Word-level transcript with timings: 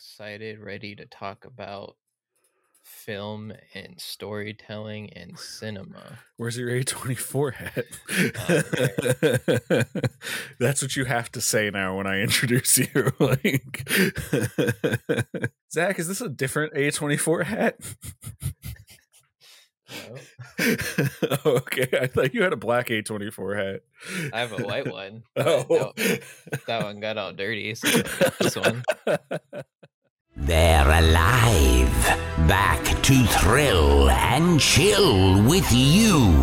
excited, 0.00 0.58
ready 0.58 0.94
to 0.94 1.04
talk 1.04 1.44
about 1.44 1.94
film 2.82 3.52
and 3.74 4.00
storytelling 4.00 5.12
and 5.12 5.38
cinema. 5.38 6.20
Where's 6.38 6.56
your 6.56 6.70
A24 6.70 7.52
Oh, 7.52 8.54
hat? 9.76 9.86
That's 10.58 10.80
what 10.80 10.96
you 10.96 11.04
have 11.04 11.30
to 11.32 11.42
say 11.42 11.68
now 11.68 11.98
when 11.98 12.06
I 12.06 12.20
introduce 12.22 12.78
you. 12.78 13.12
like 13.18 13.86
Zach, 15.70 15.98
is 15.98 16.08
this 16.08 16.22
a 16.22 16.30
different 16.30 16.72
A24 16.72 17.44
hat? 17.44 17.76
No, 19.90 20.16
oh, 21.44 21.50
okay. 21.56 21.88
I 22.00 22.06
thought 22.06 22.32
you 22.32 22.42
had 22.42 22.54
a 22.54 22.56
black 22.56 22.86
A24 22.88 23.56
hat. 23.58 23.82
I 24.32 24.40
have 24.40 24.58
a 24.58 24.62
white 24.62 24.90
one. 24.90 25.24
Oh. 25.36 25.92
That, 25.96 26.22
that 26.66 26.84
one 26.84 27.00
got 27.00 27.18
all 27.18 27.34
dirty. 27.34 27.74
So 27.74 27.88
this 28.40 28.56
one. 28.56 28.82
They're 30.42 30.90
alive, 30.90 31.92
back 32.48 32.82
to 33.02 33.24
thrill 33.26 34.08
and 34.08 34.58
chill 34.58 35.42
with 35.42 35.70
you. 35.70 36.34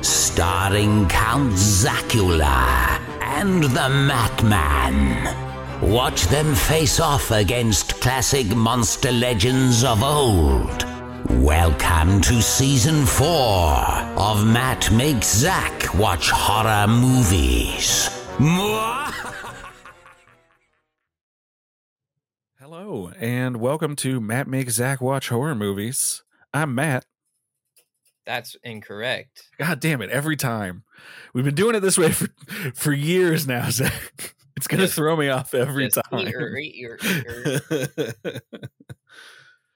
Starring 0.00 1.06
Count 1.08 1.52
Zacula 1.52 2.98
and 3.20 3.62
the 3.62 3.88
Matman. 4.08 5.32
Watch 5.80 6.24
them 6.24 6.52
face 6.52 6.98
off 6.98 7.30
against 7.30 8.00
classic 8.00 8.56
monster 8.56 9.12
legends 9.12 9.84
of 9.84 10.02
old. 10.02 10.84
Welcome 11.30 12.20
to 12.22 12.42
season 12.42 13.06
four 13.06 13.76
of 14.18 14.44
Matt 14.44 14.90
Makes 14.90 15.28
Zach 15.28 15.94
Watch 15.94 16.30
Horror 16.30 16.88
Movies. 16.88 18.10
Hello, 22.84 23.12
and 23.16 23.58
welcome 23.58 23.94
to 23.94 24.20
Matt 24.20 24.48
Makes 24.48 24.72
Zach 24.74 25.00
Watch 25.00 25.28
Horror 25.28 25.54
Movies. 25.54 26.24
I'm 26.52 26.74
Matt. 26.74 27.06
That's 28.26 28.56
incorrect. 28.64 29.50
God 29.56 29.78
damn 29.78 30.02
it! 30.02 30.10
Every 30.10 30.34
time 30.36 30.82
we've 31.32 31.44
been 31.44 31.54
doing 31.54 31.76
it 31.76 31.80
this 31.80 31.96
way 31.96 32.10
for 32.10 32.26
for 32.74 32.92
years 32.92 33.46
now, 33.46 33.70
Zach. 33.70 34.34
It's 34.56 34.66
gonna 34.66 34.82
Just- 34.82 34.96
throw 34.96 35.16
me 35.16 35.28
off 35.28 35.54
every 35.54 35.84
Just 35.90 36.00
time. 36.10 36.26
ear, 36.26 36.56
ear, 36.58 36.98
ear. 37.04 37.60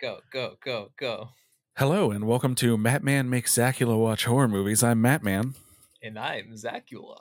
Go, 0.00 0.18
go, 0.32 0.56
go, 0.64 0.91
go. 0.98 1.28
Hello, 1.76 2.10
and 2.10 2.26
welcome 2.26 2.56
to 2.56 2.76
Matt 2.76 3.04
Man 3.04 3.30
Makes 3.30 3.54
Zacula 3.56 3.96
Watch 3.96 4.24
Horror 4.24 4.48
Movies. 4.48 4.82
I'm 4.82 5.00
Matt 5.00 5.22
Man. 5.22 5.54
And 6.02 6.18
I'm 6.18 6.54
Zacula. 6.54 7.18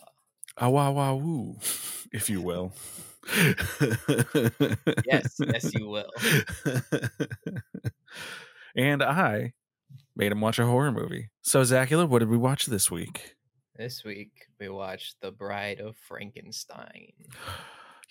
Ah 0.58 0.70
wah 0.70 0.89
wah 0.89 1.14
woo, 1.14 1.58
if 2.11 2.27
you 2.27 2.42
will. 2.42 2.73
Yes, 5.06 5.36
yes, 5.40 5.73
you 5.73 5.88
will. 5.88 6.09
and 8.76 9.02
I 9.04 9.54
made 10.16 10.32
him 10.32 10.42
watch 10.42 10.59
a 10.59 10.66
horror 10.66 10.92
movie. 10.92 11.30
So, 11.42 11.62
Zacula, 11.62 12.08
what 12.08 12.20
did 12.20 12.30
we 12.30 12.38
watch 12.38 12.66
this 12.67 12.90
week? 12.92 13.36
This 13.76 14.04
week 14.04 14.32
we 14.59 14.70
watched 14.70 15.16
The 15.22 15.32
Bride 15.32 15.80
of 15.80 15.95
Frankenstein. 15.98 17.14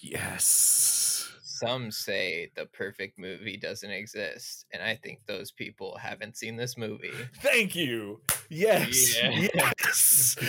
Yes. 0.01 1.33
Some 1.43 1.91
say 1.91 2.51
the 2.57 2.67
perfect 2.67 3.19
movie 3.19 3.57
doesn't 3.57 3.91
exist, 3.91 4.67
and 4.71 4.83
I 4.83 4.97
think 4.97 5.21
those 5.25 5.51
people 5.51 5.97
haven't 5.97 6.37
seen 6.37 6.57
this 6.57 6.77
movie. 6.77 7.13
Thank 7.41 7.75
you. 7.75 8.21
Yes. 8.55 9.21
Yeah. 9.21 9.49
Yes. 9.55 10.37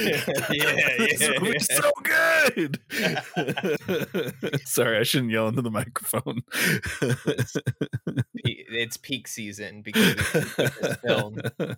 Yeah, 0.52 0.90
yeah, 1.00 1.58
so 1.60 1.92
good. 2.04 2.80
Sorry, 4.66 4.98
I 5.00 5.04
shouldn't 5.04 5.32
yell 5.32 5.48
into 5.48 5.62
the 5.62 5.72
microphone. 5.72 6.42
Pe- 7.02 8.66
It's 8.70 8.98
peak 8.98 9.28
season 9.28 9.82
because 9.82 10.12
of 10.12 10.56
this 10.56 10.98
film. 11.04 11.38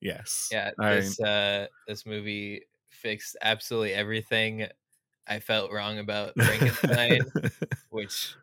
yes. 0.00 0.48
Yeah, 0.50 0.70
this 0.78 1.20
uh, 1.20 1.66
this 1.86 2.06
movie 2.06 2.62
fixed 2.88 3.36
absolutely 3.42 3.92
everything 3.92 4.66
I 5.26 5.40
felt 5.40 5.72
wrong 5.72 5.98
about 5.98 6.32
Frankenstein. 6.36 7.20
which 7.90 8.34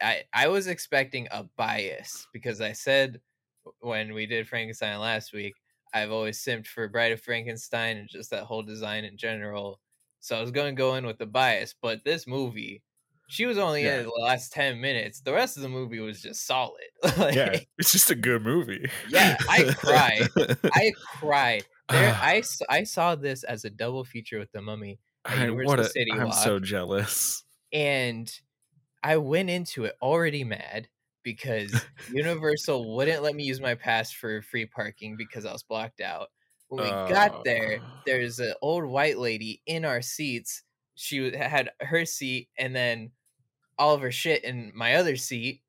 I 0.00 0.24
I 0.32 0.48
was 0.48 0.66
expecting 0.66 1.28
a 1.30 1.44
bias 1.56 2.26
because 2.32 2.60
I 2.60 2.72
said 2.72 3.20
when 3.80 4.14
we 4.14 4.26
did 4.26 4.48
Frankenstein 4.48 4.98
last 5.00 5.32
week, 5.32 5.54
I've 5.92 6.10
always 6.10 6.42
simped 6.42 6.66
for 6.66 6.88
Bride 6.88 7.12
of 7.12 7.20
Frankenstein 7.20 7.96
and 7.96 8.08
just 8.08 8.30
that 8.30 8.44
whole 8.44 8.62
design 8.62 9.04
in 9.04 9.16
general. 9.16 9.80
So 10.20 10.36
I 10.36 10.40
was 10.40 10.50
going 10.50 10.74
to 10.74 10.78
go 10.78 10.94
in 10.96 11.06
with 11.06 11.18
the 11.18 11.26
bias, 11.26 11.74
but 11.80 12.00
this 12.04 12.26
movie, 12.26 12.82
she 13.28 13.46
was 13.46 13.58
only 13.58 13.84
Yeah. 13.84 13.98
in 14.00 14.04
the 14.04 14.10
last 14.22 14.52
ten 14.52 14.80
minutes. 14.80 15.20
The 15.20 15.32
rest 15.32 15.56
of 15.56 15.62
the 15.62 15.68
movie 15.68 16.00
was 16.00 16.20
just 16.22 16.46
solid. 16.46 16.80
Like, 17.18 17.34
yeah, 17.34 17.58
it's 17.78 17.92
just 17.92 18.10
a 18.10 18.14
good 18.14 18.42
movie. 18.42 18.90
Yeah, 19.08 19.36
I 19.48 19.64
cried. 19.76 20.28
I 20.74 20.92
cried. 21.18 21.64
There, 21.90 22.14
Ah. 22.16 22.20
I, 22.22 22.42
I 22.70 22.84
saw 22.84 23.14
this 23.14 23.44
as 23.44 23.64
a 23.66 23.70
double 23.70 24.04
feature 24.04 24.38
with 24.38 24.50
the 24.52 24.62
Mummy, 24.62 24.98
I, 25.26 25.50
what 25.50 25.78
a, 25.78 25.84
City 25.84 26.10
I'm 26.12 26.32
so 26.32 26.58
jealous. 26.58 27.44
and 27.72 28.30
I 29.02 29.18
went 29.18 29.50
into 29.50 29.84
it 29.84 29.94
already 30.00 30.44
mad 30.44 30.88
because 31.24 31.74
Universal 32.12 32.94
wouldn't 32.94 33.22
let 33.22 33.34
me 33.34 33.42
use 33.44 33.60
my 33.60 33.74
pass 33.74 34.12
for 34.12 34.42
free 34.42 34.66
parking 34.66 35.16
because 35.16 35.44
I 35.44 35.52
was 35.52 35.62
blocked 35.64 36.00
out. 36.00 36.28
When 36.68 36.84
we 36.84 36.90
got 36.90 37.44
there, 37.44 37.78
Oh. 37.82 38.00
there's 38.06 38.38
an 38.38 38.54
old 38.62 38.84
white 38.84 39.18
lady 39.18 39.60
in 39.66 39.84
our 39.84 40.02
seats. 40.02 40.62
She 40.94 41.32
had 41.36 41.70
her 41.80 42.04
seat 42.04 42.48
and 42.58 42.74
then 42.76 43.10
all 43.78 43.94
of 43.94 44.00
her 44.02 44.12
shit 44.12 44.44
in 44.44 44.70
my 44.74 44.94
other 44.94 45.16
seat, 45.16 45.60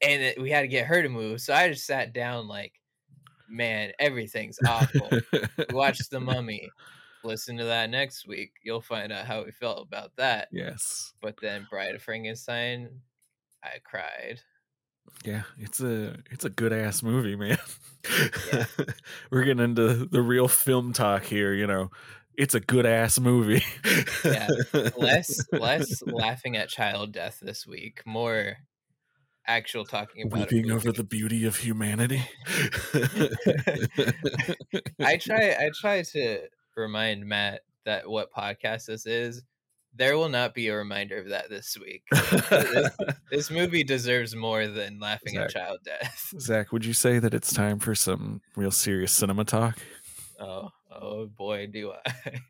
and 0.00 0.22
it, 0.22 0.40
we 0.40 0.50
had 0.50 0.60
to 0.62 0.68
get 0.68 0.86
her 0.86 1.02
to 1.02 1.08
move. 1.08 1.40
So 1.40 1.52
I 1.54 1.68
just 1.68 1.84
sat 1.86 2.12
down 2.12 2.46
like, 2.48 2.72
man, 3.48 3.92
everything's 3.98 4.58
awful. 4.66 5.10
Watch 5.72 5.98
The 6.10 6.20
Mummy. 6.20 6.68
Listen 7.24 7.56
to 7.58 7.64
that 7.64 7.90
next 7.90 8.26
week. 8.26 8.52
You'll 8.64 8.80
find 8.80 9.12
out 9.12 9.26
how 9.26 9.44
we 9.44 9.52
felt 9.52 9.86
about 9.86 10.10
that. 10.16 10.48
yes. 10.50 11.12
But 11.20 11.36
then 11.40 11.66
Bride 11.70 11.94
of 11.94 12.02
Frankenstein, 12.02 12.88
I 13.62 13.78
cried. 13.84 14.40
Yeah, 15.24 15.42
it's 15.58 15.80
a 15.80 16.16
it's 16.30 16.44
a 16.44 16.50
good 16.50 16.72
ass 16.72 17.02
movie, 17.02 17.36
man. 17.36 17.58
Yeah. 18.52 18.64
We're 19.30 19.44
getting 19.44 19.62
into 19.62 20.06
the 20.06 20.22
real 20.22 20.48
film 20.48 20.92
talk 20.92 21.24
here, 21.24 21.52
you 21.52 21.66
know. 21.66 21.90
It's 22.36 22.54
a 22.54 22.60
good 22.60 22.86
ass 22.86 23.20
movie. 23.20 23.62
Yeah, 24.24 24.48
Less 24.96 25.44
less 25.52 26.02
laughing 26.06 26.56
at 26.56 26.68
child 26.68 27.12
death 27.12 27.38
this 27.42 27.66
week. 27.66 28.02
More 28.06 28.56
actual 29.46 29.84
talking 29.84 30.26
about 30.26 30.50
weeping 30.50 30.70
over 30.70 30.92
the 30.92 31.04
beauty 31.04 31.44
of 31.44 31.56
humanity. 31.56 32.22
I 35.00 35.16
try 35.18 35.50
I 35.50 35.70
try 35.80 36.02
to 36.02 36.40
remind 36.76 37.26
Matt 37.26 37.60
that 37.84 38.08
what 38.08 38.32
podcast 38.32 38.86
this 38.86 39.06
is. 39.06 39.42
There 39.94 40.16
will 40.16 40.30
not 40.30 40.54
be 40.54 40.68
a 40.68 40.76
reminder 40.76 41.18
of 41.18 41.28
that 41.28 41.50
this 41.50 41.76
week. 41.78 42.02
this, 42.10 42.90
this 43.30 43.50
movie 43.50 43.84
deserves 43.84 44.34
more 44.34 44.66
than 44.66 44.98
laughing 44.98 45.36
at 45.36 45.50
child 45.50 45.80
death. 45.84 46.32
Zach, 46.40 46.72
would 46.72 46.84
you 46.84 46.94
say 46.94 47.18
that 47.18 47.34
it's 47.34 47.52
time 47.52 47.78
for 47.78 47.94
some 47.94 48.40
real 48.56 48.70
serious 48.70 49.12
cinema 49.12 49.44
talk? 49.44 49.78
Oh, 50.40 50.70
oh 50.90 51.26
boy, 51.26 51.66
do 51.66 51.92
I. 51.92 52.12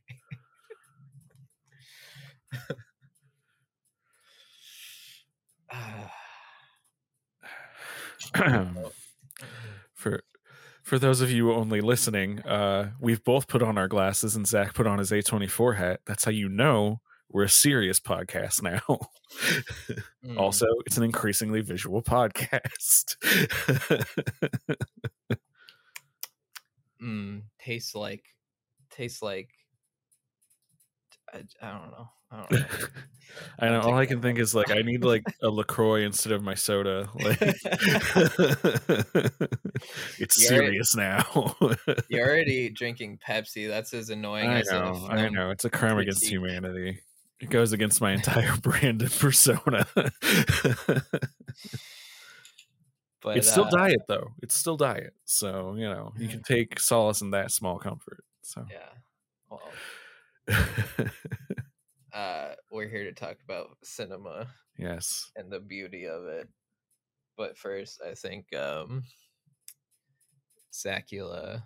For 9.94 10.22
for 10.82 10.98
those 10.98 11.20
of 11.20 11.31
you 11.31 11.52
only 11.52 11.81
listening, 11.81 12.41
uh, 12.41 12.91
we've 13.00 13.22
both 13.25 13.47
put 13.47 13.62
on 13.62 13.78
our 13.78 13.88
glasses 13.88 14.36
and 14.36 14.47
Zach 14.47 14.75
put 14.75 14.86
on 14.86 14.98
his 14.98 15.10
A24 15.10 15.76
hat. 15.76 16.00
That's 16.06 16.25
how 16.25 16.31
you 16.31 16.48
know 16.48 17.00
we're 17.32 17.44
a 17.44 17.48
serious 17.48 17.98
podcast 17.98 18.62
now. 18.62 18.81
mm. 20.25 20.37
also, 20.38 20.66
it's 20.87 20.96
an 20.99 21.05
increasingly 21.05 21.61
visual 21.62 22.02
podcast. 22.02 23.17
mm, 27.02 27.43
tastes 27.58 27.94
like 27.94 28.25
tastes 28.90 29.23
like 29.23 29.49
I, 31.32 31.38
I 31.62 31.70
don't 31.73 31.90
know. 31.90 32.08
I 32.31 32.37
don't 32.37 32.50
know. 32.52 32.67
I 33.58 33.69
know. 33.69 33.81
All 33.81 33.94
I 33.94 34.05
can 34.06 34.20
think 34.20 34.38
is 34.38 34.55
like 34.55 34.70
I 34.70 34.82
need 34.82 35.05
like 35.05 35.23
a 35.43 35.49
Lacroix 35.49 36.05
instead 36.05 36.32
of 36.32 36.43
my 36.43 36.55
soda. 36.55 37.08
Like 37.14 37.40
it's 40.19 40.38
You 40.38 40.49
already- 40.49 40.82
serious 40.82 40.94
now. 40.96 41.56
You're 42.08 42.29
already 42.29 42.69
drinking 42.69 43.20
Pepsi. 43.26 43.69
That's 43.69 43.94
as 43.94 44.11
annoying 44.11 44.49
I 44.49 44.61
as 44.61 44.70
know. 44.70 45.06
I 45.08 45.29
know. 45.31 45.50
It's 45.50 45.64
a 45.64 45.70
crime 45.70 45.99
against 45.99 46.26
humanity. 46.26 47.00
It 47.43 47.50
goes 47.50 47.73
against 47.73 48.00
my 48.00 48.12
entire 48.12 48.56
brand 48.62 49.03
and 49.03 49.11
persona. 49.11 49.85
But 53.21 53.37
it's 53.37 53.50
still 53.50 53.67
uh, 53.67 53.71
diet 53.71 54.03
though. 54.09 54.33
It's 54.43 54.56
still 54.56 54.77
diet. 54.77 55.15
So, 55.25 55.75
you 55.77 55.89
know, 55.89 56.12
you 56.19 56.29
can 56.29 56.43
take 56.43 56.81
solace 56.81 57.21
in 57.21 57.31
that 57.33 57.50
small 57.50 57.79
comfort. 57.79 58.25
So 58.43 58.65
Yeah. 58.71 58.89
Well, 59.50 59.73
uh, 62.12 62.55
we're 62.71 62.89
here 62.89 63.05
to 63.05 63.12
talk 63.12 63.37
about 63.44 63.77
cinema 63.85 64.49
Yes. 64.79 65.31
and 65.37 65.50
the 65.50 65.61
beauty 65.61 66.06
of 66.06 66.27
it. 66.27 66.49
But 67.37 67.56
first, 67.56 68.00
I 68.06 68.15
think 68.15 68.47
um, 68.55 69.05
Zacula. 70.73 71.62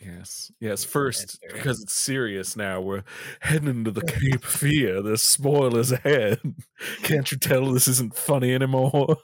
Yes. 0.00 0.52
Yes. 0.60 0.84
First, 0.84 1.38
because 1.52 1.82
it's 1.82 1.94
serious 1.94 2.56
now, 2.56 2.80
we're 2.80 3.04
heading 3.40 3.68
into 3.68 3.90
the 3.90 4.02
Cape 4.06 4.44
Fear. 4.44 5.02
The 5.02 5.18
spoilers 5.18 5.92
ahead. 5.92 6.40
Can't 7.02 7.30
you 7.32 7.38
tell 7.38 7.72
this 7.72 7.88
isn't 7.88 8.14
funny 8.14 8.54
anymore? 8.54 9.16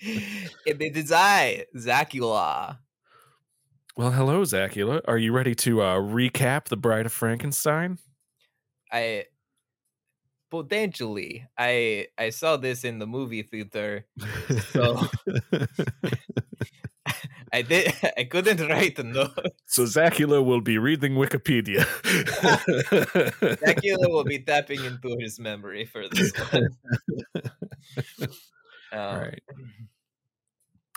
it 0.00 0.96
is 0.96 1.12
I, 1.12 1.64
Zacula. 1.76 2.78
well, 3.96 4.12
hello, 4.12 4.42
Zacula. 4.42 5.00
Are 5.06 5.18
you 5.18 5.32
ready 5.32 5.54
to 5.56 5.82
uh, 5.82 5.96
recap 5.96 6.66
The 6.66 6.76
Bride 6.76 7.06
of 7.06 7.12
Frankenstein? 7.12 7.98
I 8.92 9.24
potentially 10.50 11.46
I 11.58 12.06
I 12.16 12.30
saw 12.30 12.56
this 12.56 12.84
in 12.84 12.98
the 12.98 13.06
movie 13.06 13.42
theater. 13.42 14.06
So 14.70 15.02
I 17.58 17.62
did 17.62 17.90
I 18.16 18.24
couldn't 18.24 18.62
write 18.68 18.98
a 18.98 19.02
note. 19.02 19.34
so 19.66 19.82
Zacula 19.82 20.38
will 20.44 20.60
be 20.62 20.78
reading 20.78 21.14
Wikipedia. 21.18 21.82
Dracula 23.58 24.08
will 24.08 24.24
be 24.24 24.38
tapping 24.46 24.84
into 24.84 25.16
his 25.18 25.38
memory 25.42 25.84
for 25.84 26.06
this 26.08 26.30
one. 26.54 26.68
All 28.92 28.98
Um, 28.98 29.20
right. 29.20 29.42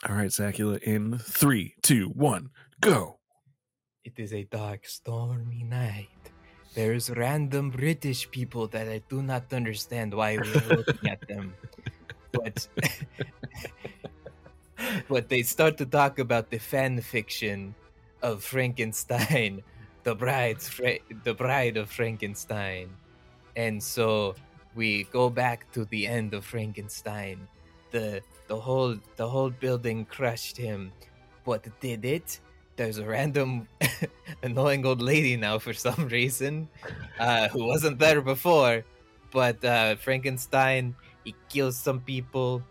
All 0.07 0.15
right, 0.15 0.29
Zacula, 0.31 0.77
in 0.81 1.17
three, 1.19 1.75
two, 1.83 2.09
one, 2.15 2.49
go. 2.79 3.19
It 4.03 4.17
is 4.17 4.33
a 4.33 4.43
dark, 4.49 4.87
stormy 4.87 5.61
night. 5.63 6.09
There's 6.73 7.11
random 7.11 7.69
British 7.69 8.31
people 8.31 8.65
that 8.73 8.87
I 8.87 9.01
do 9.09 9.21
not 9.21 9.51
understand 9.53 10.13
why 10.13 10.37
we 10.41 10.49
are 10.55 10.77
looking 10.77 11.09
at 11.09 11.21
them. 11.27 11.53
But 12.31 12.65
but 15.07 15.29
they 15.29 15.43
start 15.43 15.77
to 15.77 15.85
talk 15.85 16.19
about 16.19 16.49
the 16.49 16.57
fan 16.57 17.01
fiction 17.01 17.75
of 18.21 18.43
Frankenstein, 18.43 19.63
the 20.03 20.15
bride's 20.15 20.67
Fra- 20.67 21.03
the 21.23 21.33
bride 21.33 21.77
of 21.77 21.89
Frankenstein. 21.89 22.89
And 23.55 23.81
so 23.81 24.35
we 24.75 25.03
go 25.05 25.29
back 25.29 25.71
to 25.73 25.85
the 25.85 26.07
end 26.07 26.33
of 26.33 26.45
Frankenstein. 26.45 27.47
The 27.91 28.21
the 28.47 28.59
whole 28.59 28.95
the 29.15 29.27
whole 29.27 29.49
building 29.49 30.05
crushed 30.05 30.57
him. 30.57 30.91
What 31.43 31.67
did 31.79 32.05
it? 32.05 32.39
There's 32.75 32.97
a 32.97 33.05
random 33.05 33.67
annoying 34.43 34.85
old 34.85 35.01
lady 35.01 35.35
now 35.35 35.59
for 35.59 35.73
some 35.73 36.07
reason, 36.07 36.69
uh, 37.19 37.49
who 37.49 37.65
wasn't 37.65 37.99
there 37.99 38.21
before. 38.21 38.83
But 39.31 39.63
uh, 39.63 39.95
Frankenstein, 39.95 40.95
he 41.23 41.35
kills 41.49 41.77
some 41.77 42.01
people, 42.01 42.63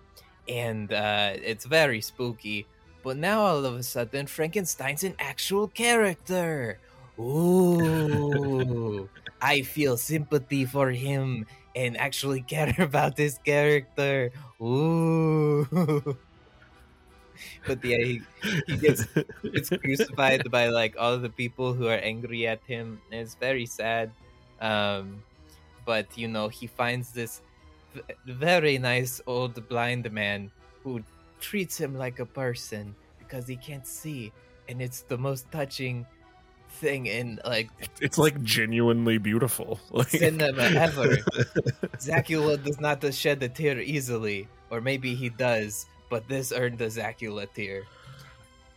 and 0.50 0.92
uh, 0.92 1.38
it's 1.38 1.64
very 1.64 2.02
spooky. 2.02 2.66
But 3.02 3.16
now 3.16 3.40
all 3.40 3.64
of 3.64 3.76
a 3.76 3.82
sudden, 3.82 4.26
Frankenstein's 4.26 5.04
an 5.04 5.14
actual 5.18 5.68
character. 5.68 6.78
Ooh, 7.18 9.08
I 9.40 9.62
feel 9.62 9.96
sympathy 9.96 10.66
for 10.66 10.90
him 10.90 11.46
and 11.74 11.96
actually 11.96 12.42
care 12.50 12.74
about 12.76 13.16
this 13.16 13.38
character. 13.38 14.32
Ooh. 14.60 15.64
But 17.66 17.82
yeah, 17.84 17.96
he, 17.96 18.20
he 18.66 18.76
gets 18.76 19.08
gets 19.40 19.70
crucified 19.72 20.44
by 20.50 20.68
like 20.68 20.96
all 20.98 21.16
the 21.16 21.32
people 21.32 21.72
who 21.72 21.88
are 21.88 21.96
angry 21.96 22.46
at 22.46 22.60
him. 22.68 23.00
It's 23.10 23.34
very 23.34 23.64
sad. 23.64 24.12
Um, 24.60 25.24
but 25.86 26.06
you 26.16 26.28
know, 26.28 26.48
he 26.48 26.66
finds 26.66 27.12
this 27.12 27.40
very 28.26 28.78
nice 28.78 29.20
old 29.26 29.68
blind 29.68 30.10
man 30.12 30.50
who 30.82 31.02
treats 31.40 31.78
him 31.78 31.96
like 31.96 32.18
a 32.18 32.26
person 32.26 32.94
because 33.18 33.46
he 33.46 33.56
can't 33.56 33.86
see, 33.86 34.32
and 34.68 34.80
it's 34.82 35.02
the 35.02 35.18
most 35.18 35.50
touching 35.50 36.06
thing 36.78 37.06
in 37.06 37.40
like 37.44 37.68
It's 38.00 38.18
like 38.18 38.40
genuinely 38.42 39.18
beautiful. 39.18 39.80
Like 39.90 40.10
cinema 40.10 40.62
ever. 40.62 41.16
Zacula 41.98 42.62
does 42.62 42.80
not 42.80 43.02
shed 43.14 43.42
a 43.42 43.48
tear 43.48 43.80
easily, 43.80 44.48
or 44.70 44.80
maybe 44.80 45.14
he 45.14 45.28
does, 45.28 45.86
but 46.08 46.28
this 46.28 46.52
earned 46.52 46.78
the 46.78 46.86
Zacula 46.86 47.46
tear. 47.52 47.82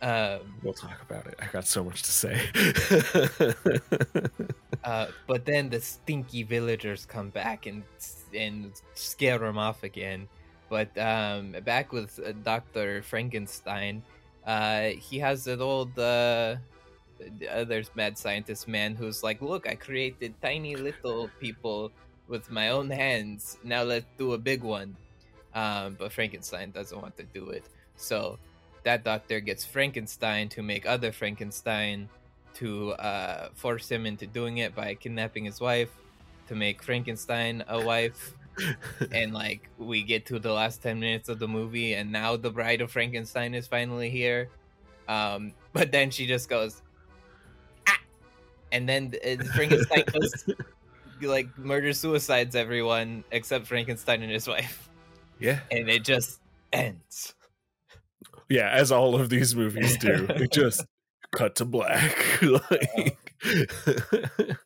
Um, 0.04 0.40
We'll 0.62 0.74
talk 0.74 1.00
about 1.00 1.26
it. 1.26 1.34
I 1.40 1.46
got 1.46 1.66
so 1.66 1.82
much 1.82 2.02
to 2.02 2.12
say. 2.12 2.38
uh, 4.84 5.06
but 5.26 5.46
then 5.46 5.70
the 5.70 5.80
stinky 5.80 6.42
villagers 6.42 7.06
come 7.06 7.30
back 7.30 7.64
and 7.64 7.82
and 8.34 8.72
scare 8.92 9.42
him 9.42 9.56
off 9.56 9.82
again. 9.82 10.28
But 10.68 10.96
um, 10.98 11.56
back 11.64 11.92
with 11.92 12.20
uh, 12.20 12.32
Doctor 12.44 13.02
Frankenstein, 13.02 14.02
uh, 14.46 14.88
he 15.00 15.18
has 15.20 15.46
an 15.46 15.62
old 15.62 15.98
uh, 15.98 16.56
other 17.50 17.82
mad 17.94 18.18
scientist 18.18 18.68
man 18.68 18.94
who's 18.94 19.22
like, 19.22 19.40
"Look, 19.40 19.66
I 19.66 19.74
created 19.74 20.34
tiny 20.42 20.76
little 20.76 21.30
people 21.40 21.92
with 22.28 22.50
my 22.50 22.68
own 22.68 22.90
hands. 22.90 23.56
Now 23.64 23.84
let's 23.84 24.04
do 24.18 24.34
a 24.34 24.38
big 24.38 24.62
one." 24.62 24.96
Um, 25.54 25.96
but 25.98 26.12
Frankenstein 26.12 26.72
doesn't 26.72 27.00
want 27.00 27.16
to 27.16 27.22
do 27.22 27.48
it, 27.48 27.64
so 27.96 28.38
that 28.84 29.04
doctor 29.04 29.40
gets 29.40 29.64
Frankenstein 29.64 30.48
to 30.50 30.62
make 30.62 30.86
other 30.86 31.12
Frankenstein 31.12 32.08
to 32.54 32.92
uh, 32.92 33.48
force 33.54 33.90
him 33.90 34.06
into 34.06 34.26
doing 34.26 34.58
it 34.58 34.74
by 34.74 34.94
kidnapping 34.94 35.44
his 35.44 35.60
wife 35.60 35.90
to 36.48 36.54
make 36.54 36.82
Frankenstein 36.82 37.64
a 37.68 37.84
wife. 37.84 38.34
and 39.10 39.34
like 39.34 39.68
we 39.78 40.04
get 40.04 40.24
to 40.26 40.38
the 40.38 40.52
last 40.52 40.80
10 40.80 41.00
minutes 41.00 41.28
of 41.28 41.40
the 41.40 41.48
movie 41.48 41.94
and 41.94 42.12
now 42.12 42.36
the 42.36 42.50
bride 42.50 42.80
of 42.80 42.90
Frankenstein 42.90 43.52
is 43.52 43.66
finally 43.66 44.08
here. 44.08 44.48
Um, 45.08 45.52
but 45.72 45.90
then 45.90 46.10
she 46.10 46.26
just 46.26 46.48
goes 46.48 46.80
ah! 47.88 47.98
and 48.70 48.88
then 48.88 49.12
uh, 49.26 49.42
Frankenstein 49.56 50.04
goes 50.12 50.44
like 51.20 51.58
murder 51.58 51.92
suicides 51.92 52.54
everyone 52.54 53.24
except 53.32 53.66
Frankenstein 53.66 54.22
and 54.22 54.30
his 54.30 54.46
wife 54.46 54.88
yeah. 55.38 55.60
and 55.70 55.88
it 55.88 56.04
just 56.04 56.40
ends. 56.72 57.34
Yeah, 58.48 58.70
as 58.70 58.92
all 58.92 59.14
of 59.14 59.28
these 59.30 59.54
movies 59.54 59.96
do. 59.96 60.26
It 60.30 60.52
just 60.52 60.84
cut 61.34 61.56
to 61.56 61.64
black. 61.64 62.42
like 62.70 63.18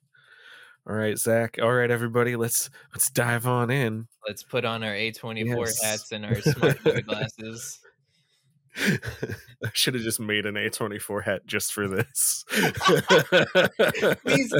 All 0.88 0.94
right, 0.94 1.18
Zach. 1.18 1.58
All 1.60 1.72
right, 1.72 1.90
everybody. 1.90 2.36
Let's 2.36 2.70
let's 2.94 3.10
dive 3.10 3.46
on 3.46 3.70
in. 3.70 4.06
Let's 4.26 4.42
put 4.42 4.64
on 4.64 4.82
our 4.82 4.92
A24 4.92 5.82
hats 5.82 6.12
and 6.12 6.24
our 6.24 6.40
smart 6.40 6.82
boy 6.82 7.02
glasses. 7.02 7.78
I 8.76 9.70
should 9.72 9.94
have 9.94 10.02
just 10.02 10.20
made 10.20 10.46
an 10.46 10.54
A24 10.54 11.24
hat 11.24 11.42
just 11.46 11.72
for 11.72 11.88
this. 11.88 12.44
Please, 14.24 14.54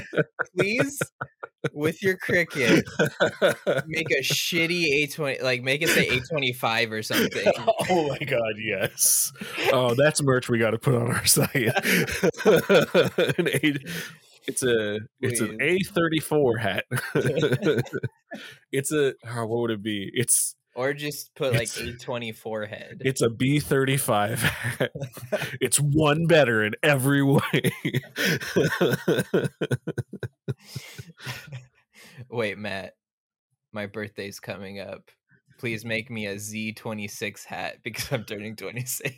please, 0.56 0.98
with 1.72 2.02
your 2.02 2.16
Cricut, 2.16 2.82
make 3.86 4.10
a 4.10 4.20
shitty 4.22 5.08
A20, 5.08 5.42
like 5.42 5.62
make 5.62 5.82
it 5.82 5.88
say 5.88 6.08
A25 6.08 6.92
or 6.92 7.02
something. 7.02 7.52
oh 7.90 8.08
my 8.08 8.18
god, 8.18 8.54
yes. 8.58 9.32
Oh, 9.72 9.94
that's 9.98 10.22
merch 10.22 10.48
we 10.48 10.58
got 10.58 10.70
to 10.70 10.78
put 10.78 10.94
on 10.94 11.12
our 11.12 11.26
site. 11.26 11.54
an 11.54 13.48
A, 13.48 13.74
it's 14.46 14.62
a 14.62 15.00
it's 15.20 15.40
an 15.40 15.58
A 15.60 15.78
thirty 15.80 16.20
four 16.20 16.56
hat. 16.58 16.84
it's 18.72 18.92
a 18.92 19.14
oh, 19.26 19.46
what 19.46 19.60
would 19.60 19.70
it 19.70 19.82
be? 19.82 20.10
It's 20.14 20.54
Or 20.78 20.94
just 20.94 21.34
put 21.34 21.54
like 21.54 21.62
It's- 21.76 22.04
A24 22.04 22.68
head. 22.68 23.02
it's 23.04 23.20
a 23.20 23.28
B 23.28 23.58
thirty 23.58 23.96
five. 23.96 24.40
It's 25.60 25.78
one 25.78 26.26
better 26.26 26.62
in 26.64 26.74
every 26.84 27.20
way. 27.22 27.40
Wait, 32.30 32.58
Matt, 32.58 32.94
my 33.72 33.86
birthday's 33.86 34.40
coming 34.40 34.80
up. 34.80 35.10
Please 35.58 35.84
make 35.84 36.08
me 36.10 36.26
a 36.26 36.36
Z26 36.36 37.44
hat 37.44 37.78
because 37.82 38.12
I'm 38.12 38.24
turning 38.24 38.54
26. 38.54 39.16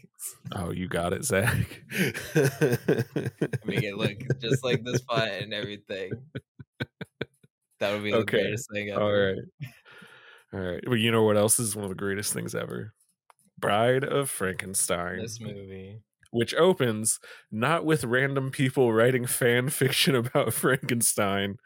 oh, 0.57 0.71
you 0.71 0.89
got 0.89 1.13
it, 1.13 1.25
Zach. 1.25 1.55
Make 3.67 3.83
it 3.85 3.97
look 3.99 4.17
just 4.41 4.65
like 4.65 4.83
this 4.83 5.03
font 5.03 5.31
and 5.31 5.53
everything. 5.53 6.13
That 7.81 7.93
would 7.93 8.03
be 8.05 8.13
the 8.13 8.19
Okay, 8.19 8.41
greatest 8.43 8.69
thing 8.73 8.89
ever. 8.91 9.03
All 9.03 9.13
right. 9.13 9.39
All 10.53 10.61
right. 10.61 10.83
Well, 10.87 10.97
you 10.97 11.13
know 11.13 11.23
what 11.23 11.37
else 11.37 11.61
is 11.61 11.77
one 11.77 11.85
of 11.85 11.91
the 11.91 11.95
greatest 11.97 12.33
things 12.33 12.55
ever? 12.55 12.93
Bride 13.59 14.05
of 14.05 14.31
Frankenstein. 14.31 15.19
This 15.19 15.41
movie. 15.41 16.01
Which 16.31 16.55
opens 16.55 17.19
not 17.51 17.85
with 17.85 18.05
random 18.05 18.51
people 18.51 18.93
writing 18.93 19.27
fan 19.27 19.69
fiction 19.71 20.15
about 20.15 20.53
Frankenstein, 20.53 21.57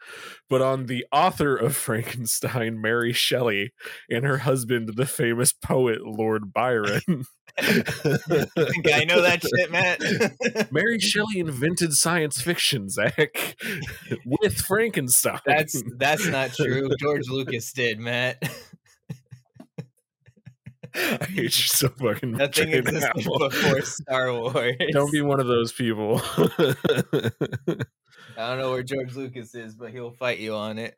but 0.49 0.61
on 0.61 0.87
the 0.87 1.05
author 1.11 1.55
of 1.55 1.75
Frankenstein, 1.85 2.81
Mary 2.81 3.13
Shelley, 3.13 3.73
and 4.09 4.25
her 4.25 4.39
husband, 4.39 4.91
the 4.95 5.05
famous 5.05 5.53
poet 5.53 6.05
Lord 6.05 6.53
Byron. 6.53 7.01
I 7.57 9.05
know 9.07 9.21
that 9.21 9.41
shit, 9.43 9.71
Matt. 9.71 10.71
Mary 10.71 10.99
Shelley 10.99 11.39
invented 11.39 11.93
science 11.93 12.41
fiction, 12.41 12.89
Zach, 12.89 13.55
with 14.25 14.55
Frankenstein. 14.55 15.39
That's 15.45 15.81
that's 15.97 16.27
not 16.27 16.53
true. 16.53 16.89
George 16.99 17.29
Lucas 17.29 17.71
did, 17.71 17.99
Matt. 17.99 18.43
I 20.95 21.25
hate 21.25 21.43
you 21.43 21.49
so 21.49 21.89
fucking 21.89 22.31
much. 22.31 22.57
Nothing 22.57 22.71
right 22.71 22.79
existed 22.79 23.11
now. 23.39 23.49
before 23.49 23.81
Star 23.81 24.33
Wars. 24.33 24.75
Don't 24.91 25.11
be 25.11 25.21
one 25.21 25.39
of 25.39 25.47
those 25.47 25.71
people. 25.73 26.21
I 28.37 28.49
don't 28.49 28.59
know 28.59 28.71
where 28.71 28.83
George 28.83 29.15
Lucas 29.15 29.55
is, 29.55 29.75
but 29.75 29.91
he'll 29.91 30.11
fight 30.11 30.39
you 30.39 30.55
on 30.55 30.77
it. 30.77 30.93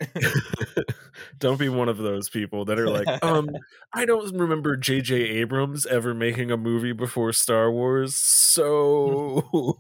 don't 1.39 1.59
be 1.59 1.69
one 1.69 1.87
of 1.87 1.97
those 1.97 2.29
people 2.29 2.65
that 2.65 2.79
are 2.79 2.89
like, 2.89 3.07
um, 3.23 3.49
I 3.93 4.05
don't 4.05 4.35
remember 4.35 4.75
J.J. 4.75 5.15
Abrams 5.15 5.85
ever 5.85 6.13
making 6.13 6.51
a 6.51 6.57
movie 6.57 6.93
before 6.93 7.31
Star 7.33 7.71
Wars, 7.71 8.15
so 8.15 9.79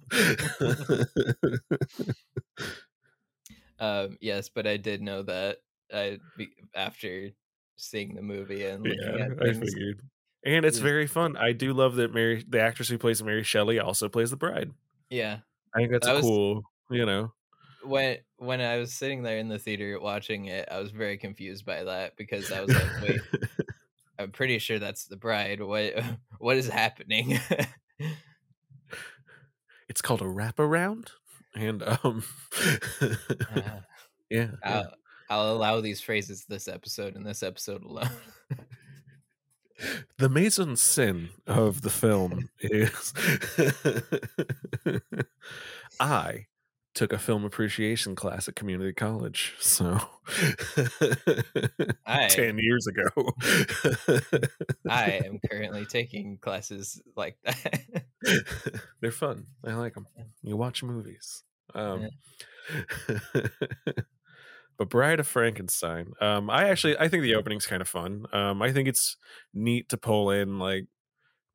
um, 3.79 4.17
yes, 4.21 4.49
but 4.49 4.67
I 4.67 4.77
did 4.77 5.01
know 5.01 5.23
that 5.23 5.57
I 5.93 6.19
after 6.75 7.31
seeing 7.77 8.13
the 8.15 8.21
movie 8.21 8.65
and 8.65 8.83
looking 8.83 8.99
yeah, 9.01 9.25
at 9.25 9.31
I 9.41 9.53
things. 9.53 9.73
figured. 9.73 10.01
And 10.45 10.65
it's 10.65 10.77
Just- 10.77 10.83
very 10.83 11.07
fun. 11.07 11.35
I 11.37 11.51
do 11.53 11.73
love 11.73 11.95
that 11.95 12.13
Mary, 12.13 12.43
the 12.47 12.59
actress 12.61 12.89
who 12.89 12.97
plays 12.97 13.23
Mary 13.23 13.43
Shelley, 13.43 13.79
also 13.79 14.07
plays 14.09 14.29
the 14.31 14.37
bride. 14.37 14.71
Yeah, 15.09 15.39
I 15.73 15.79
think 15.79 15.91
that's 15.91 16.05
That 16.05 16.13
a 16.13 16.15
was- 16.17 16.23
cool, 16.25 16.63
you 16.89 17.05
know. 17.05 17.33
when 17.83 18.17
when 18.37 18.61
I 18.61 18.77
was 18.77 18.93
sitting 18.93 19.23
there 19.23 19.37
in 19.39 19.47
the 19.47 19.57
theater 19.59 19.99
watching 19.99 20.45
it, 20.45 20.67
I 20.71 20.79
was 20.79 20.91
very 20.91 21.17
confused 21.17 21.65
by 21.65 21.83
that 21.83 22.15
because 22.17 22.51
I 22.51 22.61
was 22.61 22.69
like, 22.73 23.01
"Wait, 23.01 23.21
I'm 24.19 24.31
pretty 24.31 24.59
sure 24.59 24.79
that's 24.79 25.05
the 25.05 25.15
bride. 25.17 25.61
What 25.61 25.93
what 26.39 26.57
is 26.57 26.67
happening?" 26.67 27.39
it's 29.89 30.01
called 30.01 30.21
a 30.21 30.25
wraparound, 30.25 31.09
and 31.55 31.81
um, 31.83 32.23
Uh, 33.01 33.15
yeah, 34.29 34.51
yeah. 34.63 34.83
I'll, 35.29 35.51
allow 35.51 35.81
these 35.81 36.01
phrases 36.01 36.45
this 36.45 36.67
episode 36.67 37.15
and 37.15 37.25
this 37.25 37.43
episode 37.43 37.83
alone. 37.83 38.09
the 40.17 40.29
mise 40.29 40.59
sin 40.79 41.29
of 41.45 41.81
the 41.81 41.89
film 41.89 42.49
is 42.59 43.13
I 45.99 46.45
took 46.93 47.13
a 47.13 47.19
film 47.19 47.45
appreciation 47.45 48.15
class 48.15 48.47
at 48.47 48.55
community 48.55 48.93
college, 48.93 49.53
so 49.59 49.99
I- 52.05 52.27
ten 52.27 52.57
years 52.57 52.87
ago. 52.87 53.31
I 54.89 55.21
am 55.25 55.39
currently 55.49 55.85
taking 55.85 56.39
classes 56.39 56.99
like 57.15 57.37
that. 57.43 58.03
They're 58.99 59.11
fun. 59.11 59.45
I 59.63 59.75
like 59.75 59.93
them. 59.93 60.07
You 60.41 60.57
watch 60.57 60.81
movies. 60.81 61.43
Um, 61.75 62.09
but 64.77 64.89
Bride 64.89 65.19
of 65.19 65.27
Frankenstein. 65.27 66.13
Um, 66.21 66.49
I 66.49 66.69
actually 66.69 66.97
I 66.97 67.07
think 67.07 67.23
the 67.23 67.35
opening's 67.35 67.65
kind 67.65 67.81
of 67.81 67.87
fun. 67.87 68.25
Um, 68.31 68.61
I 68.61 68.71
think 68.71 68.87
it's 68.87 69.17
neat 69.53 69.89
to 69.89 69.97
pull 69.97 70.29
in 70.31 70.59
like 70.59 70.85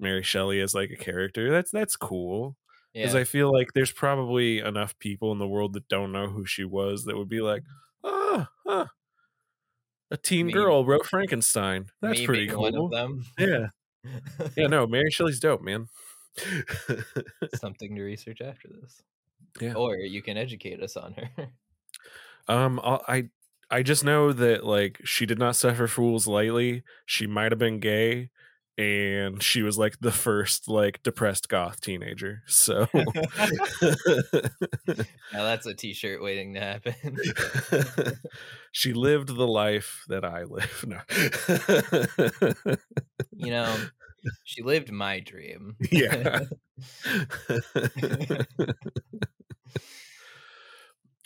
Mary 0.00 0.22
Shelley 0.22 0.60
as 0.60 0.74
like 0.74 0.90
a 0.90 0.96
character. 0.96 1.50
That's 1.50 1.70
that's 1.70 1.96
cool 1.96 2.56
because 2.92 3.14
yeah, 3.14 3.20
I 3.20 3.24
feel 3.24 3.52
like 3.52 3.72
there's 3.74 3.92
probably 3.92 4.58
enough 4.58 4.98
people 4.98 5.32
in 5.32 5.38
the 5.38 5.48
world 5.48 5.72
that 5.74 5.88
don't 5.88 6.12
know 6.12 6.28
who 6.28 6.44
she 6.44 6.64
was 6.64 7.04
that 7.04 7.16
would 7.16 7.28
be 7.28 7.40
like, 7.40 7.62
ah, 8.04 8.50
huh, 8.66 8.86
a 10.10 10.16
teen 10.16 10.46
Me- 10.46 10.52
girl 10.52 10.84
wrote 10.84 11.06
Frankenstein. 11.06 11.86
That's 12.00 12.20
me 12.20 12.26
pretty 12.26 12.46
cool. 12.48 12.62
One 12.62 12.76
of 12.76 12.90
them. 12.90 13.24
Yeah, 13.38 13.68
yeah. 14.56 14.66
No, 14.66 14.86
Mary 14.86 15.10
Shelley's 15.10 15.40
dope, 15.40 15.62
man. 15.62 15.86
Something 17.54 17.94
to 17.94 18.02
research 18.02 18.40
after 18.40 18.68
this. 18.68 19.02
Yeah. 19.60 19.74
Or 19.74 19.96
you 19.96 20.22
can 20.22 20.36
educate 20.36 20.82
us 20.82 20.96
on 20.96 21.14
her. 21.14 21.48
Um, 22.48 22.80
I 22.84 23.28
I- 23.70 23.82
just 23.82 24.04
know 24.04 24.32
that 24.32 24.64
like 24.64 25.00
she 25.04 25.26
did 25.26 25.38
not 25.38 25.56
suffer 25.56 25.86
fools 25.86 26.26
lightly. 26.26 26.82
She 27.06 27.26
might 27.26 27.52
have 27.52 27.58
been 27.58 27.80
gay, 27.80 28.30
and 28.78 29.42
she 29.42 29.62
was 29.62 29.78
like 29.78 29.98
the 30.00 30.12
first 30.12 30.68
like 30.68 31.02
depressed 31.02 31.48
goth 31.48 31.80
teenager. 31.80 32.42
So 32.46 32.86
now 32.94 33.04
that's 35.32 35.66
a 35.66 35.74
t-shirt 35.74 36.22
waiting 36.22 36.54
to 36.54 36.60
happen. 36.60 37.16
she 38.72 38.92
lived 38.92 39.28
the 39.28 39.46
life 39.46 40.04
that 40.08 40.24
I 40.24 40.44
live. 40.44 40.84
No. 40.86 41.00
you 43.32 43.50
know, 43.50 43.76
she 44.44 44.62
lived 44.62 44.90
my 44.92 45.20
dream. 45.20 45.76
yeah. 45.90 46.40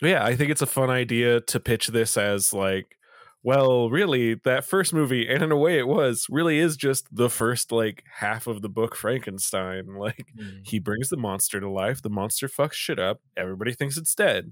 Yeah, 0.01 0.23
I 0.23 0.35
think 0.35 0.51
it's 0.51 0.61
a 0.61 0.65
fun 0.67 0.89
idea 0.89 1.41
to 1.41 1.59
pitch 1.59 1.87
this 1.87 2.17
as 2.17 2.53
like, 2.53 2.97
well, 3.43 3.89
really, 3.89 4.35
that 4.45 4.65
first 4.65 4.93
movie, 4.93 5.27
and 5.27 5.41
in 5.43 5.51
a 5.51 5.57
way 5.57 5.77
it 5.79 5.87
was, 5.87 6.25
really 6.29 6.59
is 6.59 6.75
just 6.75 7.07
the 7.15 7.29
first 7.29 7.71
like 7.71 8.03
half 8.19 8.47
of 8.47 8.61
the 8.61 8.69
book 8.69 8.95
Frankenstein. 8.95 9.85
Like 9.97 10.27
Mm. 10.37 10.67
he 10.67 10.79
brings 10.79 11.09
the 11.09 11.17
monster 11.17 11.59
to 11.59 11.69
life, 11.69 12.01
the 12.01 12.09
monster 12.09 12.47
fucks 12.47 12.73
shit 12.73 12.99
up, 12.99 13.21
everybody 13.37 13.73
thinks 13.73 13.97
it's 13.97 14.15
dead. 14.15 14.51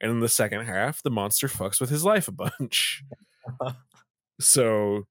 And 0.00 0.10
in 0.10 0.20
the 0.20 0.28
second 0.28 0.62
half, 0.66 1.02
the 1.02 1.10
monster 1.10 1.48
fucks 1.48 1.80
with 1.80 1.90
his 1.90 2.04
life 2.04 2.28
a 2.28 2.32
bunch. 2.32 3.02
so 4.40 5.04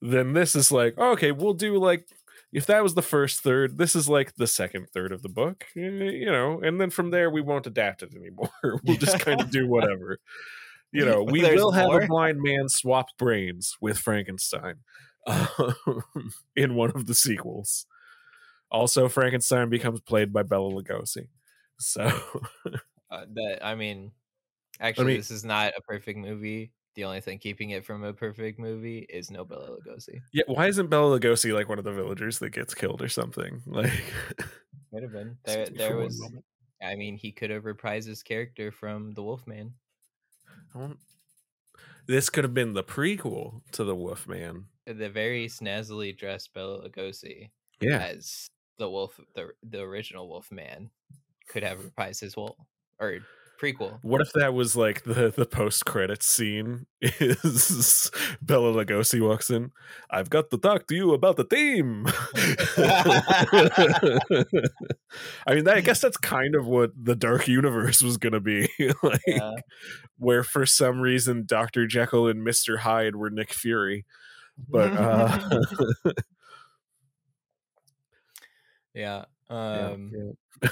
then 0.00 0.32
this 0.32 0.54
is 0.54 0.70
like, 0.70 0.96
okay, 0.98 1.32
we'll 1.32 1.54
do 1.54 1.76
like 1.78 2.06
if 2.52 2.66
that 2.66 2.82
was 2.82 2.94
the 2.94 3.02
first 3.02 3.40
third, 3.40 3.76
this 3.78 3.94
is 3.94 4.08
like 4.08 4.34
the 4.36 4.46
second 4.46 4.88
third 4.94 5.12
of 5.12 5.22
the 5.22 5.28
book, 5.28 5.66
eh, 5.76 5.80
you 5.80 6.26
know, 6.30 6.60
and 6.60 6.80
then 6.80 6.90
from 6.90 7.10
there 7.10 7.30
we 7.30 7.40
won't 7.40 7.66
adapt 7.66 8.02
it 8.02 8.14
anymore. 8.14 8.50
we'll 8.84 8.96
just 8.96 9.20
kind 9.20 9.40
of 9.40 9.50
do 9.50 9.66
whatever. 9.66 10.18
You 10.92 11.04
know, 11.04 11.22
we 11.22 11.42
There's 11.42 11.60
will 11.60 11.72
have 11.72 11.88
more? 11.88 12.02
a 12.02 12.06
blind 12.06 12.40
man 12.40 12.68
swap 12.70 13.08
brains 13.18 13.76
with 13.80 13.98
Frankenstein 13.98 14.76
um, 15.26 16.32
in 16.56 16.74
one 16.74 16.90
of 16.92 17.06
the 17.06 17.14
sequels. 17.14 17.84
Also, 18.70 19.08
Frankenstein 19.08 19.68
becomes 19.68 20.00
played 20.00 20.32
by 20.32 20.42
Bela 20.42 20.70
Lugosi. 20.72 21.28
So, 21.78 22.10
Uh, 23.10 23.24
that 23.34 23.58
I 23.64 23.74
mean, 23.74 24.12
actually, 24.80 25.06
mean- 25.06 25.16
this 25.18 25.30
is 25.30 25.44
not 25.44 25.72
a 25.76 25.80
perfect 25.82 26.18
movie. 26.18 26.72
The 26.98 27.04
only 27.04 27.20
thing 27.20 27.38
keeping 27.38 27.70
it 27.70 27.84
from 27.84 28.02
a 28.02 28.12
perfect 28.12 28.58
movie 28.58 29.06
is 29.08 29.30
no 29.30 29.44
Bela 29.44 29.68
Lugosi. 29.70 30.20
yeah, 30.32 30.42
why 30.48 30.66
isn't 30.66 30.88
Bela 30.88 31.16
Lugosi 31.16 31.54
like 31.54 31.68
one 31.68 31.78
of 31.78 31.84
the 31.84 31.92
villagers 31.92 32.40
that 32.40 32.50
gets 32.50 32.74
killed 32.74 33.00
or 33.00 33.08
something? 33.08 33.62
Like, 33.68 33.92
Could 34.92 35.04
have 35.04 35.12
been 35.12 35.38
there. 35.44 35.66
There 35.66 35.96
was. 35.96 36.20
I 36.82 36.96
mean, 36.96 37.16
he 37.16 37.30
could 37.30 37.50
have 37.50 37.62
reprised 37.62 38.08
his 38.08 38.24
character 38.24 38.72
from 38.72 39.12
The 39.12 39.22
Wolfman. 39.22 39.74
This 42.08 42.30
could 42.30 42.42
have 42.42 42.54
been 42.54 42.72
the 42.72 42.82
prequel 42.82 43.62
to 43.72 43.84
the 43.84 43.94
Wolfman. 43.94 44.64
Uh, 44.90 44.94
the 44.94 45.08
very 45.08 45.46
snazzily 45.46 46.18
dressed 46.18 46.52
Bela 46.52 46.88
Lugosi 46.88 47.50
Yeah, 47.80 47.98
as 47.98 48.48
the 48.78 48.90
wolf, 48.90 49.20
the 49.36 49.50
the 49.62 49.82
original 49.82 50.28
Wolfman, 50.28 50.90
could 51.48 51.62
have 51.62 51.78
reprised 51.78 52.22
his 52.22 52.36
wolf 52.36 52.56
or 52.98 53.20
prequel. 53.58 53.98
What 54.02 54.20
if 54.20 54.32
that 54.34 54.54
was 54.54 54.76
like 54.76 55.02
the 55.04 55.32
the 55.36 55.46
post 55.46 55.84
credits 55.84 56.26
scene? 56.26 56.86
Is 57.00 58.10
Bela 58.42 58.72
Lugosi 58.72 59.20
walks 59.20 59.50
in? 59.50 59.72
I've 60.10 60.30
got 60.30 60.50
to 60.50 60.58
talk 60.58 60.86
to 60.88 60.94
you 60.94 61.12
about 61.12 61.36
the 61.36 61.44
team. 61.44 62.06
I 65.46 65.54
mean, 65.54 65.64
that, 65.64 65.76
I 65.76 65.80
guess 65.80 66.00
that's 66.00 66.16
kind 66.16 66.54
of 66.54 66.66
what 66.66 66.90
the 67.00 67.16
Dark 67.16 67.48
Universe 67.48 68.02
was 68.02 68.16
going 68.16 68.32
to 68.32 68.40
be, 68.40 68.68
like 69.02 69.20
Yeah. 69.26 69.52
where 70.18 70.42
for 70.44 70.66
some 70.66 71.00
reason 71.00 71.44
Doctor 71.46 71.86
Jekyll 71.86 72.28
and 72.28 72.42
Mister 72.44 72.78
Hyde 72.78 73.16
were 73.16 73.30
Nick 73.30 73.52
Fury, 73.52 74.04
but 74.68 74.92
uh, 74.92 75.60
yeah. 78.94 79.24
yeah, 79.50 79.88
Um. 79.90 80.10
yeah. 80.60 80.70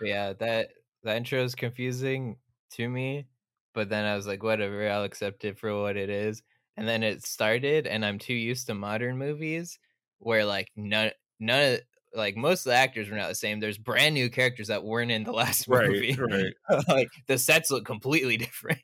But 0.00 0.08
yeah, 0.08 0.32
that 0.34 0.70
that 1.04 1.16
intro 1.16 1.42
is 1.42 1.54
confusing 1.54 2.36
to 2.72 2.88
me, 2.88 3.26
but 3.74 3.88
then 3.88 4.04
I 4.04 4.16
was 4.16 4.26
like, 4.26 4.42
whatever, 4.42 4.88
I'll 4.88 5.04
accept 5.04 5.44
it 5.44 5.58
for 5.58 5.80
what 5.80 5.96
it 5.96 6.10
is. 6.10 6.42
And 6.76 6.88
then 6.88 7.02
it 7.02 7.24
started, 7.26 7.86
and 7.86 8.04
I'm 8.04 8.18
too 8.18 8.34
used 8.34 8.66
to 8.68 8.74
modern 8.74 9.18
movies 9.18 9.78
where 10.18 10.44
like 10.44 10.68
none 10.76 11.10
none 11.38 11.74
of 11.74 11.80
like 12.14 12.36
most 12.36 12.60
of 12.66 12.70
the 12.70 12.76
actors 12.76 13.08
were 13.10 13.16
not 13.16 13.28
the 13.28 13.34
same. 13.34 13.60
There's 13.60 13.78
brand 13.78 14.14
new 14.14 14.30
characters 14.30 14.68
that 14.68 14.84
weren't 14.84 15.10
in 15.10 15.24
the 15.24 15.32
last 15.42 15.68
movie. 15.68 16.16
right, 16.18 16.52
right. 16.70 16.84
like 16.88 17.10
the 17.26 17.38
sets 17.38 17.70
look 17.70 17.84
completely 17.84 18.36
different. 18.38 18.80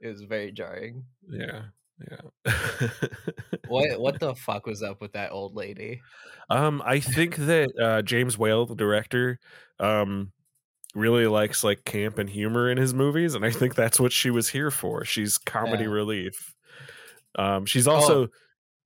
it 0.00 0.08
was 0.08 0.22
very 0.22 0.52
jarring. 0.52 1.04
yeah 1.28 1.62
Yeah. 2.00 2.52
What 3.66 4.00
what 4.00 4.20
the 4.20 4.34
fuck 4.34 4.66
was 4.66 4.82
up 4.82 5.00
with 5.00 5.12
that 5.12 5.32
old 5.32 5.54
lady? 5.54 6.00
Um, 6.50 6.82
I 6.84 7.00
think 7.00 7.36
that 7.36 7.70
uh, 7.80 8.02
James 8.02 8.38
Whale, 8.38 8.66
the 8.66 8.74
director, 8.74 9.38
um, 9.80 10.32
really 10.94 11.26
likes 11.26 11.64
like 11.64 11.84
camp 11.84 12.18
and 12.18 12.30
humor 12.30 12.70
in 12.70 12.78
his 12.78 12.94
movies, 12.94 13.34
and 13.34 13.44
I 13.44 13.50
think 13.50 13.74
that's 13.74 14.00
what 14.00 14.12
she 14.12 14.30
was 14.30 14.48
here 14.50 14.70
for. 14.70 15.04
She's 15.04 15.38
comedy 15.38 15.84
Yeah. 15.84 15.90
relief. 15.90 16.54
Um, 17.36 17.66
she's 17.66 17.88
Oh. 17.88 17.94
also 17.94 18.28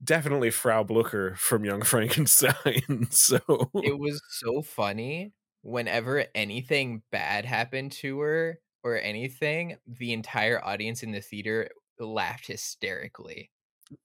definitely 0.05 0.51
Frau 0.51 0.85
Blucher 0.85 1.37
from 1.37 1.65
Young 1.65 1.83
Frankenstein. 1.85 3.09
so 3.11 3.39
It 3.77 3.99
was 3.99 4.21
so 4.31 4.63
funny 4.63 5.33
whenever 5.63 6.27
anything 6.35 7.03
bad 7.13 7.45
happened 7.47 7.93
to 7.93 8.21
her 8.21 8.61
or 8.85 8.99
anything, 9.01 9.77
the 9.87 10.13
entire 10.13 10.65
audience 10.65 11.03
in 11.05 11.13
the 11.13 11.21
theater 11.23 11.71
laughed 11.99 12.47
hysterically. 12.47 13.51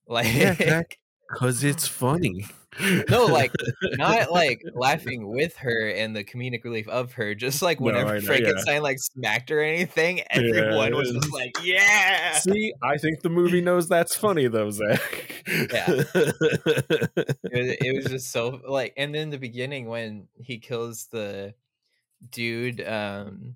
Like 0.08 0.34
yeah, 0.34 0.84
because 1.30 1.64
it's 1.64 1.88
funny. 1.88 2.46
No, 3.10 3.26
like, 3.26 3.52
not 3.98 4.32
like 4.32 4.62
laughing 4.74 5.28
with 5.30 5.58
her 5.58 5.90
and 5.90 6.16
the 6.16 6.24
comedic 6.24 6.64
relief 6.64 6.88
of 6.88 7.14
her, 7.14 7.34
just 7.36 7.62
like 7.62 7.80
whenever 7.80 8.10
I 8.10 8.14
know, 8.14 8.20
yeah. 8.20 8.26
Frankenstein 8.26 8.82
like 8.82 9.00
smacked 9.00 9.50
her 9.50 9.60
or 9.62 9.64
anything, 9.64 10.22
everyone 10.30 10.96
was 10.96 11.12
just 11.12 11.34
like, 11.34 11.52
yeah. 11.64 12.34
See, 12.34 12.74
I 12.82 12.98
think 12.98 13.22
the 13.22 13.30
movie 13.30 13.62
knows 13.62 13.90
that's 13.90 14.16
funny 14.16 14.48
though, 14.48 14.70
Zach. 14.70 15.44
Yeah. 15.48 15.86
It 15.88 16.06
was, 17.54 17.76
it 17.82 17.96
was 17.96 18.06
just 18.10 18.32
so 18.32 18.62
like, 18.68 18.94
and 18.98 19.14
then 19.14 19.30
the 19.30 19.40
beginning 19.40 19.88
when 19.88 20.28
he 20.40 20.60
kills 20.60 21.08
the 21.12 21.54
dude, 22.30 22.86
um, 22.88 23.56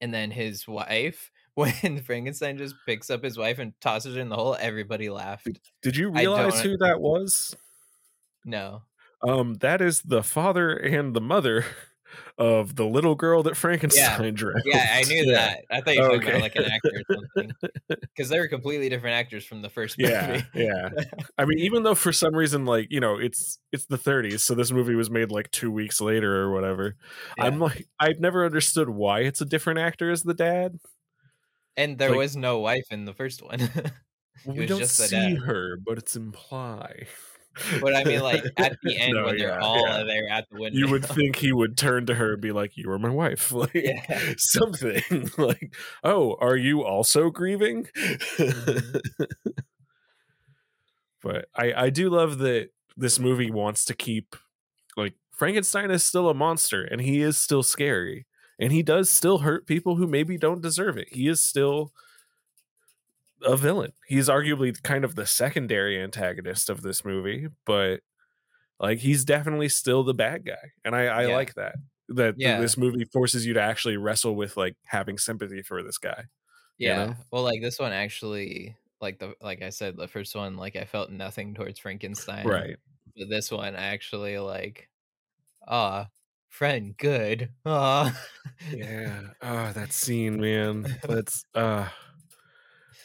and 0.00 0.12
then 0.12 0.30
his 0.30 0.66
wife. 0.66 1.30
When 1.54 2.02
Frankenstein 2.04 2.58
just 2.58 2.74
picks 2.86 3.10
up 3.10 3.22
his 3.22 3.38
wife 3.38 3.58
and 3.58 3.72
tosses 3.80 4.16
her 4.16 4.20
in 4.20 4.28
the 4.28 4.36
hole, 4.36 4.56
everybody 4.58 5.08
laughed. 5.08 5.48
Did 5.82 5.96
you 5.96 6.10
realize 6.10 6.60
who 6.60 6.76
that 6.78 7.00
was? 7.00 7.54
No, 8.44 8.82
Um, 9.26 9.54
that 9.54 9.80
is 9.80 10.02
the 10.02 10.22
father 10.22 10.70
and 10.70 11.14
the 11.14 11.20
mother 11.20 11.64
of 12.38 12.76
the 12.76 12.84
little 12.84 13.14
girl 13.14 13.42
that 13.44 13.56
Frankenstein 13.56 14.34
drowned. 14.34 14.62
yeah, 14.66 14.86
I 14.92 15.04
knew 15.04 15.24
Yeah. 15.24 15.34
that. 15.34 15.64
I 15.70 15.80
thought 15.80 15.94
you 15.94 16.02
were 16.02 16.08
talking 16.08 16.28
Okay. 16.28 16.30
about 16.32 16.42
like 16.42 16.56
an 16.56 16.64
actor 16.64 17.02
or 17.10 17.16
something, 17.16 17.52
because 18.14 18.28
they 18.28 18.38
were 18.38 18.48
completely 18.48 18.88
different 18.90 19.14
actors 19.14 19.46
from 19.46 19.62
the 19.62 19.70
first 19.70 19.98
movie. 19.98 20.12
Yeah, 20.12 20.42
yeah. 20.54 20.88
I 21.38 21.46
mean, 21.46 21.58
even 21.60 21.84
though 21.84 21.94
for 21.94 22.12
some 22.12 22.34
reason, 22.34 22.66
like 22.66 22.88
you 22.90 23.00
know, 23.00 23.16
it's 23.18 23.58
it's 23.72 23.86
the 23.86 23.96
30s, 23.98 24.40
so 24.44 24.54
this 24.54 24.70
movie 24.72 24.94
was 24.94 25.10
made 25.10 25.30
like 25.30 25.50
two 25.52 25.70
weeks 25.72 26.00
later 26.00 26.36
or 26.36 26.52
whatever. 26.52 26.96
I'm 27.38 27.58
like, 27.60 27.86
I've 27.98 28.20
never 28.20 28.44
understood 28.44 28.90
why 28.90 29.20
it's 29.20 29.40
a 29.40 29.46
different 29.46 29.78
actor 29.78 30.10
as 30.10 30.22
the 30.22 30.34
dad. 30.34 30.78
And 31.76 31.98
there 31.98 32.10
Like- 32.10 32.18
was 32.18 32.36
no 32.36 32.60
wife 32.60 32.86
in 32.90 33.04
the 33.04 33.14
first 33.14 33.42
one. 33.42 33.58
We 34.46 34.66
don't 34.66 34.80
just 34.80 34.96
see 34.96 35.36
her, 35.36 35.78
but 35.86 35.96
it's 35.96 36.16
implied. 36.16 37.06
but 37.80 37.94
I 37.94 38.02
mean, 38.04 38.20
like 38.20 38.44
at 38.58 38.76
the 38.82 38.98
end 38.98 39.14
No, 39.14 39.24
when 39.26 39.38
they're 39.38 39.58
all 39.60 39.86
yeah. 39.86 40.02
there 40.02 40.28
at 40.28 40.44
the 40.50 40.58
window, 40.60 40.76
you 40.78 40.88
would 40.90 41.04
think 41.04 41.36
he 41.36 41.52
would 41.60 41.78
turn 41.78 42.04
to 42.06 42.14
her 42.16 42.32
and 42.34 42.42
be 42.42 42.50
like, 42.52 42.76
"You 42.76 42.90
are 42.90 42.98
my 42.98 43.08
wife," 43.10 43.52
like 43.52 43.72
Yeah. 43.74 44.34
something 44.36 45.30
like, 45.38 45.74
"Oh, 46.02 46.36
are 46.40 46.56
you 46.56 46.82
also 46.84 47.30
grieving?" 47.30 47.84
Mhm. 47.94 49.00
but 51.22 51.46
I 51.54 51.72
I 51.84 51.90
do 51.90 52.10
love 52.10 52.38
that 52.38 52.70
this 52.96 53.18
movie 53.18 53.50
wants 53.50 53.84
to 53.86 53.94
keep 53.94 54.36
like 54.96 55.14
Frankenstein 55.32 55.90
is 55.90 56.04
still 56.04 56.28
a 56.28 56.34
monster 56.34 56.82
and 56.84 57.00
he 57.00 57.20
is 57.22 57.36
still 57.38 57.62
scary 57.62 58.26
and 58.58 58.72
he 58.72 58.82
does 58.82 59.10
still 59.10 59.38
hurt 59.38 59.66
people 59.66 59.96
who 59.96 60.06
maybe 60.06 60.38
don't 60.38 60.60
deserve 60.62 60.96
it. 60.96 61.08
He 61.12 61.28
is 61.28 61.42
still 61.42 61.92
a 63.42 63.56
villain. 63.56 63.92
He's 64.06 64.28
arguably 64.28 64.80
kind 64.82 65.04
of 65.04 65.14
the 65.14 65.26
secondary 65.26 66.00
antagonist 66.00 66.70
of 66.70 66.82
this 66.82 67.04
movie, 67.04 67.48
but 67.66 68.00
like 68.80 68.98
he's 68.98 69.24
definitely 69.24 69.68
still 69.68 70.02
the 70.02 70.14
bad 70.14 70.44
guy. 70.46 70.72
And 70.84 70.94
I, 70.96 71.06
I 71.06 71.26
Yeah. 71.26 71.34
like 71.34 71.54
that. 71.54 71.76
That 72.08 72.34
Yeah. 72.38 72.60
this 72.60 72.76
movie 72.76 73.04
forces 73.04 73.44
you 73.46 73.54
to 73.54 73.60
actually 73.60 73.96
wrestle 73.96 74.34
with 74.34 74.56
like 74.56 74.76
having 74.84 75.18
sympathy 75.18 75.62
for 75.62 75.82
this 75.82 75.98
guy. 75.98 76.24
you 76.78 76.88
yeah. 76.88 77.04
know? 77.06 77.16
Well, 77.30 77.42
like 77.44 77.60
this 77.62 77.78
one 77.78 77.92
actually, 77.92 78.76
like 79.00 79.18
the 79.18 79.34
like 79.40 79.62
I 79.62 79.70
said, 79.70 79.96
the 79.96 80.08
first 80.08 80.34
one, 80.34 80.56
like 80.56 80.76
I 80.76 80.84
felt 80.84 81.10
nothing 81.10 81.54
towards 81.54 81.78
Frankenstein. 81.78 82.46
Right. 82.46 82.76
But 83.16 83.28
this 83.28 83.50
one, 83.52 83.76
I 83.76 83.86
actually 83.86 84.38
like, 84.38 84.88
ah, 85.68 86.08
friend, 86.54 86.96
good. 86.96 87.50
Ah, 87.66 88.14
Yeah. 88.70 89.30
Oh, 89.42 89.72
that 89.72 89.92
scene, 89.92 90.40
man. 90.40 90.86
Let's 91.08 91.44
uh 91.54 91.88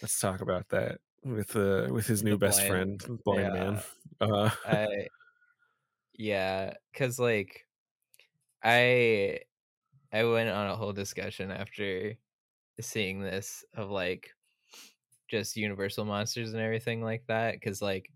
let's 0.01 0.19
talk 0.19 0.41
about 0.41 0.69
that 0.69 0.99
with 1.23 1.55
uh 1.55 1.87
with 1.91 2.05
his 2.07 2.23
new 2.23 2.31
The 2.31 2.37
best 2.37 2.59
blind- 2.67 3.01
friend, 3.01 3.19
blind 3.25 3.41
yeah. 3.41 3.53
man. 3.53 3.83
Uh 4.21 4.49
I 4.65 5.07
yeah, 6.13 6.73
cuz 6.93 7.19
like 7.19 7.65
I 8.63 9.39
I 10.13 10.23
went 10.25 10.49
on 10.49 10.67
a 10.67 10.75
whole 10.75 10.93
discussion 10.93 11.51
after 11.51 12.13
seeing 12.81 13.21
this 13.21 13.63
of 13.75 13.89
like 13.89 14.29
just 15.29 15.55
universal 15.57 16.05
monsters 16.05 16.53
and 16.53 16.61
everything 16.61 17.01
like 17.03 17.23
that 17.27 17.61
cuz 17.61 17.81
like 17.81 18.11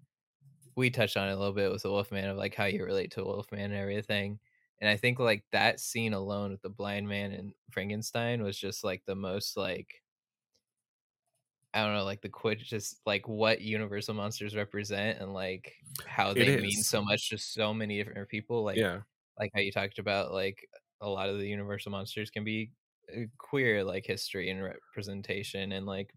we 0.75 0.89
touched 0.89 1.17
on 1.17 1.29
it 1.29 1.33
a 1.33 1.37
little 1.37 1.53
bit 1.53 1.71
with 1.71 1.83
the 1.83 1.91
Wolfman 1.91 2.25
of 2.29 2.37
like 2.37 2.55
how 2.55 2.65
you 2.65 2.83
relate 2.83 3.11
to 3.11 3.23
Wolfman 3.23 3.71
and 3.71 3.73
everything. 3.75 4.39
And 4.83 4.89
I 4.89 4.97
think 4.97 5.17
like 5.17 5.45
that 5.53 5.79
scene 5.79 6.11
alone 6.11 6.51
with 6.51 6.61
the 6.61 6.67
blind 6.67 7.07
man 7.07 7.31
and 7.31 7.53
Frankenstein 7.71 8.43
was 8.43 8.59
just 8.59 8.83
like 8.83 9.01
the 9.07 9.15
most 9.15 9.55
like 9.55 9.87
I 11.73 11.85
don't 11.85 11.93
know, 11.95 12.03
like 12.03 12.21
the 12.21 12.27
quit 12.27 12.59
just 12.59 12.99
like 13.05 13.25
what 13.25 13.61
universal 13.61 14.13
monsters 14.13 14.57
represent 14.57 15.21
and 15.21 15.33
like 15.33 15.71
how 16.05 16.33
they 16.33 16.57
mean 16.59 16.83
so 16.83 17.01
much 17.01 17.29
to 17.29 17.37
so 17.37 17.73
many 17.73 18.03
different 18.03 18.27
people. 18.27 18.65
Like 18.65 18.75
yeah. 18.75 18.99
like 19.39 19.51
how 19.55 19.61
you 19.61 19.71
talked 19.71 19.99
about 19.99 20.33
like 20.33 20.67
a 20.99 21.07
lot 21.07 21.29
of 21.29 21.37
the 21.37 21.47
universal 21.47 21.93
monsters 21.93 22.29
can 22.29 22.43
be 22.43 22.73
uh, 23.15 23.21
queer 23.37 23.85
like 23.85 24.05
history 24.05 24.49
and 24.49 24.61
representation 24.61 25.71
and 25.71 25.85
like 25.85 26.13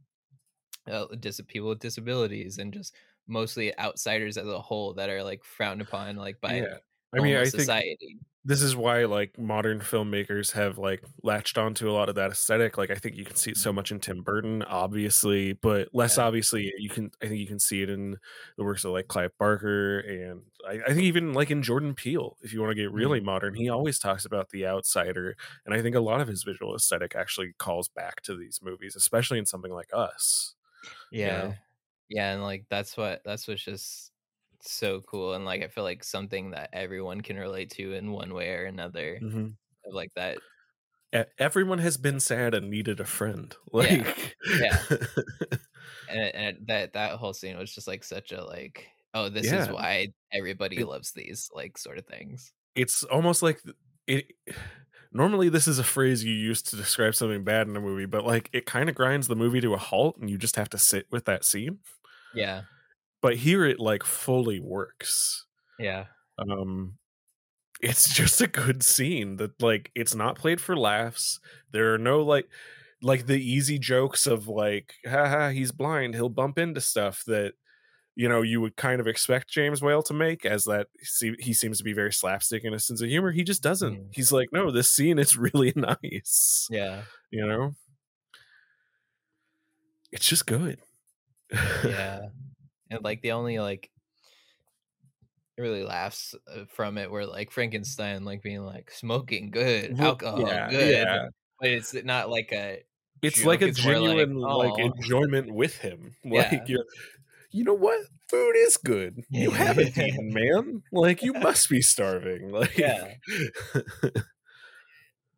uh, 0.90 1.06
dis- 1.20 1.40
people 1.46 1.68
with 1.68 1.78
disabilities 1.78 2.58
and 2.58 2.74
just 2.74 2.96
mostly 3.28 3.78
outsiders 3.78 4.36
as 4.36 4.48
a 4.48 4.60
whole 4.60 4.92
that 4.94 5.08
are 5.08 5.22
like 5.22 5.44
frowned 5.44 5.80
upon 5.80 6.16
like 6.16 6.40
by 6.40 6.62
yeah. 6.62 6.78
I 7.14 7.20
mean, 7.20 7.34
I 7.34 7.38
almost 7.38 7.56
think 7.56 7.98
this 8.46 8.62
is 8.62 8.76
why 8.76 9.06
like 9.06 9.36
modern 9.40 9.80
filmmakers 9.80 10.52
have 10.52 10.78
like 10.78 11.02
latched 11.24 11.58
onto 11.58 11.90
a 11.90 11.92
lot 11.92 12.08
of 12.08 12.14
that 12.14 12.30
aesthetic 12.30 12.78
like 12.78 12.90
i 12.90 12.94
think 12.94 13.16
you 13.16 13.24
can 13.24 13.34
see 13.34 13.50
it 13.50 13.56
so 13.56 13.70
mm-hmm. 13.70 13.76
much 13.76 13.90
in 13.90 13.98
tim 13.98 14.22
burton 14.22 14.62
obviously 14.62 15.52
but 15.52 15.88
less 15.92 16.16
Yeah. 16.16 16.24
obviously 16.24 16.72
you 16.78 16.88
can 16.88 17.10
i 17.20 17.26
think 17.26 17.40
you 17.40 17.46
can 17.48 17.58
see 17.58 17.82
it 17.82 17.90
in 17.90 18.16
the 18.56 18.64
works 18.64 18.84
of 18.84 18.92
like 18.92 19.08
clive 19.08 19.32
barker 19.38 19.98
and 19.98 20.42
i, 20.66 20.78
I 20.86 20.94
think 20.94 21.02
even 21.02 21.34
like 21.34 21.50
in 21.50 21.62
jordan 21.62 21.94
peele 21.94 22.36
if 22.40 22.52
you 22.52 22.60
want 22.60 22.70
to 22.70 22.80
get 22.80 22.92
really 22.92 23.18
mm-hmm. 23.18 23.26
modern 23.26 23.54
he 23.54 23.68
always 23.68 23.98
talks 23.98 24.24
about 24.24 24.50
the 24.50 24.64
outsider 24.64 25.36
and 25.66 25.74
i 25.74 25.82
think 25.82 25.96
a 25.96 26.00
lot 26.00 26.20
of 26.20 26.28
his 26.28 26.44
visual 26.44 26.74
aesthetic 26.76 27.16
actually 27.16 27.52
calls 27.58 27.88
back 27.88 28.22
to 28.22 28.36
these 28.36 28.60
movies 28.62 28.94
especially 28.94 29.40
in 29.40 29.46
something 29.46 29.72
like 29.72 29.90
us 29.92 30.54
Yeah. 31.10 31.38
know? 31.38 31.54
Yeah, 32.08 32.34
and 32.34 32.42
like 32.44 32.66
that's 32.70 32.96
what 32.96 33.22
that's 33.24 33.48
what's 33.48 33.64
just 33.64 34.12
so 34.72 35.00
cool 35.02 35.34
and 35.34 35.44
like 35.44 35.62
I 35.62 35.68
feel 35.68 35.84
like 35.84 36.04
something 36.04 36.50
that 36.50 36.70
everyone 36.72 37.20
can 37.20 37.36
relate 37.36 37.70
to 37.72 37.92
in 37.94 38.12
one 38.12 38.34
way 38.34 38.50
or 38.50 38.64
another. 38.64 39.18
mm-hmm. 39.22 39.48
Like 39.90 40.10
that 40.16 40.38
everyone 41.38 41.78
has 41.78 41.96
been 41.96 42.20
sad 42.20 42.52
and 42.54 42.68
needed 42.68 43.00
a 43.00 43.04
friend 43.04 43.54
like 43.72 44.36
Yeah. 44.60 44.78
and, 46.10 46.34
and 46.34 46.56
that 46.66 46.92
that 46.94 47.12
whole 47.12 47.32
scene 47.32 47.56
was 47.58 47.72
just 47.74 47.86
like 47.88 48.04
such 48.04 48.32
a 48.32 48.44
like 48.44 48.86
oh 49.14 49.28
this 49.28 49.50
is 49.50 49.68
why 49.68 50.08
everybody 50.32 50.78
It- 50.78 50.86
loves 50.88 51.12
these 51.12 51.48
like 51.54 51.78
sort 51.78 51.98
of 51.98 52.06
things. 52.06 52.52
it's 52.74 53.02
almost 53.04 53.42
like 53.42 53.60
it 54.06 54.26
normally 55.12 55.48
this 55.48 55.66
is 55.68 55.78
a 55.78 55.84
phrase 55.84 56.22
you 56.24 56.34
use 56.34 56.60
to 56.62 56.76
describe 56.76 57.14
something 57.14 57.44
bad 57.44 57.68
in 57.68 57.76
a 57.76 57.80
movie 57.80 58.04
but 58.06 58.26
like 58.26 58.50
it 58.52 58.66
kind 58.66 58.88
of 58.90 58.94
grinds 58.94 59.28
the 59.28 59.36
movie 59.36 59.60
to 59.60 59.72
a 59.72 59.78
halt 59.78 60.18
and 60.18 60.28
you 60.28 60.36
just 60.36 60.56
have 60.56 60.68
to 60.68 60.78
sit 60.78 61.06
with 61.10 61.24
that 61.24 61.44
scene 61.44 61.78
Yeah. 62.34 62.62
But 63.22 63.36
here 63.36 63.64
it 63.64 63.80
like 63.80 64.04
fully 64.04 64.60
works 64.60 65.46
Yeah. 65.78 66.06
um 66.38 66.98
it's 67.80 68.12
just 68.14 68.40
a 68.40 68.46
good 68.46 68.82
scene 68.82 69.36
that 69.36 69.60
like 69.62 69.90
it's 69.94 70.14
not 70.14 70.36
played 70.38 70.60
for 70.60 70.76
laughs 70.76 71.40
there 71.72 71.92
are 71.94 71.98
no 71.98 72.22
like 72.22 72.48
like 73.02 73.26
the 73.26 73.38
easy 73.40 73.78
jokes 73.78 74.26
of 74.26 74.48
like 74.48 74.94
haha 75.06 75.50
he's 75.50 75.72
blind 75.72 76.14
he'll 76.14 76.28
bump 76.30 76.58
into 76.58 76.80
stuff 76.80 77.22
that 77.26 77.52
you 78.14 78.28
know 78.28 78.40
you 78.40 78.60
would 78.62 78.74
kind 78.76 79.00
of 79.00 79.06
expect 79.06 79.50
james 79.50 79.82
whale 79.82 80.02
to 80.02 80.14
make 80.14 80.46
as 80.46 80.64
that 80.64 80.86
he 81.38 81.52
seems 81.52 81.76
to 81.78 81.84
be 81.84 81.92
very 81.92 82.12
slapstick 82.12 82.64
in 82.64 82.72
a 82.72 82.78
sense 82.80 83.02
of 83.02 83.08
humor 83.10 83.30
he 83.32 83.44
just 83.44 83.62
doesn't 83.62 83.94
Mm. 83.98 84.06
he's 84.12 84.32
like 84.32 84.48
no 84.52 84.70
this 84.70 84.90
scene 84.90 85.18
is 85.18 85.36
really 85.52 85.72
nice 85.76 86.66
Yeah. 86.70 87.02
you 87.30 87.46
know 87.46 87.74
it's 90.12 90.26
just 90.26 90.46
good 90.46 90.78
Yeah. 91.84 92.20
And 92.90 93.02
like 93.04 93.22
the 93.22 93.32
only 93.32 93.58
like 93.58 93.90
really 95.58 95.82
laughs 95.82 96.34
uh, 96.54 96.64
from 96.68 96.98
it 96.98 97.10
were 97.10 97.26
like 97.26 97.50
Frankenstein 97.50 98.24
like 98.24 98.42
being 98.42 98.62
like 98.62 98.90
smoking 98.90 99.50
good, 99.50 99.98
alcohol 99.98 100.46
yeah, 100.46 100.68
good. 100.68 100.90
yeah. 100.90 101.28
But 101.60 101.70
it's 101.70 101.94
not 101.94 102.28
like 102.28 102.52
a 102.52 102.82
it's 103.22 103.38
joke 103.38 103.46
like 103.46 103.62
a 103.62 103.68
is 103.68 103.82
more 103.84 103.98
like, 103.98 104.18
genuine 104.18 104.40
like, 104.40 104.78
enjoyment 104.78 105.52
with 105.52 105.78
him. 105.78 106.14
Like 106.24 106.52
Yeah. 106.52 106.64
you're 106.66 106.84
you 107.50 107.64
know 107.64 107.74
what? 107.74 108.00
Food 108.28 108.54
is 108.56 108.76
good. 108.76 109.24
You 109.30 109.50
haven't 109.52 109.96
eaten, 109.96 110.32
man. 110.34 110.82
Like 110.92 111.22
you 111.22 111.32
must 111.32 111.70
be 111.70 111.80
starving. 111.80 112.50
Like 112.52 112.76
Yeah. 112.76 113.14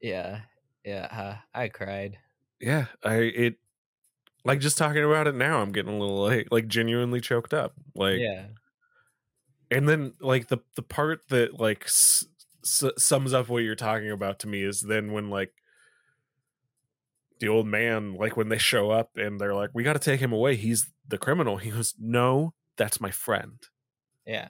yeah, 0.00 0.40
yeah. 0.84 1.06
Uh, 1.10 1.36
I 1.54 1.68
cried. 1.68 2.18
yeah, 2.60 2.86
I 3.04 3.14
it 3.16 3.54
like 4.48 4.60
just 4.60 4.78
talking 4.78 5.04
about 5.04 5.26
it 5.28 5.34
now, 5.34 5.60
I'm 5.60 5.70
getting 5.72 5.94
a 5.94 5.98
little 5.98 6.22
like 6.22 6.48
like 6.50 6.66
genuinely 6.66 7.20
choked 7.20 7.52
up. 7.54 7.74
Like 7.94 8.18
yeah, 8.18 8.46
and 9.70 9.88
then 9.88 10.14
like 10.20 10.48
the 10.48 10.58
the 10.74 10.82
part 10.82 11.20
that 11.28 11.60
like 11.60 11.84
s- 11.84 12.24
s- 12.64 12.90
sums 12.96 13.32
up 13.34 13.48
what 13.48 13.62
you're 13.62 13.74
talking 13.74 14.10
about 14.10 14.38
to 14.40 14.48
me 14.48 14.62
is 14.62 14.80
then 14.80 15.12
when 15.12 15.28
like 15.30 15.52
the 17.40 17.48
old 17.48 17.66
man 17.66 18.14
like 18.14 18.36
when 18.36 18.48
they 18.48 18.58
show 18.58 18.90
up 18.90 19.10
and 19.16 19.40
they're 19.40 19.54
like 19.54 19.70
we 19.74 19.82
got 19.84 19.92
to 19.92 19.98
take 19.98 20.20
him 20.20 20.32
away. 20.32 20.56
He's 20.56 20.90
the 21.06 21.18
criminal. 21.18 21.58
He 21.58 21.70
goes 21.70 21.94
no 21.98 22.54
that's 22.76 23.00
my 23.00 23.10
friend. 23.10 23.58
Yeah, 24.26 24.48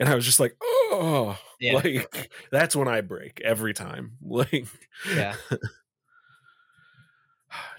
and 0.00 0.08
i 0.08 0.14
was 0.14 0.24
just 0.24 0.40
like 0.40 0.56
oh 0.62 1.38
Yeah. 1.60 1.74
like 1.74 2.30
that's 2.50 2.74
when 2.76 2.88
i 2.88 3.00
break 3.02 3.40
every 3.44 3.72
time. 3.74 4.12
Like 4.22 4.66
yeah. 5.14 5.34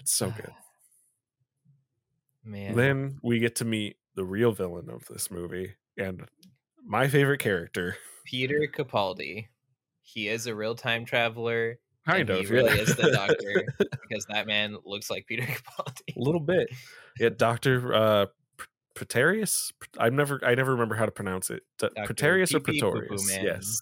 it's 0.00 0.12
so 0.12 0.30
good 0.30 0.52
Man, 2.44 2.74
then 2.74 3.18
we 3.22 3.38
get 3.38 3.56
to 3.56 3.64
meet 3.64 3.96
the 4.14 4.24
real 4.24 4.52
villain 4.52 4.88
of 4.90 5.06
this 5.08 5.30
movie 5.30 5.74
and 5.96 6.26
my 6.84 7.08
favorite 7.08 7.38
character 7.38 7.96
Peter 8.24 8.66
Capaldi. 8.72 9.46
He 10.02 10.28
is 10.28 10.46
a 10.46 10.54
real 10.54 10.74
time 10.74 11.04
traveler. 11.04 11.78
kind 12.06 12.30
of 12.30 12.40
he 12.40 12.46
really 12.46 12.74
yeah. 12.74 12.82
is 12.82 12.96
the 12.96 13.10
doctor 13.10 13.64
because 14.08 14.26
that 14.30 14.46
man 14.46 14.76
looks 14.84 15.10
like 15.10 15.26
Peter 15.26 15.42
Capaldi. 15.46 16.16
a 16.16 16.20
little 16.20 16.40
bit. 16.40 16.68
Yeah, 17.18 17.30
Doctor 17.36 17.94
uh, 17.94 18.26
Pretorius. 18.94 19.72
I 19.98 20.10
never, 20.10 20.40
I 20.44 20.54
never 20.54 20.72
remember 20.72 20.94
how 20.94 21.06
to 21.06 21.12
pronounce 21.12 21.50
it. 21.50 21.62
D- 21.78 21.88
Dr. 21.94 22.06
Pretorius 22.06 22.54
or 22.54 22.60
Pee 22.60 22.72
Pee 22.72 22.80
Poo 22.80 22.92
Poo 22.92 23.00
Pretorius? 23.00 23.42
Yes, 23.42 23.80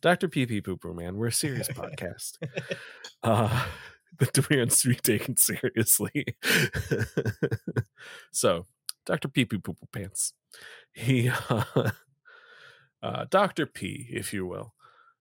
Doctor 0.00 0.28
Pee 0.28 0.46
Pee 0.46 0.60
Poo 0.60 0.76
Poo 0.76 0.94
Man. 0.94 1.16
We're 1.16 1.28
a 1.28 1.32
serious 1.32 1.68
podcast. 1.70 2.38
Uh, 3.22 3.64
that 4.18 4.32
demands 4.32 4.82
to 4.82 4.88
be 4.88 4.94
taken 4.96 5.36
seriously. 5.36 6.24
so, 8.30 8.66
Doctor 9.06 9.28
Pee 9.28 9.44
Pee 9.44 9.58
Poo 9.58 9.74
Poo 9.74 9.88
Pants. 9.92 10.32
He, 10.92 11.30
uh, 11.48 11.64
uh, 13.02 13.24
Doctor 13.30 13.66
P, 13.66 14.06
if 14.10 14.32
you 14.32 14.46
will. 14.46 14.74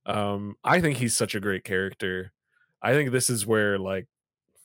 Um, 0.06 0.56
I 0.64 0.82
think 0.82 0.98
he's 0.98 1.16
such 1.16 1.36
a 1.36 1.40
great 1.40 1.64
character. 1.64 2.34
I 2.82 2.94
think 2.94 3.12
this 3.12 3.30
is 3.30 3.46
where 3.46 3.78
like 3.78 4.08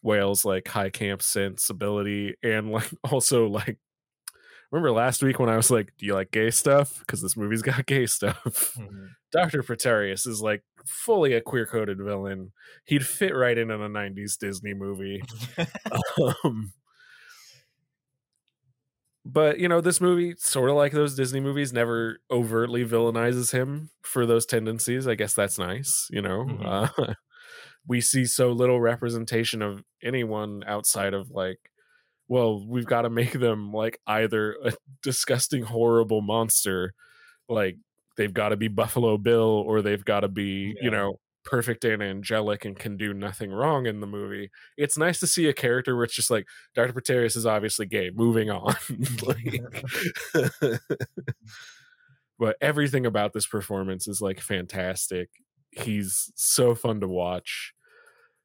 Whale's 0.03 0.45
like 0.45 0.69
high 0.69 0.91
camp 0.91 1.23
sensibility 1.23 2.37
and 2.43 2.71
like 2.71 2.91
also 3.11 3.47
like 3.47 3.79
remember 4.75 4.93
last 4.93 5.23
week 5.23 5.39
when 5.39 5.49
I 5.49 5.57
was 5.57 5.71
like, 5.71 5.93
Do 5.99 6.07
you 6.07 6.15
like 6.15 6.31
gay 6.31 6.51
stuff? 6.51 6.99
Because 7.01 7.23
this 7.23 7.37
movie's 7.37 7.63
got 7.71 7.87
gay 7.87 8.07
stuff. 8.07 8.75
Mhm. 8.79 9.11
Dr. 9.33 9.63
Pretorius 9.63 10.27
is 10.27 10.41
like 10.43 10.63
fully 10.87 11.33
a 11.33 11.41
queer 11.41 11.67
coded 11.67 11.99
villain. 11.99 12.53
He'd 12.85 13.07
fit 13.07 13.35
right 13.35 13.57
in 13.59 13.71
in 13.71 13.81
a 13.81 13.89
90s 13.89 14.37
Disney 14.37 14.75
movie. 14.75 15.23
um, 16.45 16.73
but 19.25 19.59
you 19.59 19.69
know, 19.69 19.81
this 19.81 20.01
movie, 20.01 20.35
sort 20.39 20.71
of 20.71 20.77
like 20.77 20.93
those 20.93 21.15
Disney 21.15 21.41
movies, 21.41 21.73
never 21.73 22.19
overtly 22.31 22.85
villainizes 22.85 23.53
him 23.53 23.91
for 24.03 24.27
those 24.27 24.45
tendencies. 24.47 25.07
I 25.07 25.15
guess 25.15 25.35
that's 25.35 25.59
nice, 25.59 26.09
you 26.11 26.21
know. 26.21 26.45
Mhm. 26.45 26.65
Uh, 27.09 27.15
we 27.89 28.01
see 28.01 28.25
so 28.27 28.53
little 28.53 28.81
representation 28.81 29.63
of 29.63 29.83
anyone 30.03 30.65
outside 30.67 31.15
of 31.15 31.31
like, 31.31 31.59
well, 32.29 32.65
we've 32.67 32.87
got 32.87 33.03
to 33.03 33.11
make 33.11 33.33
them 33.33 33.73
like 33.73 33.99
either 34.07 34.57
a 34.65 34.73
disgusting, 35.03 35.63
horrible 35.63 36.23
monster, 36.23 36.95
like 37.49 37.77
they've 38.17 38.33
got 38.33 38.51
to 38.51 38.57
be 38.57 38.69
Buffalo 38.69 39.19
Bill, 39.19 39.65
or 39.67 39.83
they've 39.83 40.05
got 40.05 40.21
to 40.21 40.29
be, 40.29 40.75
you 40.81 40.91
know, 40.91 41.19
perfect 41.45 41.85
and 41.85 42.03
angelic 42.03 42.65
and 42.65 42.79
can 42.79 42.97
do 42.97 43.13
nothing 43.13 43.51
wrong 43.53 43.87
in 43.87 44.01
the 44.01 44.07
movie. 44.07 44.51
It's 44.77 44.97
nice 44.97 45.21
to 45.21 45.27
see 45.27 45.47
a 45.49 45.53
character 45.53 45.95
where 45.95 46.05
it's 46.05 46.15
just 46.15 46.31
like 46.31 46.47
Dr. 46.75 46.93
Pretorius 46.93 47.37
is 47.37 47.47
obviously 47.47 47.87
gay. 47.87 48.11
Moving 48.13 48.51
on. 48.51 48.75
like, 49.23 49.63
but 52.39 52.57
everything 52.61 53.07
about 53.07 53.33
this 53.35 53.47
performance 53.47 54.09
is 54.09 54.21
like 54.21 54.41
fantastic. 54.41 55.29
He's 55.71 56.33
so 56.35 56.75
fun 56.75 57.01
to 57.01 57.09
watch. 57.09 57.75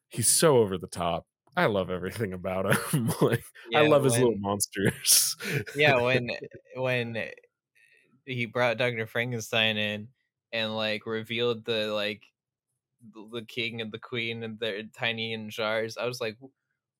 He's 0.09 0.27
so 0.27 0.57
over 0.57 0.77
the 0.77 0.87
top. 0.87 1.25
I 1.59 1.65
love 1.65 1.89
everything 1.89 2.33
about 2.33 2.73
him. 2.93 3.11
like 3.21 3.43
I 3.75 3.81
Yeah, 3.81 3.81
love 3.81 4.03
his 4.03 4.17
little 4.17 4.37
monsters. 4.37 5.35
yeah 5.73 5.97
when 5.97 6.31
when 6.75 7.15
eh, 7.15 7.31
he 8.25 8.45
brought 8.45 8.77
dr 8.77 9.07
frankenstein 9.07 9.77
in 9.77 10.09
and 10.53 10.75
like 10.75 11.05
revealed 11.05 11.65
the 11.65 11.93
like 11.93 12.23
the- 13.13 13.45
king 13.47 13.81
and 13.81 13.91
the 13.91 13.99
queen 13.99 14.43
and 14.43 14.59
they're 14.59 14.83
tiny 14.97 15.33
in 15.33 15.49
jars 15.49 15.97
i 15.97 16.05
was 16.05 16.21
like 16.21 16.37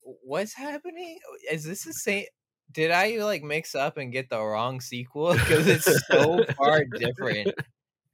what's 0.01 0.53
happening 0.53 1.19
is 1.51 1.63
this 1.65 1.85
the 1.85 1.93
same 1.93 2.25
did 2.71 2.91
i 2.91 3.17
like 3.23 3.43
mix 3.43 3.75
up 3.75 3.97
and 3.97 4.11
get 4.13 4.29
the 4.29 4.41
wrong 4.41 4.81
sequel 4.81 5.33
because 5.39 5.67
it's 5.67 6.07
so 6.07 6.45
far 6.57 6.85
different 6.85 7.51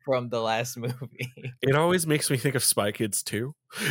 from 0.06 0.30
the 0.30 0.40
last 0.40 0.78
movie 0.78 1.34
it 1.62 1.76
always 1.76 2.06
makes 2.08 2.30
me 2.30 2.38
think 2.38 2.56
of 2.56 2.64
Spy 2.64 2.92
Kids 2.92 3.24
too. 3.24 3.56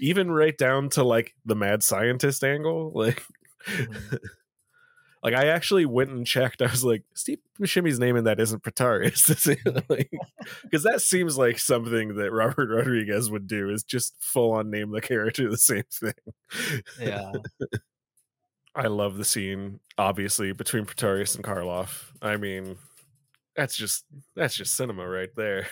Even 0.00 0.30
right 0.30 0.56
down 0.56 0.88
to 0.90 1.04
like 1.04 1.34
the 1.44 1.54
mad 1.56 1.82
scientist 1.82 2.44
angle. 2.44 2.92
Like 2.94 3.22
Mhm. 3.66 4.18
like 5.22 5.32
I 5.34 5.46
actually 5.46 5.86
went 5.86 6.10
and 6.10 6.26
checked. 6.26 6.60
I 6.60 6.66
was 6.66 6.84
like, 6.84 7.02
Steve 7.14 7.38
Buscemi's 7.58 7.98
name 7.98 8.16
in 8.16 8.24
that 8.24 8.38
isn't 8.40 8.62
Pretorius. 8.62 9.26
Because 10.62 10.82
that 10.82 11.00
seems 11.00 11.38
like 11.38 11.58
something 11.58 12.16
that 12.16 12.30
Robert 12.32 12.68
Rodriguez 12.68 13.30
would 13.30 13.46
do 13.46 13.70
is 13.70 13.82
just 13.84 14.14
full 14.20 14.52
on 14.52 14.70
name 14.70 14.90
the 14.90 15.00
character 15.00 15.48
the 15.50 15.56
same 15.56 15.84
thing. 15.90 16.12
yeah 17.00 17.32
I 18.74 18.86
love 18.88 19.16
the 19.16 19.24
scene, 19.24 19.80
obviously, 19.98 20.52
between 20.52 20.84
Pretorius 20.84 21.34
and 21.34 21.44
Karloff. 21.44 22.10
I 22.20 22.36
mean, 22.36 22.76
that's 23.56 23.76
just 23.76 24.04
that's 24.34 24.56
just 24.56 24.74
cinema 24.76 25.06
right 25.08 25.30
there. 25.36 25.68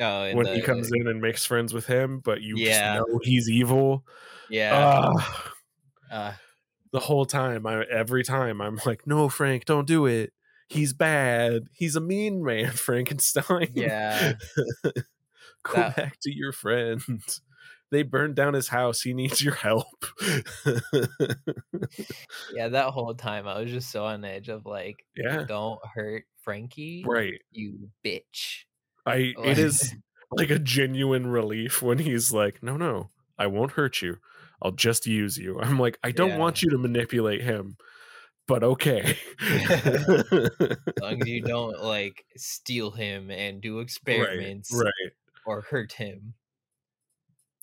oh, 0.00 0.34
when 0.34 0.46
he 0.46 0.60
comes 0.62 0.90
in 0.92 1.08
and 1.08 1.20
makes 1.20 1.44
friends 1.44 1.72
with 1.74 1.86
him, 1.86 2.20
but 2.20 2.40
you 2.42 2.56
Yeah. 2.56 2.96
just 2.98 3.08
know 3.08 3.20
he's 3.22 3.48
evil. 3.50 4.04
yeah 4.50 4.72
Ah, 4.74 5.52
uh, 6.10 6.32
the 6.92 7.00
whole 7.00 7.26
time, 7.26 7.66
I 7.66 7.82
every 7.84 8.22
time 8.24 8.60
I'm 8.62 8.78
like, 8.86 9.06
"No, 9.06 9.28
Frank, 9.28 9.64
don't 9.64 9.86
do 9.86 10.06
it. 10.06 10.32
He's 10.68 10.92
bad. 10.92 11.62
He's 11.72 11.96
a 11.96 12.00
mean 12.00 12.42
man, 12.44 12.70
Frankenstein. 12.72 13.72
yeah 13.74 14.34
Go 14.84 14.92
That- 15.74 15.96
back 15.96 16.18
to 16.22 16.30
your 16.34 16.52
friends. 16.52 17.40
They 17.90 18.02
burned 18.02 18.34
down 18.34 18.54
his 18.54 18.68
house. 18.68 19.00
He 19.00 19.14
needs 19.14 19.42
your 19.42 19.54
help." 19.54 19.86
yeah 22.54 22.68
that 22.68 22.90
whole 22.90 23.14
time 23.14 23.46
i 23.48 23.58
was 23.60 23.70
just 23.70 23.90
so 23.90 24.04
on 24.04 24.24
edge 24.24 24.48
of 24.48 24.66
like 24.66 24.96
yeah, 25.16 25.44
don't 25.46 25.80
hurt 25.94 26.24
frankie 26.42 27.04
right. 27.06 27.40
you 27.50 27.88
bitch 28.04 28.64
I 29.06 29.32
Like- 29.36 29.46
it 29.48 29.58
is 29.58 29.94
like 30.30 30.50
a 30.50 30.58
genuine 30.58 31.26
relief 31.28 31.80
when 31.80 31.96
he's 31.98 32.30
like, 32.30 32.62
"No, 32.62 32.76
no, 32.76 33.08
I 33.38 33.46
won't 33.46 33.72
hurt 33.72 34.02
you. 34.02 34.18
I'll 34.60 34.72
just 34.72 35.06
use 35.06 35.38
you." 35.38 35.58
I'm 35.58 35.78
like, 35.78 35.98
"I 36.04 36.10
don't 36.10 36.30
Yeah. 36.30 36.36
want 36.38 36.60
you 36.62 36.68
to 36.70 36.76
manipulate 36.78 37.40
him." 37.42 37.78
But 38.46 38.62
okay. 38.62 39.16
as 39.40 40.18
long 41.00 41.22
as 41.22 41.26
you 41.28 41.40
don't 41.46 41.82
like 41.82 42.22
steal 42.36 42.90
him 42.90 43.30
and 43.30 43.62
do 43.62 43.78
experiments 43.80 44.70
Right, 44.74 44.84
right. 45.04 45.12
or 45.46 45.62
hurt 45.62 45.92
him 45.92 46.34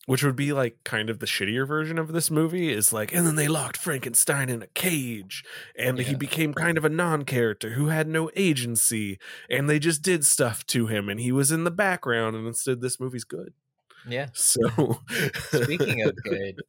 Which 0.06 0.24
would 0.24 0.36
be 0.36 0.54
like 0.54 0.84
kind 0.84 1.10
of 1.10 1.18
the 1.18 1.26
shittier 1.26 1.68
version 1.68 1.98
of 1.98 2.12
this 2.13 2.30
movie 2.30 2.72
is 2.72 2.94
like, 2.94 3.12
and 3.13 3.26
then 3.26 3.36
they 3.36 3.48
locked 3.48 3.78
Frankenstein 3.78 4.50
in 4.50 4.62
a 4.62 4.68
cage, 4.68 5.44
and 5.78 5.98
he 5.98 6.13
became 6.15 6.54
kind 6.54 6.78
of 6.78 6.86
a 6.86 6.89
non 6.89 7.26
character 7.26 7.72
who 7.72 7.88
had 7.88 8.08
no 8.08 8.30
agency, 8.36 9.18
and 9.50 9.68
they 9.68 9.80
just 9.80 10.04
did 10.04 10.24
stuff 10.24 10.63
to 10.68 10.86
him, 10.88 11.10
and 11.10 11.20
he 11.20 11.32
was 11.32 11.52
in 11.52 11.63
the 11.63 11.72
background, 11.72 12.36
and 12.36 12.46
instead, 12.46 12.82
this 12.82 13.00
movie's 13.00 13.24
good. 13.24 13.54
yeah 14.08 14.28
So, 14.34 15.00
speaking 15.52 16.02
of 16.04 16.15
good 16.24 16.62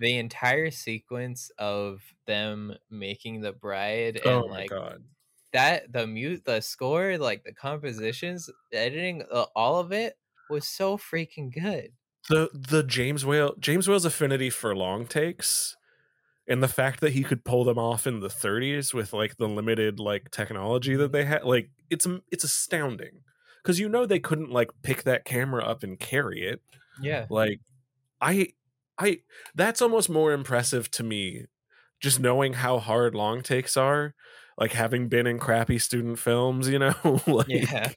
the 0.00 0.16
entire 0.18 0.70
sequence 0.70 1.50
of 1.58 2.02
them 2.26 2.74
making 2.90 3.40
the 3.40 3.52
bride 3.52 4.20
and 4.24 4.26
oh 4.26 4.46
like 4.46 4.70
god. 4.70 5.02
that 5.52 5.92
the 5.92 6.06
mute 6.06 6.44
the 6.44 6.60
score 6.60 7.18
like 7.18 7.42
the 7.44 7.52
compositions 7.52 8.48
the 8.70 8.78
editing 8.78 9.22
uh, 9.32 9.46
all 9.56 9.78
of 9.80 9.92
it 9.92 10.16
was 10.50 10.68
so 10.68 10.96
freaking 10.96 11.52
good 11.52 11.92
the 12.28 12.50
the 12.52 12.82
James 12.82 13.24
Whale 13.24 13.54
James 13.58 13.88
Whale's 13.88 14.04
affinity 14.04 14.50
for 14.50 14.74
long 14.76 15.06
takes 15.06 15.76
and 16.48 16.62
the 16.62 16.68
fact 16.68 17.00
that 17.00 17.12
he 17.12 17.22
could 17.24 17.44
pull 17.44 17.64
them 17.64 17.78
off 17.78 18.06
in 18.06 18.20
the 18.20 18.30
30s 18.30 18.94
with 18.94 19.12
like 19.12 19.36
the 19.36 19.48
limited 19.48 20.00
like 20.00 20.30
technology 20.30 20.96
that 20.96 21.12
they 21.12 21.24
had 21.24 21.44
like 21.44 21.70
it's 21.90 22.06
it's 22.30 22.44
astounding. 22.44 23.22
Cuz 23.64 23.80
you 23.80 23.88
know 23.88 24.06
they 24.06 24.20
couldn't 24.20 24.50
like 24.52 24.70
pick 24.82 25.04
that 25.04 25.24
camera 25.24 25.64
up 25.64 25.82
and 25.82 25.98
carry 26.00 26.42
it. 26.46 26.62
Yeah. 27.00 27.26
Like 27.30 27.60
I 28.20 28.50
I 28.98 29.20
that's 29.54 29.82
almost 29.82 30.10
more 30.10 30.32
impressive 30.32 30.90
to 30.92 31.02
me 31.04 31.46
just 32.00 32.20
knowing 32.20 32.54
how 32.54 32.78
hard 32.78 33.14
long 33.14 33.42
takes 33.42 33.76
are 33.76 34.14
like 34.58 34.72
having 34.72 35.08
been 35.08 35.26
in 35.26 35.38
crappy 35.38 35.78
student 35.78 36.18
films 36.18 36.68
you 36.68 36.78
know? 36.78 36.94
Like 37.26 37.48
Yeah. 37.48 37.92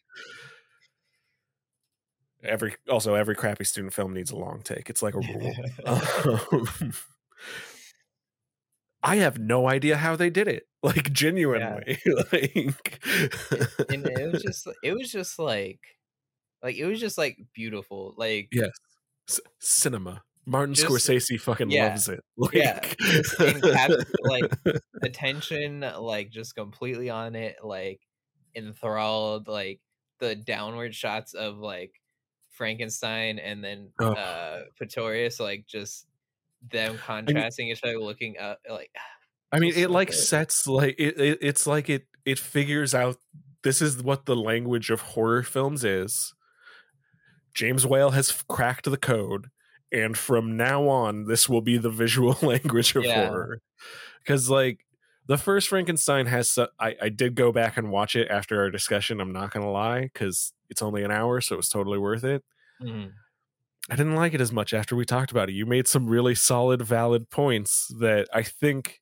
Every 2.43 2.75
also 2.89 3.15
every 3.15 3.36
crappy 3.36 3.63
student 3.63 3.93
film 3.93 4.13
needs 4.13 4.32
a 4.32 4.36
long 4.36 4.62
take. 4.63 4.89
It's 4.89 5.01
like 5.01 5.15
a 5.15 5.19
rule. 5.19 5.54
Um, 6.82 6.93
i 9.04 9.15
have 9.15 9.39
no 9.39 9.67
idea 9.67 9.97
how 9.97 10.15
they 10.15 10.30
did 10.30 10.47
it 10.47 10.67
like 10.84 11.12
genuinely 11.12 11.97
like 12.32 13.04
and 13.89 14.06
it 14.06 14.32
was 14.32 14.43
just 14.43 14.67
it 14.84 14.93
was 14.93 15.12
just 15.12 15.39
like 15.39 15.80
like 16.63 16.75
it 16.77 16.86
was 16.86 16.99
just 16.99 17.17
like 17.17 17.38
beautiful. 17.54 18.13
Like 18.17 18.49
yes. 18.51 18.71
C- 19.27 19.41
cinema. 19.60 20.23
Martin 20.45 20.73
Just- 20.73 20.88
scorsese 20.88 21.39
fucking 21.39 21.69
yeah, 21.69 21.89
loves 21.89 22.10
it 22.10 22.19
like, 22.36 22.56
yeah, 22.56 22.82
like, 24.23 24.51
attention 25.04 25.86
like 25.99 26.32
just 26.32 26.56
completely 26.56 27.12
on 27.12 27.36
it 27.36 27.58
like 27.63 28.01
enthralled 28.56 29.47
like 29.47 29.80
the 30.19 30.36
downward 30.36 30.95
shots 30.95 31.36
of 31.36 31.60
like 31.60 32.00
frankenstein 32.62 33.39
and 33.39 33.63
then 33.63 33.89
Oh. 34.00 34.12
uh 34.13 34.60
pretorius 34.78 35.39
like 35.39 35.65
just 35.65 36.06
them 36.71 36.95
contrasting 37.00 37.69
each 37.69 37.84
other 37.84 37.97
looking 38.00 38.38
up 38.38 38.60
like 38.69 38.91
I 39.52 39.58
mean, 39.63 39.74
it 39.76 39.86
so 39.88 39.91
like 39.91 40.10
good. 40.10 40.15
sets 40.17 40.67
like 40.67 40.95
it, 41.00 41.19
it. 41.19 41.39
It's 41.41 41.65
like 41.65 41.89
it. 41.89 42.06
It 42.24 42.38
figures 42.39 42.93
out 42.93 43.17
this 43.63 43.82
is 43.82 44.02
what 44.04 44.26
the 44.26 44.36
language 44.36 44.89
of 44.91 45.02
horror 45.02 45.41
films 45.43 45.84
is. 45.84 46.34
James 47.54 47.86
Whale 47.86 48.12
has 48.12 48.32
cracked 48.47 48.89
the 48.89 48.95
code, 48.97 49.47
and 49.91 50.17
from 50.17 50.56
now 50.56 50.88
on, 50.88 51.26
this 51.26 51.50
will 51.50 51.62
be 51.62 51.78
the 51.78 51.89
visual 51.89 52.38
language 52.41 52.95
of 52.95 53.04
Yeah. 53.04 53.28
horror. 53.28 53.60
Because 54.24 54.50
like 54.50 54.86
the 55.32 55.38
first 55.38 55.70
Frankenstein 55.70 56.26
has, 56.26 56.60
I 56.78 56.96
I 57.02 57.10
did 57.10 57.36
go 57.36 57.52
back 57.54 57.78
and 57.78 57.89
watch 57.89 58.15
it 58.17 58.28
after 58.30 58.60
our 58.62 58.70
discussion. 58.70 59.22
I'm 59.22 59.32
not 59.32 59.52
gonna 59.52 59.72
lie, 59.72 60.02
because 60.02 60.52
it's 60.70 60.82
only 60.82 61.04
an 61.04 61.12
hour, 61.12 61.39
so 61.41 61.56
it 61.56 61.58
was 61.58 61.70
totally 61.70 61.98
worth 61.98 62.24
it. 62.26 62.44
mhm. 62.84 63.13
I 63.89 63.96
didn't 63.96 64.15
like 64.15 64.34
it 64.34 64.41
as 64.41 64.52
much 64.52 64.74
after 64.74 64.96
we 64.96 65.06
talked 65.06 65.32
about 65.32 65.50
it. 65.50 65.54
You 65.54 65.65
made 65.65 65.88
some 65.88 66.08
really 66.08 66.36
solid, 66.36 66.82
valid 66.84 67.30
points 67.30 67.88
that 68.00 68.28
I 68.34 68.44
think 68.44 69.02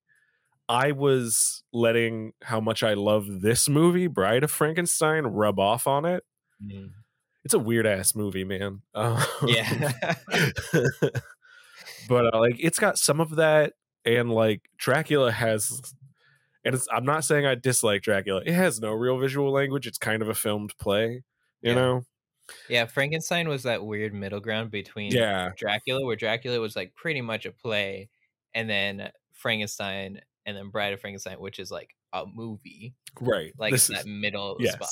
I 0.70 0.92
was 0.94 1.64
letting 1.74 2.34
how 2.44 2.60
much 2.62 2.84
I 2.84 2.94
love 2.94 3.42
this 3.42 3.68
movie, 3.68 4.08
Bride 4.08 4.44
of 4.44 4.52
Frankenstein, 4.52 5.26
rub 5.26 5.60
off 5.60 5.88
on 5.88 6.06
it. 6.06 6.24
Mhm. 6.64 6.92
It's 7.44 7.54
a 7.56 7.60
weird 7.60 7.88
ass 7.88 8.16
movie, 8.16 8.44
man. 8.46 8.82
Um, 8.94 9.18
yeah 9.48 9.92
but 12.08 12.34
uh, 12.34 12.40
like 12.40 12.56
it's 12.60 12.80
got 12.80 12.98
some 12.98 13.20
of 13.20 13.36
that, 13.38 13.74
and 14.06 14.32
like 14.32 14.62
Dracula 14.78 15.32
has. 15.32 15.82
And 16.74 16.82
I'm 16.92 17.06
not 17.06 17.24
saying 17.24 17.46
I 17.46 17.56
dislike 17.56 18.02
Dracula. 18.02 18.42
It 18.46 18.54
has 18.54 18.80
no 18.80 18.92
real 18.92 19.18
visual 19.18 19.52
language. 19.52 19.88
It's 19.88 19.98
kind 19.98 20.22
of 20.22 20.30
a 20.30 20.34
filmed 20.36 20.74
play, 20.80 21.24
you 21.62 21.72
Yeah. 21.72 21.74
know. 21.76 22.04
yeah 22.68 22.86
frankenstein 22.86 23.48
was 23.48 23.62
that 23.64 23.86
weird 23.86 24.12
middle 24.14 24.40
ground 24.40 24.72
between 24.72 25.12
Yeah, 25.12 25.52
dracula 25.56 26.04
where 26.04 26.16
dracula 26.16 26.60
was 26.60 26.76
like 26.76 26.96
pretty 26.96 27.22
much 27.22 27.46
a 27.46 27.52
play 27.52 28.10
and 28.56 28.68
then 28.68 29.12
frankenstein 29.34 30.20
and 30.48 30.58
then 30.58 30.70
bride 30.70 30.94
of 30.94 31.00
frankenstein 31.00 31.40
which 31.40 31.60
is 31.60 31.70
like 31.70 31.96
a 32.12 32.26
movie 32.26 32.96
right. 33.22 33.54
like 33.60 33.72
this 33.72 33.86
that 33.88 34.00
is 34.00 34.06
middle 34.08 34.58
yes. 34.60 34.74
spot 34.74 34.90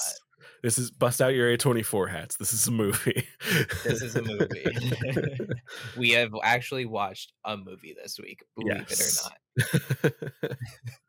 This 0.62 0.78
is 0.78 0.92
bust 0.92 1.20
out 1.20 1.34
your 1.34 1.56
A24 1.58 2.10
hats. 2.12 2.38
This 2.38 2.54
is 2.54 2.68
a 2.68 2.72
movie. 2.72 3.28
This 3.84 4.02
is 4.04 4.16
a 4.16 4.22
movie. 4.22 4.66
we 5.98 6.12
have 6.12 6.32
actually 6.44 6.86
watched 6.86 7.34
a 7.44 7.58
movie 7.58 7.96
this 8.02 8.20
week, 8.20 8.44
believe 8.56 8.86
Yes. 8.88 9.28
it 9.58 9.74
or 9.74 10.12
not. 10.44 10.58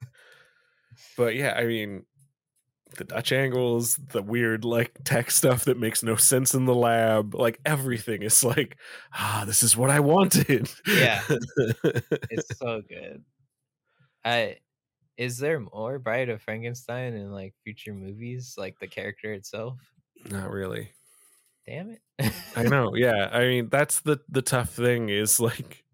but 1.19 1.35
yeah, 1.35 1.53
I 1.55 1.67
mean, 1.67 2.05
the 2.97 3.05
Dutch 3.05 3.33
angles, 3.33 3.97
the 3.97 4.23
weird 4.23 4.65
like 4.65 4.97
tech 5.05 5.33
stuff 5.33 5.65
that 5.65 5.79
makes 5.79 6.03
no 6.03 6.15
sense 6.15 6.55
in 6.55 6.65
the 6.65 6.75
lab, 6.75 7.35
like 7.35 7.59
everything 7.67 8.23
is 8.23 8.45
like, 8.45 8.79
ah, 9.13 9.43
this 9.45 9.65
is 9.65 9.77
what 9.77 9.91
I 9.91 10.01
wanted. 10.01 10.71
Yeah. 10.87 11.21
It's 12.31 12.57
so 12.57 12.83
good. 12.89 13.25
I 14.25 14.59
is 15.17 15.39
there 15.39 15.59
more 15.59 15.99
Bride 15.99 16.29
of 16.29 16.41
Frankenstein 16.41 17.15
in 17.15 17.33
like 17.33 17.53
future 17.65 17.93
movies, 17.93 18.55
like 18.57 18.79
the 18.79 18.87
character 18.87 19.33
itself? 19.33 19.79
Not 20.31 20.51
really. 20.51 20.93
Damn 21.67 21.91
it. 21.91 22.33
I 22.57 22.63
know. 22.63 22.95
Yeah. 22.95 23.29
I 23.33 23.41
mean, 23.41 23.69
that's 23.69 24.01
the 24.01 24.21
the 24.29 24.43
tough 24.43 24.71
thing 24.71 25.09
is 25.09 25.41
like 25.41 25.85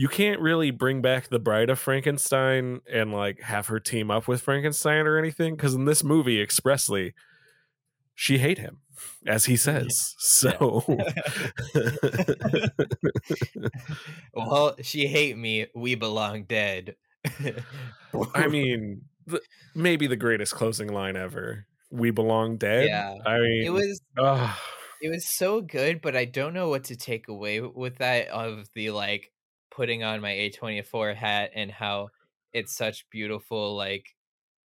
you 0.00 0.08
can't 0.08 0.40
really 0.40 0.70
bring 0.70 1.02
back 1.02 1.28
the 1.28 1.38
bride 1.38 1.68
of 1.68 1.78
Frankenstein 1.78 2.80
and 2.90 3.12
like 3.12 3.38
have 3.42 3.66
her 3.66 3.78
team 3.78 4.10
up 4.10 4.26
with 4.26 4.40
Frankenstein 4.40 5.06
or 5.06 5.18
anything 5.18 5.54
because 5.56 5.74
in 5.74 5.84
this 5.84 6.02
movie 6.02 6.40
expressly 6.40 7.12
she 8.14 8.38
hate 8.38 8.56
him 8.56 8.78
as 9.26 9.44
he 9.44 9.56
says. 9.56 10.14
So 10.16 10.82
well, 14.32 14.74
she 14.80 15.06
hate 15.06 15.36
me. 15.36 15.66
We 15.74 15.96
belong 15.96 16.44
dead. 16.44 16.96
I 18.34 18.48
mean, 18.48 19.02
the, 19.26 19.42
maybe 19.74 20.06
the 20.06 20.16
greatest 20.16 20.54
closing 20.54 20.90
line 20.94 21.16
ever. 21.16 21.66
We 21.90 22.10
belong 22.10 22.56
dead. 22.56 22.86
Yeah. 22.88 23.16
I 23.26 23.38
mean, 23.38 23.64
it 23.66 23.70
was 23.70 24.00
it 25.02 25.10
was 25.10 25.28
so 25.28 25.60
good, 25.60 26.00
but 26.00 26.16
I 26.16 26.24
don't 26.24 26.54
know 26.54 26.70
what 26.70 26.84
to 26.84 26.96
take 26.96 27.28
away 27.28 27.60
with 27.60 27.98
that 27.98 28.28
of 28.28 28.66
the 28.74 28.92
like 28.92 29.30
putting 29.80 30.02
on 30.04 30.20
my 30.20 30.32
A24 30.32 31.14
hat 31.14 31.52
and 31.54 31.70
how 31.70 32.08
it's 32.52 32.76
such 32.76 33.08
beautiful 33.08 33.74
like 33.76 34.04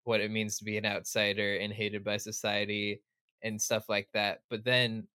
what 0.02 0.20
it 0.20 0.28
means 0.28 0.58
to 0.58 0.64
be 0.64 0.76
an 0.76 0.84
outsider 0.84 1.54
and 1.54 1.72
hated 1.72 2.02
by 2.02 2.16
society 2.16 3.00
and 3.44 3.62
stuff 3.62 3.88
like 3.88 4.08
that. 4.12 4.40
But 4.50 4.64
then 4.64 5.06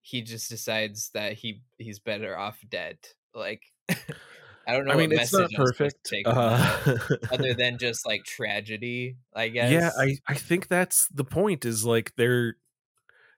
he 0.00 0.22
just 0.22 0.48
decides 0.48 1.10
that 1.12 1.34
he 1.34 1.60
he's 1.76 1.98
better 1.98 2.34
off 2.38 2.58
dead. 2.70 2.96
Like 3.34 3.60
I 3.90 4.72
don't 4.72 4.86
know 4.86 4.94
I 4.94 4.96
mean, 4.96 5.10
what 5.10 5.20
it's 5.20 5.34
not 5.34 5.50
perfect. 5.52 6.02
to 6.04 6.10
take 6.16 6.26
from 6.26 6.34
that, 6.36 6.88
Uh, 6.88 7.16
other 7.34 7.52
than 7.52 7.76
just 7.76 8.06
like 8.06 8.24
tragedy, 8.24 9.18
I 9.34 9.48
guess. 9.48 9.70
yeah, 9.70 9.90
I 9.98 10.16
I 10.26 10.34
think 10.34 10.68
that's 10.68 11.08
the 11.08 11.24
point. 11.24 11.66
Is 11.66 11.84
like 11.84 12.14
there 12.16 12.56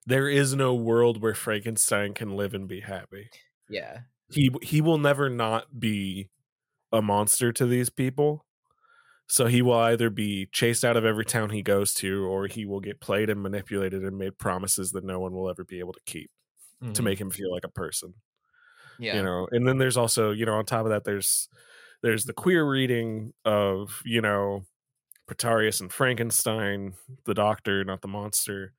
there 0.07 0.29
is 0.29 0.55
no 0.55 0.75
world 0.77 1.21
where 1.21 1.35
Frankenstein 1.35 2.15
can 2.15 2.37
live 2.37 2.55
and 2.55 2.69
be 2.69 2.81
happy. 2.83 3.31
yeah. 3.69 4.03
He 4.31 4.51
he 4.63 4.81
will 4.81 4.99
never 4.99 5.29
not 5.31 5.81
be 5.81 6.29
a 6.93 7.03
monster 7.03 7.53
to 7.53 7.67
these 7.67 7.91
people. 7.91 8.45
So 9.29 9.47
he 9.47 9.63
will 9.63 9.75
either 9.79 10.11
be 10.11 10.47
chased 10.53 10.85
out 10.85 10.97
of 10.97 11.05
every 11.05 11.25
town 11.27 11.51
he 11.51 11.63
goes 11.63 11.95
to, 11.95 12.25
or 12.27 12.47
he 12.47 12.65
will 12.67 12.81
get 12.81 13.01
played 13.01 13.31
and 13.31 13.43
manipulated 13.43 14.05
and 14.05 14.19
made 14.19 14.39
promises 14.39 14.93
that 14.93 15.05
no 15.05 15.21
one 15.21 15.35
will 15.35 15.51
ever 15.51 15.65
be 15.65 15.81
able 15.81 15.93
to 15.95 16.01
keep 16.07 16.31
to 16.95 17.03
Mhm. 17.03 17.05
make 17.05 17.21
him 17.21 17.31
feel 17.31 17.53
like 17.53 17.65
a 17.65 17.69
person. 17.71 18.15
yeah. 18.99 19.17
you 19.17 19.23
know 19.23 19.49
and 19.53 19.67
then 19.69 19.79
there's 19.79 19.97
also 19.97 20.31
you 20.33 20.47
know 20.47 20.55
on 20.55 20.65
top 20.67 20.85
of 20.87 20.91
that 20.91 21.05
there's 21.05 21.49
there's 22.03 22.25
the 22.25 22.33
queer 22.35 22.65
reading 22.69 23.33
of 23.45 24.03
you 24.05 24.21
know 24.21 24.65
Pretorius 25.29 25.81
and 25.81 25.93
Frankenstein 25.93 26.95
the 27.27 27.35
doctor 27.35 27.85
not 27.85 28.03
the 28.03 28.09
monster 28.09 28.75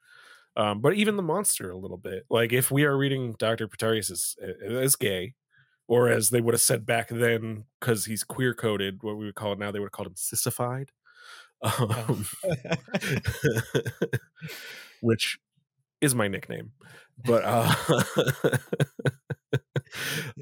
um 0.58 0.82
but 0.82 0.94
even 0.96 1.18
the 1.18 1.24
monster 1.24 1.72
a 1.72 1.78
little 1.78 1.98
bit 1.98 2.26
like 2.30 2.54
if 2.54 2.72
we 2.72 2.84
are 2.86 2.98
reading 2.98 3.36
Dr. 3.40 3.68
Pretorius 3.68 4.10
as, 4.12 4.36
as 4.68 4.96
gay 4.96 5.36
or 5.90 6.10
as 6.10 6.30
they 6.30 6.42
would 6.42 6.54
have 6.56 6.62
said 6.62 6.86
back 6.86 7.10
then 7.10 7.66
because 7.82 8.06
he's 8.06 8.24
queer 8.24 8.54
coded 8.56 9.04
what 9.04 9.18
we 9.18 9.26
would 9.26 9.36
call 9.36 9.54
it 9.54 9.60
now 9.60 9.72
they 9.72 9.80
would 9.80 9.88
have 9.88 9.92
called 9.94 10.08
him 10.08 10.16
sissified 10.16 10.92
um, 11.64 12.28
which 15.02 15.38
is 16.02 16.16
my 16.16 16.28
nickname 16.28 16.72
but 17.26 17.44
uh 17.46 17.74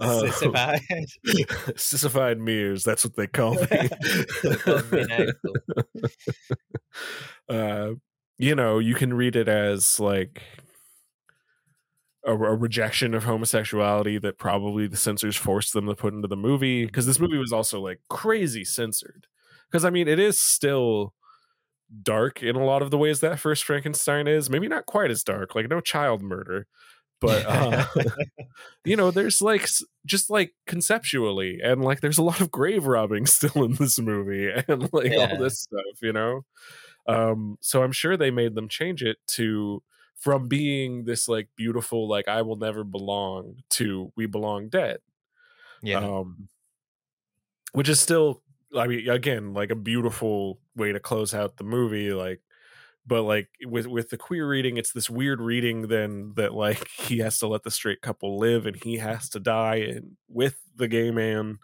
um, 0.01 0.27
Sissified. 0.27 0.79
sissified 1.75 2.39
mirrors 2.39 2.83
that's 2.83 3.03
what 3.03 3.15
they 3.15 3.27
call 3.27 3.55
me. 3.55 3.89
Uh 7.49 7.91
you 8.38 8.55
know 8.55 8.79
you 8.79 8.95
can 8.95 9.13
read 9.13 9.36
it 9.36 9.47
as 9.47 9.99
like 9.99 10.41
a, 12.28 12.32
a 12.34 12.56
rejection 12.56 13.13
of 13.16 13.24
homosexuality 13.24 14.18
that 14.20 14.38
probably 14.38 14.86
the 14.88 14.98
censors 14.98 15.36
forced 15.36 15.74
them 15.74 15.88
to 15.88 15.96
put 15.96 16.13
into 16.13 16.28
the 16.28 16.36
movie 16.38 16.86
because 16.86 17.06
this 17.08 17.20
movie 17.20 17.38
was 17.38 17.52
also 17.54 17.80
like 17.82 18.00
crazy 18.10 18.63
censored 18.66 19.26
because 19.72 19.84
i 19.86 19.90
mean 19.90 20.08
it 20.08 20.20
is 20.20 20.40
still 20.40 21.13
dark 22.04 22.44
in 22.44 22.56
a 22.58 22.66
lot 22.66 22.82
of 22.82 22.92
the 22.92 22.98
ways 22.98 23.22
that 23.22 23.40
first 23.40 23.63
frankenstein 23.63 24.28
is 24.28 24.50
maybe 24.50 24.68
not 24.68 24.86
quite 24.86 25.10
as 25.10 25.24
dark 25.24 25.56
like 25.56 25.70
no 25.70 25.80
child 25.80 26.22
murder 26.22 26.68
but 27.22 27.46
uh 27.48 27.86
you 28.86 28.96
know 28.98 29.10
there's 29.10 29.42
like 29.42 29.68
just 30.06 30.30
like 30.30 30.54
conceptually 30.68 31.60
and 31.63 31.84
like 31.84 32.02
there's 32.02 32.18
a 32.18 32.24
lot 32.24 32.42
of 32.42 32.52
grave 32.52 32.86
robbing 32.86 33.26
still 33.38 33.63
in 33.63 33.74
this 33.76 33.98
movie 34.00 34.50
and 34.68 34.92
like 34.94 35.12
Yeah. 35.12 35.30
all 35.32 35.38
this 35.38 35.62
stuff 35.62 36.02
you 36.02 36.12
know 36.13 36.42
um 37.08 37.58
so 37.62 37.84
i'm 37.84 37.94
sure 37.94 38.18
they 38.18 38.32
made 38.32 38.54
them 38.54 38.68
change 38.68 39.02
it 39.02 39.18
to 39.28 39.82
from 40.17 40.47
being 40.47 41.06
this 41.06 41.27
like 41.27 41.47
beautiful 41.56 42.08
like 42.08 42.27
i 42.27 42.41
will 42.41 42.56
never 42.56 42.84
belong 42.84 43.56
to 43.69 44.12
we 44.15 44.25
belong 44.25 44.69
dead. 44.69 44.97
Yeah. 45.84 45.99
um 45.99 46.49
which 47.73 47.88
is 47.88 47.99
still 47.99 48.41
i 48.75 48.88
mean 48.88 49.08
again 49.10 49.53
like 49.53 49.69
a 49.69 49.75
beautiful 49.75 50.60
way 50.75 50.91
to 50.91 50.99
close 50.99 51.34
out 51.34 51.58
the 51.58 51.63
movie 51.63 52.12
like 52.12 52.41
but 53.06 53.23
like 53.23 53.47
with 53.65 53.88
with 53.88 54.10
the 54.10 54.17
queer 54.17 54.47
reading 54.47 54.77
it's 54.77 54.91
this 54.91 55.10
weird 55.10 55.39
reading 55.39 55.88
then 55.88 56.34
that 56.36 56.53
like 56.53 56.88
he 56.97 57.19
has 57.19 57.39
to 57.39 57.47
let 57.47 57.63
the 57.63 57.71
straight 57.71 58.01
couple 58.01 58.38
live 58.38 58.65
and 58.65 58.75
he 58.84 58.97
has 58.97 59.30
to 59.30 59.39
die 59.39 59.75
and 59.75 60.17
with 60.27 60.60
the 60.75 60.88
gay 60.88 61.12
man 61.12 61.60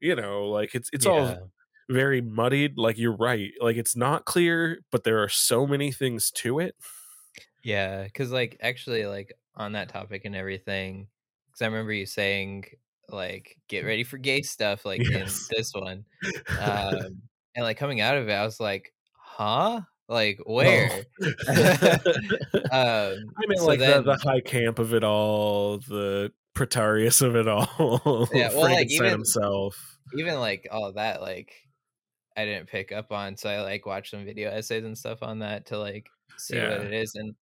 you 0.00 0.16
know 0.16 0.46
like 0.46 0.74
it's 0.74 0.88
it's 0.92 1.06
all 1.06 1.50
very 1.90 2.20
muddied 2.20 2.76
like 2.76 2.98
you're 2.98 3.16
right 3.16 3.52
like 3.60 3.76
it's 3.76 3.96
not 3.96 4.24
clear 4.26 4.80
but 4.90 5.04
there 5.04 5.22
are 5.22 5.28
so 5.28 5.66
many 5.66 5.90
things 5.90 6.30
to 6.30 6.58
it 6.58 6.74
Yeah, 7.62 8.04
because 8.04 8.30
like 8.30 8.56
actually, 8.60 9.06
like 9.06 9.32
on 9.56 9.72
that 9.72 9.88
topic 9.88 10.24
and 10.24 10.34
everything, 10.36 11.08
because 11.46 11.62
I 11.62 11.66
remember 11.66 11.92
you 11.92 12.06
saying 12.06 12.64
like 13.10 13.56
get 13.68 13.84
ready 13.84 14.04
for 14.04 14.18
gay 14.18 14.42
stuff, 14.42 14.84
like 14.84 15.00
Yes. 15.02 15.48
in 15.50 15.56
this 15.58 15.72
one, 15.74 16.04
um, 16.60 17.22
and 17.54 17.64
like 17.64 17.76
coming 17.78 18.00
out 18.00 18.16
of 18.16 18.28
it, 18.28 18.32
I 18.32 18.44
was 18.44 18.60
like, 18.60 18.92
huh, 19.14 19.80
like 20.08 20.38
where? 20.46 21.04
Oh. 21.22 21.26
um, 22.72 23.32
I 23.36 23.46
mean, 23.46 23.58
so 23.58 23.66
like 23.66 23.78
then, 23.80 24.04
the, 24.04 24.14
the 24.16 24.18
high 24.22 24.40
camp 24.40 24.78
of 24.78 24.94
it 24.94 25.04
all, 25.04 25.78
the 25.78 26.32
Pretorius 26.54 27.20
of 27.22 27.36
it 27.36 27.48
all, 27.48 28.28
Yeah, 28.32 28.50
well, 28.50 28.62
like, 28.62 28.90
even- 28.90 29.10
himself. 29.10 29.76
even 30.16 30.38
like 30.40 30.66
all 30.70 30.92
that, 30.92 31.20
like 31.20 31.52
I 32.36 32.44
didn't 32.44 32.68
pick 32.68 32.92
up 32.92 33.10
on, 33.12 33.36
so 33.36 33.48
I 33.50 33.60
like 33.62 33.84
watched 33.86 34.10
some 34.12 34.24
video 34.24 34.50
essays 34.50 34.84
and 34.84 34.96
stuff 34.96 35.22
on 35.22 35.40
that 35.40 35.66
to 35.66 35.78
like 35.78 36.08
see 36.36 36.56
Yeah. 36.56 36.70
what 36.78 36.86
it 36.86 36.92
is. 36.92 37.14
And 37.14 37.34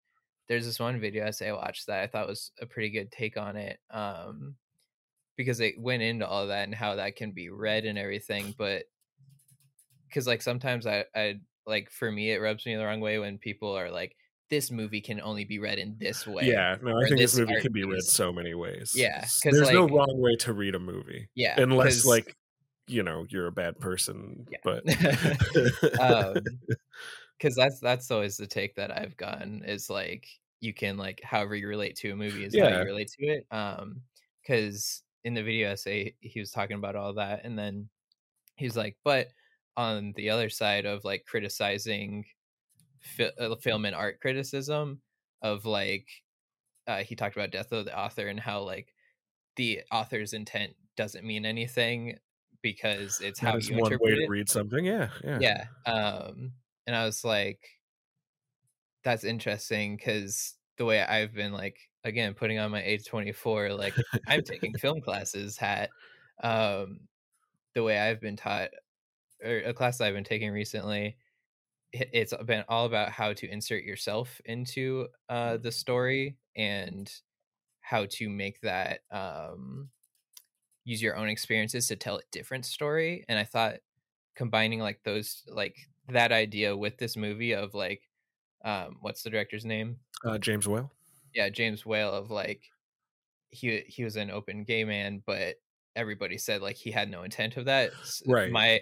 there's 0.49 0.67
this 0.67 0.81
one 0.81 1.01
video 1.01 1.25
essay 1.27 1.49
I 1.49 1.53
watched 1.53 1.87
that 1.89 2.03
I 2.03 2.07
thought 2.07 2.29
was 2.29 2.53
a 2.61 2.67
pretty 2.67 2.91
good 2.91 3.11
take 3.13 3.37
on 3.37 3.57
it, 3.57 3.79
um, 3.91 4.57
because 5.37 5.61
it 5.61 5.81
went 5.81 6.03
into 6.03 6.27
all 6.29 6.49
that 6.49 6.65
and 6.65 6.75
how 6.75 6.97
that 6.97 7.17
can 7.17 7.33
be 7.33 7.51
read 7.51 7.85
and 7.87 7.99
everything. 7.99 8.55
But 8.59 8.85
because 10.09 10.27
like 10.27 10.43
sometimes 10.43 10.87
I, 10.87 11.05
I 11.15 11.41
like 11.67 11.91
for 11.91 12.11
me 12.11 12.31
it 12.33 12.39
rubs 12.41 12.65
me 12.67 12.77
the 12.77 12.85
wrong 12.85 13.01
way 13.01 13.19
when 13.19 13.39
people 13.39 13.77
are 13.77 13.91
like, 13.91 14.17
this 14.49 14.71
movie 14.71 15.01
can 15.01 15.21
only 15.21 15.45
be 15.45 15.59
read 15.59 15.79
in 15.79 15.97
this 15.99 16.27
way. 16.27 16.47
Yeah, 16.47 16.77
no, 16.81 16.93
I 16.97 17.07
think 17.09 17.19
this 17.21 17.33
this 17.33 17.41
movie 17.41 17.61
can 17.61 17.73
be 17.73 17.85
read 17.85 18.03
so 18.03 18.33
many 18.33 18.55
ways. 18.55 18.93
Yeah, 18.95 19.23
'cause, 19.23 19.41
there's 19.51 19.73
no 19.73 19.87
wrong 19.89 20.15
way 20.21 20.37
to 20.37 20.53
read 20.53 20.75
a 20.77 20.79
movie, 20.79 21.29
yeah, 21.35 21.57
unless 21.59 22.05
like 22.05 22.37
you 22.87 23.03
know 23.03 23.27
you're 23.29 23.49
a 23.49 23.53
bad 23.53 23.81
person. 23.81 24.47
Yeah. 24.49 24.59
But 24.63 24.85
um 26.01 26.43
because 27.39 27.55
that's 27.55 27.81
that's 27.81 28.11
always 28.11 28.37
the 28.37 28.47
take 28.47 28.75
that 28.75 28.97
i've 28.97 29.17
gotten 29.17 29.65
is 29.65 29.91
like 29.91 30.29
you 30.61 30.73
can 30.73 30.97
like 30.97 31.21
however 31.23 31.55
you 31.55 31.69
relate 31.69 31.97
to 31.97 32.11
a 32.13 32.17
movie 32.17 32.45
is 32.45 32.57
how 32.57 32.69
you 32.69 32.85
relate 32.85 33.09
to 33.09 33.27
it 33.27 33.47
um 33.51 34.03
because 34.43 35.03
in 35.25 35.35
the 35.35 35.43
video 35.43 35.71
essay 35.71 36.15
he 36.21 36.41
was 36.41 36.51
talking 36.51 36.77
about 36.77 36.97
all 36.97 37.13
that 37.15 37.45
and 37.45 37.59
then 37.59 37.89
he 38.57 38.67
was 38.67 38.77
like 38.77 38.97
but 39.05 39.29
on 39.77 40.13
the 40.17 40.31
other 40.31 40.49
side 40.51 40.87
of 40.87 41.05
like 41.05 41.25
criticizing 41.27 42.25
fi- 43.01 43.33
uh, 43.39 43.57
film 43.57 43.85
and 43.85 43.95
art 43.95 44.21
criticism 44.21 45.03
of 45.43 45.65
like 45.67 46.09
uh, 46.87 47.03
he 47.03 47.17
talked 47.17 47.37
about 47.37 47.51
death 47.51 47.73
of 47.73 47.85
the 47.85 47.99
author 47.99 48.29
and 48.29 48.41
how 48.41 48.63
like 48.63 48.95
the 49.57 49.83
author's 49.93 50.33
intent 50.35 50.75
doesn't 50.97 51.27
mean 51.27 51.47
anything 51.47 52.19
because 52.63 53.21
it's 53.21 53.41
how 53.41 53.57
you 53.57 53.77
one 53.77 53.97
way 54.01 54.11
interpret 54.11 54.17
to 54.17 54.23
it 54.23 54.31
read 54.31 54.49
something. 54.49 54.85
Yeah, 54.85 55.11
yeah, 55.25 55.43
yeah 55.43 55.67
um 55.87 56.53
and 56.87 56.95
i 56.97 57.05
was 57.05 57.25
like 57.25 57.61
that's 59.05 59.25
interesting 59.25 59.97
because 59.97 60.55
the 60.79 60.85
way 60.85 61.03
i've 61.03 61.33
been 61.35 61.53
like 61.53 61.79
again 62.05 62.35
putting 62.35 62.59
on 62.59 62.71
my 62.71 62.83
age 62.83 63.05
24 63.05 63.73
like 63.73 63.95
i'm 64.29 64.43
taking 64.43 64.73
film 64.79 65.01
classes 65.01 65.57
hat 65.57 65.91
um 66.43 67.01
the 67.75 67.83
way 67.83 67.99
i've 67.99 68.21
been 68.21 68.37
taught 68.37 68.71
or 69.45 69.59
a 69.59 69.75
class 69.75 70.01
i've 70.01 70.15
been 70.15 70.25
taking 70.25 70.51
recently 70.51 71.17
it's 71.93 72.35
been 72.45 72.65
all 72.69 72.87
about 72.87 73.11
how 73.11 73.33
to 73.33 73.49
insert 73.49 73.85
yourself 73.85 74.41
into 74.45 75.07
uh 75.29 75.57
the 75.57 75.73
story 75.73 76.37
and 76.57 77.13
how 77.81 78.07
to 78.07 78.29
make 78.29 78.61
that 78.61 79.01
um 79.11 79.89
use 80.85 81.03
your 81.03 81.17
own 81.17 81.29
experiences 81.29 81.89
to 81.89 81.97
tell 81.97 82.17
a 82.17 82.23
different 82.33 82.65
story 82.65 83.25
and 83.29 83.39
i 83.39 83.45
thought 83.45 83.77
combining 84.35 84.81
like 84.81 85.01
those 85.05 85.43
like 85.49 85.77
that 86.09 86.33
idea 86.33 86.77
with 86.77 86.97
this 86.99 87.17
movie 87.17 87.53
of 87.55 87.75
like 87.75 88.03
um 88.65 88.97
what's 89.01 89.23
the 89.23 89.31
director's 89.31 89.65
name 89.65 89.99
Uh, 90.25 90.39
James 90.39 90.67
Whale. 90.69 90.91
yeah 91.35 91.49
james 91.51 91.85
whale 91.85 92.13
of 92.13 92.31
like 92.31 92.63
he 93.51 93.81
he 93.87 94.05
was 94.05 94.17
an 94.17 94.31
open 94.31 94.65
gay 94.65 94.85
man 94.85 95.23
but 95.27 95.57
everybody 95.95 96.37
said 96.39 96.61
like 96.63 96.77
he 96.77 96.91
had 96.91 97.11
no 97.11 97.23
intent 97.23 97.57
of 97.57 97.65
that 97.67 97.91
Right. 98.27 98.51
my 98.51 98.81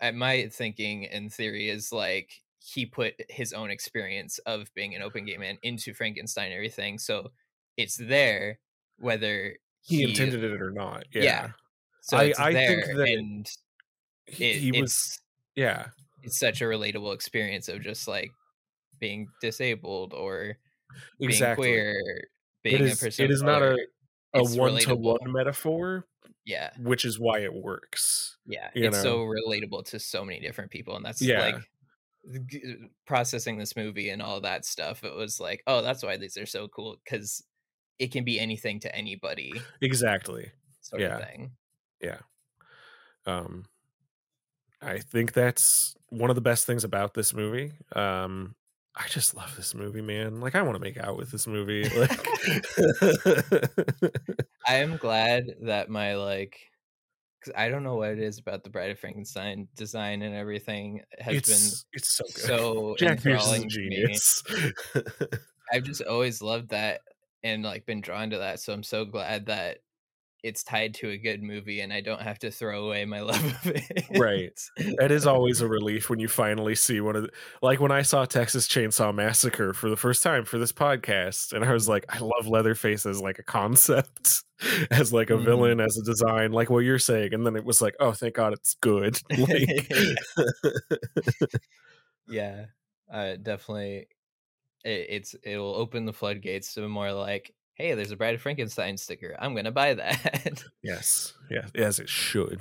uh, 0.00 0.12
my 0.12 0.48
thinking 0.52 1.06
and 1.06 1.32
theory 1.32 1.68
is 1.68 1.92
like 1.92 2.30
he 2.58 2.84
put 2.86 3.14
his 3.28 3.52
own 3.52 3.70
experience 3.70 4.38
of 4.46 4.72
being 4.74 4.94
an 4.94 5.02
open 5.02 5.24
gay 5.24 5.36
man 5.36 5.58
into 5.62 5.94
frankenstein 5.94 6.46
and 6.46 6.54
everything 6.54 6.98
so 6.98 7.30
it's 7.76 7.96
there 7.96 8.58
whether 8.98 9.56
He, 9.82 10.02
intended 10.02 10.42
it 10.42 10.60
or 10.62 10.70
not. 10.72 11.04
Yeah, 11.12 11.22
yeah, 11.22 11.48
so 12.00 12.16
I- 12.16 12.24
it's 12.24 12.40
I 12.40 12.52
there 12.54 12.82
think 12.82 12.96
that 12.96 13.08
and 13.08 13.46
he, 14.26 14.50
it, 14.50 14.56
he 14.60 14.80
was. 14.80 15.20
Yeah, 15.54 15.88
it's 16.26 16.38
such 16.38 16.60
a 16.60 16.64
relatable 16.64 17.14
experience 17.14 17.68
of 17.68 17.80
just 17.82 18.06
like 18.08 18.30
being 19.00 19.26
disabled 19.40 20.12
or 20.14 20.56
being 21.18 21.30
exactly. 21.30 21.68
queer, 21.68 22.24
being 22.62 22.76
It 22.76 22.80
is. 22.82 23.00
a 23.02 23.04
person. 23.04 23.24
It 23.24 23.30
is 23.30 23.42
not 23.42 23.62
a 23.62 23.76
a 24.34 24.44
one 24.44 24.78
to 24.80 24.94
one 24.94 25.18
metaphor, 25.32 26.04
Yeah, 26.44 26.70
which 26.78 27.04
is 27.06 27.18
why 27.18 27.38
it 27.40 27.54
works. 27.54 28.36
yeah. 28.46 28.70
it's 28.74 28.96
know? 28.98 29.02
so 29.02 29.18
relatable 29.24 29.84
to 29.86 29.98
so 29.98 30.24
many 30.24 30.40
different 30.40 30.70
people, 30.70 30.94
and 30.96 31.04
that's 31.04 31.22
Yeah. 31.22 31.40
like 31.40 31.62
processing 33.06 33.56
this 33.56 33.76
movie 33.76 34.10
and 34.10 34.20
all 34.20 34.40
that 34.40 34.64
stuff. 34.64 35.04
It 35.04 35.14
was 35.14 35.38
like, 35.40 35.62
oh, 35.66 35.80
that's 35.80 36.02
why 36.02 36.16
these 36.16 36.36
are 36.36 36.44
so 36.46 36.68
cool 36.68 36.98
because 37.04 37.42
it 37.98 38.12
can 38.12 38.24
be 38.24 38.38
anything 38.38 38.80
to 38.80 38.94
anybody, 38.94 39.52
Exactly. 39.80 40.50
sort 40.80 41.00
Yeah. 41.02 41.16
of 41.18 41.24
thing. 41.24 41.52
Yeah. 42.02 42.18
Um, 43.24 43.64
I 44.82 44.98
think 44.98 45.32
that's 45.32 45.94
one 46.10 46.30
of 46.30 46.36
the 46.36 46.42
best 46.42 46.66
things 46.66 46.84
about 46.84 47.14
this 47.14 47.34
movie. 47.34 47.72
Um, 47.94 48.54
I 48.94 49.06
just 49.08 49.34
love 49.34 49.54
this 49.56 49.74
movie, 49.74 50.00
man. 50.02 50.40
Like, 50.40 50.54
I 50.54 50.62
want 50.62 50.76
to 50.76 50.80
make 50.80 50.96
out 50.98 51.16
with 51.16 51.30
this 51.30 51.46
movie. 51.46 51.88
Like, 51.96 52.26
I 54.66 54.76
am 54.76 54.96
glad 54.96 55.54
that 55.62 55.88
my 55.88 56.14
like. 56.16 56.58
'cause 57.44 57.52
I 57.56 57.68
don't 57.68 57.84
know 57.84 57.96
what 57.96 58.10
it 58.10 58.18
is 58.20 58.38
about 58.38 58.64
the 58.64 58.70
Bride 58.70 58.90
of 58.90 58.98
Frankenstein 58.98 59.68
design 59.76 60.22
and 60.22 60.34
everything 60.34 61.02
has 61.18 61.34
been 61.34 61.54
it's 61.54 61.86
it's 61.92 62.08
so 62.16 62.24
good. 62.24 62.44
so 62.44 62.96
Jack 62.98 63.22
Pierce 63.22 63.44
is 63.46 63.52
a 63.52 63.54
enthralling 63.56 63.68
to 63.70 63.78
me. 63.80 63.90
genius. 63.96 64.42
I've 65.72 65.84
just 65.84 66.02
always 66.02 66.42
loved 66.42 66.70
that 66.70 67.02
and 67.44 67.62
like 67.62 67.86
been 67.86 68.00
drawn 68.00 68.30
to 68.30 68.38
that. 68.38 68.60
So 68.60 68.72
I'm 68.72 68.82
so 68.82 69.04
glad 69.04 69.46
that 69.46 69.78
it's 70.46 70.62
tied 70.62 70.94
to 70.94 71.10
a 71.10 71.16
good 71.18 71.42
movie 71.42 71.80
and 71.80 71.92
I 71.92 72.00
don't 72.00 72.20
have 72.22 72.38
to 72.40 72.50
throw 72.50 72.86
away 72.86 73.04
my 73.04 73.20
love 73.30 73.44
of 73.44 73.66
it. 73.66 74.06
Right. 74.18 74.58
that 74.98 75.10
is 75.10 75.26
always 75.26 75.60
a 75.60 75.66
relief 75.78 76.08
when 76.08 76.18
you 76.20 76.28
finally 76.28 76.74
see 76.74 77.00
one 77.00 77.16
of 77.16 77.22
the 77.24 77.30
like 77.62 77.80
when 77.80 77.90
I 77.92 78.02
saw 78.02 78.24
Texas 78.24 78.68
Chainsaw 78.68 79.14
Massacre 79.14 79.72
for 79.72 79.90
the 79.90 79.96
first 79.96 80.22
time 80.22 80.44
for 80.44 80.58
this 80.58 80.72
podcast, 80.72 81.52
and 81.52 81.64
I 81.64 81.72
was 81.72 81.88
like, 81.88 82.04
I 82.08 82.18
love 82.18 82.46
Leatherface 82.46 83.06
as 83.06 83.20
like 83.20 83.38
a 83.38 83.42
concept, 83.42 84.44
as 84.90 85.12
like 85.12 85.30
a 85.30 85.34
Mhm. 85.34 85.44
villain, 85.44 85.80
as 85.80 85.96
a 85.98 86.04
design, 86.04 86.52
like 86.52 86.70
what 86.70 86.80
you're 86.84 86.98
saying, 86.98 87.34
and 87.34 87.44
then 87.46 87.56
it 87.56 87.64
was 87.64 87.80
like, 87.82 87.94
oh, 88.00 88.12
thank 88.12 88.34
God 88.34 88.52
it's 88.52 88.74
good. 88.80 89.18
Like, 89.36 89.90
yeah. 92.28 92.66
Uh, 93.12 93.36
definitely. 93.36 94.08
It, 94.84 95.06
it's 95.10 95.34
it 95.42 95.56
will 95.58 95.74
open 95.74 96.04
the 96.06 96.12
floodgates 96.12 96.74
to 96.74 96.88
more 96.88 97.12
like, 97.12 97.54
hey, 97.76 97.94
there's 97.94 98.10
a 98.10 98.16
Bride 98.16 98.34
of 98.34 98.40
Frankenstein 98.42 98.96
sticker. 98.96 99.36
I'm 99.38 99.54
gonna 99.54 99.70
buy 99.72 99.94
that. 99.94 100.62
yes, 100.82 101.32
yeah, 101.50 101.66
as 101.74 101.98
it 101.98 102.08
should. 102.08 102.60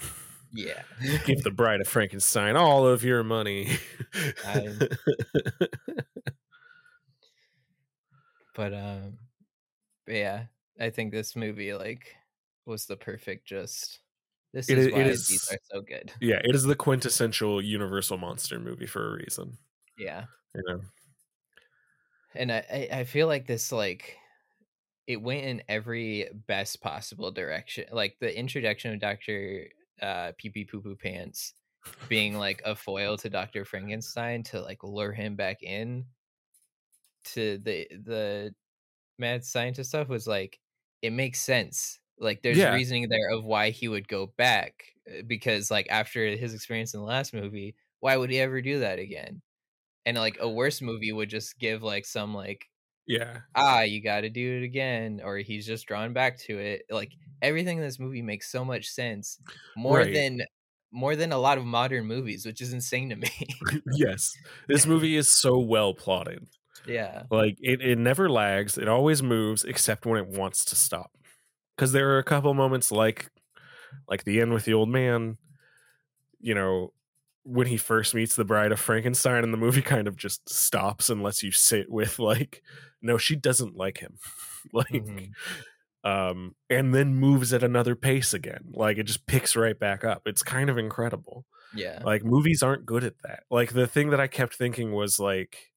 yeah. 0.54 0.82
Give 1.26 1.42
the 1.44 1.52
Bride 1.52 1.82
of 1.82 1.88
Frankenstein 1.88 2.56
all 2.56 2.88
of 2.88 3.04
your 3.04 3.24
money. 3.24 3.78
But 8.56 8.74
um 8.74 9.18
yeah 10.08 10.44
i 10.80 10.90
think 10.90 11.12
this 11.12 11.36
movie 11.36 11.74
like 11.74 12.16
was 12.66 12.86
the 12.86 12.96
perfect 12.96 13.46
just 13.48 14.00
this 14.54 14.70
It 14.70 14.78
is 14.78 14.94
why 14.94 15.02
is- 15.02 15.28
these 15.28 15.52
are 15.52 15.58
so 15.72 15.82
good 15.82 16.14
yeah, 16.22 16.40
it 16.44 16.56
is 16.56 16.64
the 16.64 16.76
quintessential 16.76 17.62
Universal 17.62 18.18
monster 18.18 18.60
movie 18.60 18.86
for 18.86 19.10
a 19.14 19.18
reason. 19.18 19.58
yeah 19.98 20.26
You 20.54 20.62
know, 20.68 20.80
and 22.34 22.52
I 22.52 22.88
i 22.94 23.04
feel 23.04 23.28
like 23.28 23.46
this 23.46 23.72
like 23.74 24.16
it 25.08 25.22
went 25.22 25.46
in 25.46 25.64
every 25.68 26.30
best 26.48 26.82
possible 26.82 27.32
direction 27.32 27.86
like 27.92 28.18
the 28.20 28.38
introduction 28.38 28.94
of 28.94 29.00
dr 29.00 29.70
uh 30.02 30.32
pee 30.38 30.50
pee 30.50 30.66
poo 30.66 30.82
poo 30.82 30.96
pants 30.96 31.54
being 32.08 32.36
like 32.38 32.62
a 32.66 32.76
foil 32.76 33.18
to 33.18 33.30
dr 33.30 33.66
frankenstein 33.66 34.44
to 34.44 34.62
like 34.62 34.84
lure 34.84 35.14
him 35.14 35.36
back 35.36 35.64
in 35.64 36.06
to 37.24 37.58
the 37.60 37.88
the 37.92 38.56
mad 39.20 39.46
scientist 39.46 39.90
stuff 39.92 40.10
was 40.10 40.28
like 40.28 40.60
it 41.02 41.12
makes 41.12 41.42
sense 41.42 42.00
Like 42.20 42.44
there's 42.44 42.66
Yeah. 42.66 42.68
reasoning 42.68 43.10
there 43.10 43.32
of 43.32 43.46
why 43.46 43.72
he 43.72 43.88
would 43.90 44.08
go 44.08 44.28
back 44.28 44.86
uh, 45.10 45.24
because 45.28 45.72
like 45.72 45.88
after 45.90 46.28
his 46.38 46.54
experience 46.56 46.94
in 46.96 47.02
the 47.02 47.06
last 47.08 47.34
movie, 47.34 47.76
why 48.02 48.18
would 48.18 48.32
he 48.32 48.40
ever 48.40 48.62
do 48.62 48.80
that 48.82 49.00
again? 49.00 49.42
And 50.06 50.18
like 50.18 50.38
a 50.42 50.50
worse 50.50 50.82
movie 50.82 51.12
would 51.14 51.30
just 51.30 51.60
give 51.60 51.84
like 51.84 52.06
some 52.06 52.34
like 52.36 52.68
Yeah. 53.08 53.40
ah 53.56 53.82
you 53.82 54.02
got 54.02 54.22
to 54.22 54.30
do 54.30 54.58
it 54.58 54.64
again 54.64 55.22
or 55.24 55.38
he's 55.38 55.66
just 55.66 55.86
drawn 55.88 56.14
back 56.14 56.40
to 56.42 56.58
it. 56.58 56.84
Like 56.90 57.12
everything 57.42 57.78
in 57.78 57.84
this 57.84 58.00
movie 58.00 58.22
makes 58.22 58.52
so 58.52 58.66
much 58.66 58.88
sense 58.88 59.40
more 59.76 60.00
Right. 60.00 60.14
than 60.14 60.42
more 60.92 61.16
than 61.16 61.32
a 61.34 61.38
lot 61.38 61.58
of 61.58 61.66
modern 61.66 62.06
movies, 62.06 62.46
which 62.46 62.62
is 62.62 62.72
insane 62.74 63.10
to 63.10 63.16
me. 63.18 63.30
yes. 63.94 64.34
This 64.68 64.86
movie 64.92 65.18
is 65.18 65.28
so 65.28 65.60
well 65.60 65.94
plotted. 65.94 66.48
yeah. 66.88 67.24
Like 67.30 67.58
it, 67.60 67.82
it 67.82 67.98
never 67.98 68.30
lags. 68.30 68.78
It 68.78 68.88
always 68.88 69.22
moves 69.22 69.64
except 69.64 70.06
when 70.06 70.20
it 70.24 70.28
wants 70.30 70.64
to 70.66 70.76
stop. 70.76 71.12
Because 71.76 71.92
there 71.92 72.10
are 72.12 72.20
a 72.20 72.24
couple 72.24 72.54
moments 72.54 72.92
like 72.92 73.30
like 74.08 74.24
the 74.24 74.40
end 74.42 74.54
with 74.54 74.64
the 74.66 74.74
old 74.74 74.90
man, 74.90 75.38
you 76.40 76.56
know, 76.56 76.94
when 77.46 77.68
he 77.68 77.78
first 77.78 78.16
meets 78.16 78.36
the 78.36 78.46
bride 78.46 78.72
of 78.74 78.80
Frankenstein 78.80 79.44
and 79.44 79.54
the 79.54 79.58
movie 79.58 79.82
kind 79.84 80.08
of 80.08 80.18
just 80.18 80.50
stops 80.50 81.10
and 81.10 81.24
lets 81.24 81.44
you 81.44 81.52
sit 81.52 81.90
with 81.92 82.20
like, 82.20 82.64
no, 83.02 83.18
she 83.18 83.36
doesn't 83.36 83.78
like 83.78 84.00
him. 84.00 84.18
like 84.74 84.88
Mhm. 84.90 85.30
um 86.04 86.56
and 86.70 86.94
then 86.94 87.16
moves 87.16 87.54
at 87.54 87.64
another 87.64 87.96
pace 87.96 88.34
again. 88.34 88.66
Like 88.74 88.98
it 88.98 89.04
just 89.04 89.28
picks 89.28 89.56
right 89.56 89.78
back 89.80 90.04
up. 90.04 90.24
It's 90.26 90.44
kind 90.44 90.70
of 90.70 90.78
incredible 90.78 91.46
Yeah. 91.74 92.02
like 92.04 92.24
movies 92.26 92.64
aren't 92.64 92.86
good 92.86 93.04
at 93.04 93.16
that 93.24 93.44
like 93.52 93.74
the 93.74 93.88
thing 93.88 94.10
that 94.12 94.20
i 94.22 94.28
kept 94.28 94.56
thinking 94.56 94.92
was 94.94 95.20
like 95.20 95.72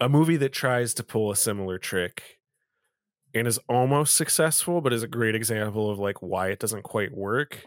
a 0.00 0.08
movie 0.08 0.36
that 0.36 0.52
tries 0.52 0.94
to 0.94 1.02
pull 1.04 1.30
a 1.30 1.36
similar 1.36 1.78
trick 1.78 2.38
and 3.34 3.46
is 3.46 3.58
almost 3.68 4.16
successful 4.16 4.80
but 4.80 4.92
is 4.92 5.02
a 5.02 5.08
great 5.08 5.34
example 5.34 5.90
of 5.90 5.98
like 5.98 6.20
why 6.22 6.48
it 6.48 6.58
doesn't 6.58 6.82
quite 6.82 7.12
work 7.12 7.64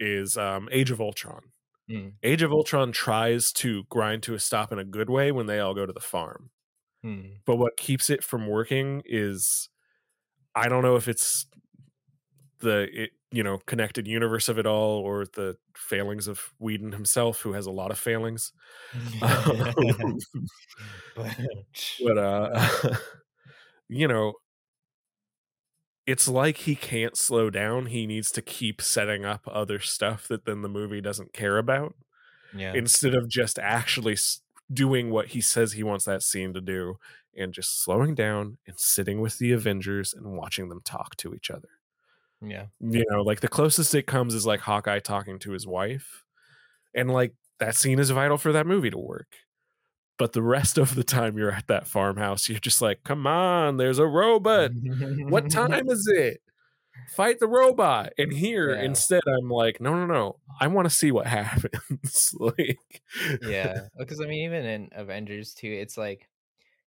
is 0.00 0.36
um 0.36 0.68
age 0.72 0.90
of 0.90 1.00
ultron 1.00 1.42
Mm. 1.88 2.18
age 2.22 2.42
of 2.42 2.52
ultron 2.52 2.92
tries 2.92 3.52
to 3.52 3.84
grind 3.84 4.22
to 4.24 4.34
a 4.34 4.40
stop 4.40 4.72
in 4.72 4.78
a 4.78 4.84
good 4.84 5.10
way 5.10 5.32
when 5.32 5.46
they 5.46 5.60
all 5.60 5.74
go 5.74 5.86
to 5.86 5.92
the 5.92 6.00
farm 6.00 6.50
Hmm. 7.02 7.40
but 7.46 7.56
what 7.56 7.76
keeps 7.76 8.10
it 8.10 8.24
from 8.24 8.46
working 8.48 9.02
is 9.06 9.70
i 10.54 10.68
don't 10.68 10.82
know 10.82 10.96
if 10.96 11.08
it's 11.08 11.46
the 12.60 12.88
it, 13.04 13.10
you 13.30 13.42
know 13.42 13.58
connected 13.66 14.06
universe 14.08 14.48
of 14.48 14.58
it 14.58 14.66
all 14.66 14.98
or 14.98 15.24
the 15.26 15.56
failings 15.76 16.26
of 16.26 16.52
whedon 16.58 16.92
himself 16.92 17.40
who 17.40 17.52
has 17.52 17.66
a 17.66 17.70
lot 17.70 17.90
of 17.90 17.98
failings 17.98 18.52
Um, 19.22 19.68
but 21.16 21.36
but 21.98 22.18
uh 22.18 22.96
you 23.88 24.08
know 24.08 24.34
it's 26.08 26.26
like 26.26 26.56
he 26.56 26.74
can't 26.74 27.18
slow 27.18 27.50
down 27.50 27.84
he 27.86 28.06
needs 28.06 28.30
to 28.32 28.40
keep 28.40 28.80
setting 28.80 29.26
up 29.26 29.42
other 29.46 29.78
stuff 29.78 30.26
that 30.26 30.46
then 30.46 30.62
the 30.62 30.68
movie 30.68 31.02
doesn't 31.02 31.34
care 31.34 31.58
about 31.58 31.94
yeah. 32.56 32.72
instead 32.74 33.14
of 33.14 33.28
just 33.28 33.58
actually 33.58 34.16
doing 34.72 35.10
what 35.10 35.28
he 35.28 35.40
says 35.42 35.72
he 35.72 35.82
wants 35.82 36.06
that 36.06 36.22
scene 36.22 36.54
to 36.54 36.62
do 36.62 36.96
and 37.36 37.52
just 37.52 37.82
slowing 37.84 38.14
down 38.14 38.56
and 38.66 38.80
sitting 38.80 39.20
with 39.20 39.36
the 39.38 39.52
avengers 39.52 40.14
and 40.14 40.32
watching 40.32 40.70
them 40.70 40.80
talk 40.82 41.14
to 41.16 41.34
each 41.34 41.50
other 41.50 41.68
Yeah. 42.40 42.66
you 42.80 43.04
know 43.10 43.20
like 43.22 43.40
the 43.40 43.48
closest 43.48 43.94
it 43.94 44.06
comes 44.06 44.34
is 44.34 44.46
like 44.46 44.60
hawkeye 44.60 45.00
talking 45.00 45.38
to 45.40 45.52
his 45.52 45.66
wife 45.66 46.24
and 46.94 47.12
like 47.12 47.34
that 47.60 47.76
scene 47.76 47.98
is 47.98 48.08
vital 48.08 48.38
for 48.38 48.52
that 48.52 48.66
movie 48.66 48.90
to 48.90 48.98
work 48.98 49.28
but 50.18 50.32
the 50.34 50.42
rest 50.42 50.78
of 50.78 50.94
the 50.94 51.04
time 51.04 51.38
you're 51.38 51.52
at 51.52 51.66
that 51.68 51.86
farmhouse 51.86 52.48
you're 52.48 52.58
just 52.58 52.82
like 52.82 53.02
come 53.04 53.26
on 53.26 53.76
there's 53.78 53.98
a 53.98 54.06
robot. 54.06 54.70
What 55.28 55.50
time 55.50 55.88
is 55.88 56.06
it? 56.14 56.40
Fight 57.16 57.38
the 57.40 57.48
robot. 57.48 58.12
And 58.18 58.32
here 58.32 58.74
Yeah. 58.74 58.82
instead 58.82 59.22
i'm 59.26 59.48
like 59.48 59.80
no 59.80 59.94
no 59.94 60.06
no. 60.06 60.36
I 60.60 60.66
want 60.66 60.86
to 60.88 60.94
see 60.94 61.10
what 61.12 61.26
happens. 61.38 62.34
Like 62.38 63.02
yeah 63.42 63.74
uh, 63.76 63.88
because 63.98 64.20
i 64.20 64.24
mean 64.26 64.44
even 64.44 64.64
in 64.64 64.88
avengers 64.92 65.54
2 65.54 65.66
it's 65.68 65.96
like 65.96 66.28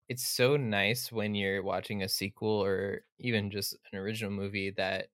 it's 0.10 0.28
so 0.28 0.58
nice 0.58 1.12
when 1.12 1.34
you're 1.36 1.64
watching 1.64 2.04
a 2.04 2.10
sequel 2.10 2.62
or 2.64 3.02
even 3.20 3.50
just 3.50 3.78
an 3.92 3.98
original 4.00 4.32
movie 4.32 4.72
that 4.78 5.08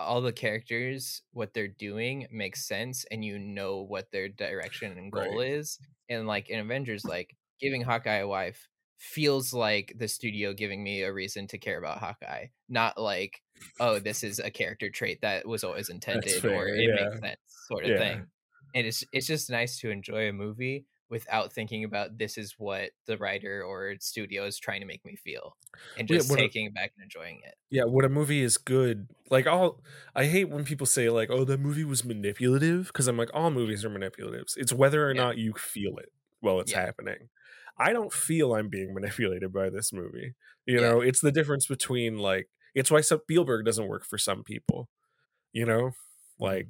all 0.00 0.20
the 0.20 0.32
characters 0.32 1.22
what 1.32 1.52
they're 1.54 1.68
doing 1.68 2.26
makes 2.32 2.66
sense 2.66 3.04
and 3.10 3.24
you 3.24 3.38
know 3.38 3.82
what 3.82 4.10
their 4.12 4.28
direction 4.28 4.96
and 4.98 5.12
goal 5.12 5.38
Right. 5.38 5.50
is 5.50 5.78
and 6.08 6.26
like 6.26 6.48
in 6.50 6.58
avengers 6.58 7.04
like 7.16 7.36
giving 7.60 7.82
hawkeye 7.82 8.16
a 8.18 8.28
wife 8.28 8.66
feels 8.98 9.52
like 9.54 9.94
the 9.98 10.08
studio 10.08 10.52
giving 10.52 10.82
me 10.82 11.02
a 11.02 11.12
reason 11.12 11.46
to 11.48 11.58
care 11.58 11.78
about 11.78 11.98
hawkeye 11.98 12.46
not 12.68 12.98
like 13.00 13.40
oh 13.78 13.98
this 13.98 14.22
is 14.22 14.38
a 14.38 14.50
character 14.50 14.90
trait 14.90 15.20
that 15.22 15.46
was 15.46 15.64
always 15.64 15.88
intended 15.88 16.44
or 16.44 16.68
it 16.68 16.82
yeah. 16.88 17.04
makes 17.04 17.20
sense 17.20 17.40
sort 17.68 17.84
of 17.84 17.90
Yeah. 17.90 17.98
thing 17.98 18.26
and 18.74 18.86
it's 18.86 19.02
it's 19.12 19.26
just 19.26 19.50
nice 19.50 19.78
to 19.80 19.90
enjoy 19.90 20.28
a 20.28 20.32
movie 20.32 20.84
without 21.10 21.52
thinking 21.52 21.84
about 21.84 22.16
this 22.18 22.38
is 22.38 22.54
what 22.58 22.90
the 23.06 23.16
writer 23.18 23.62
or 23.62 23.94
studio 24.00 24.44
is 24.46 24.58
trying 24.58 24.80
to 24.80 24.86
make 24.86 25.04
me 25.04 25.16
feel 25.16 25.56
and 25.98 26.08
Yeah, 26.08 26.18
just 26.18 26.32
a- 26.32 26.36
taking 26.36 26.66
it 26.66 26.74
back 26.74 26.92
and 26.96 27.04
enjoying 27.04 27.40
it. 27.44 27.54
Yeah 27.70 27.84
when 27.84 28.04
a 28.04 28.08
movie 28.08 28.40
is 28.42 28.56
good. 28.56 29.08
Like 29.30 29.46
all 29.46 29.82
i 30.14 30.24
hate 30.24 30.48
when 30.48 30.64
people 30.64 30.86
say 30.86 31.10
like 31.10 31.30
oh 31.30 31.44
that 31.44 31.60
movie 31.60 31.84
was 31.84 32.04
manipulative 32.04 32.86
because 32.88 33.08
i'm 33.08 33.16
like 33.16 33.30
all 33.34 33.50
movies 33.50 33.84
are 33.84 33.90
manipulatives. 33.90 34.56
It's 34.56 34.72
whether 34.72 35.06
or 35.08 35.14
Yeah. 35.14 35.22
not 35.24 35.38
you 35.38 35.52
feel 35.54 35.98
it 35.98 36.10
while 36.40 36.60
it's 36.60 36.72
Yeah. 36.72 36.80
happening. 36.86 37.28
I 37.78 37.92
don't 37.92 38.12
feel 38.12 38.54
i'm 38.54 38.68
being 38.68 38.94
manipulated 38.98 39.52
by 39.52 39.70
this 39.70 39.92
movie 39.92 40.34
you 40.66 40.80
Yeah. 40.80 40.90
know? 40.90 41.00
It's 41.00 41.20
the 41.20 41.32
difference 41.32 41.66
between 41.66 42.18
like 42.18 42.48
it's 42.74 42.90
why 42.90 43.00
spielberg 43.00 43.64
doesn't 43.66 43.88
work 43.88 44.04
for 44.04 44.18
some 44.18 44.44
people 44.44 44.88
you 45.52 45.66
know? 45.66 45.82
Mm-hmm. 45.90 46.44
Like 46.44 46.68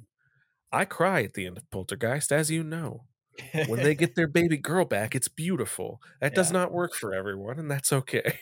i 0.71 0.85
cry 0.85 1.23
at 1.23 1.33
the 1.33 1.45
end 1.47 1.57
of 1.57 1.69
poltergeist 1.71 2.31
as 2.31 2.49
you 2.51 2.63
know 2.63 3.05
when 3.67 3.79
they 3.83 3.95
get 3.95 4.15
their 4.15 4.27
baby 4.27 4.57
girl 4.57 4.85
back 4.85 5.15
it's 5.15 5.27
beautiful. 5.27 6.01
That 6.19 6.35
does 6.35 6.51
not 6.51 6.71
work 6.71 6.93
for 6.93 7.13
everyone 7.13 7.59
and 7.59 7.69
that's 7.69 7.91
okay. 7.93 8.39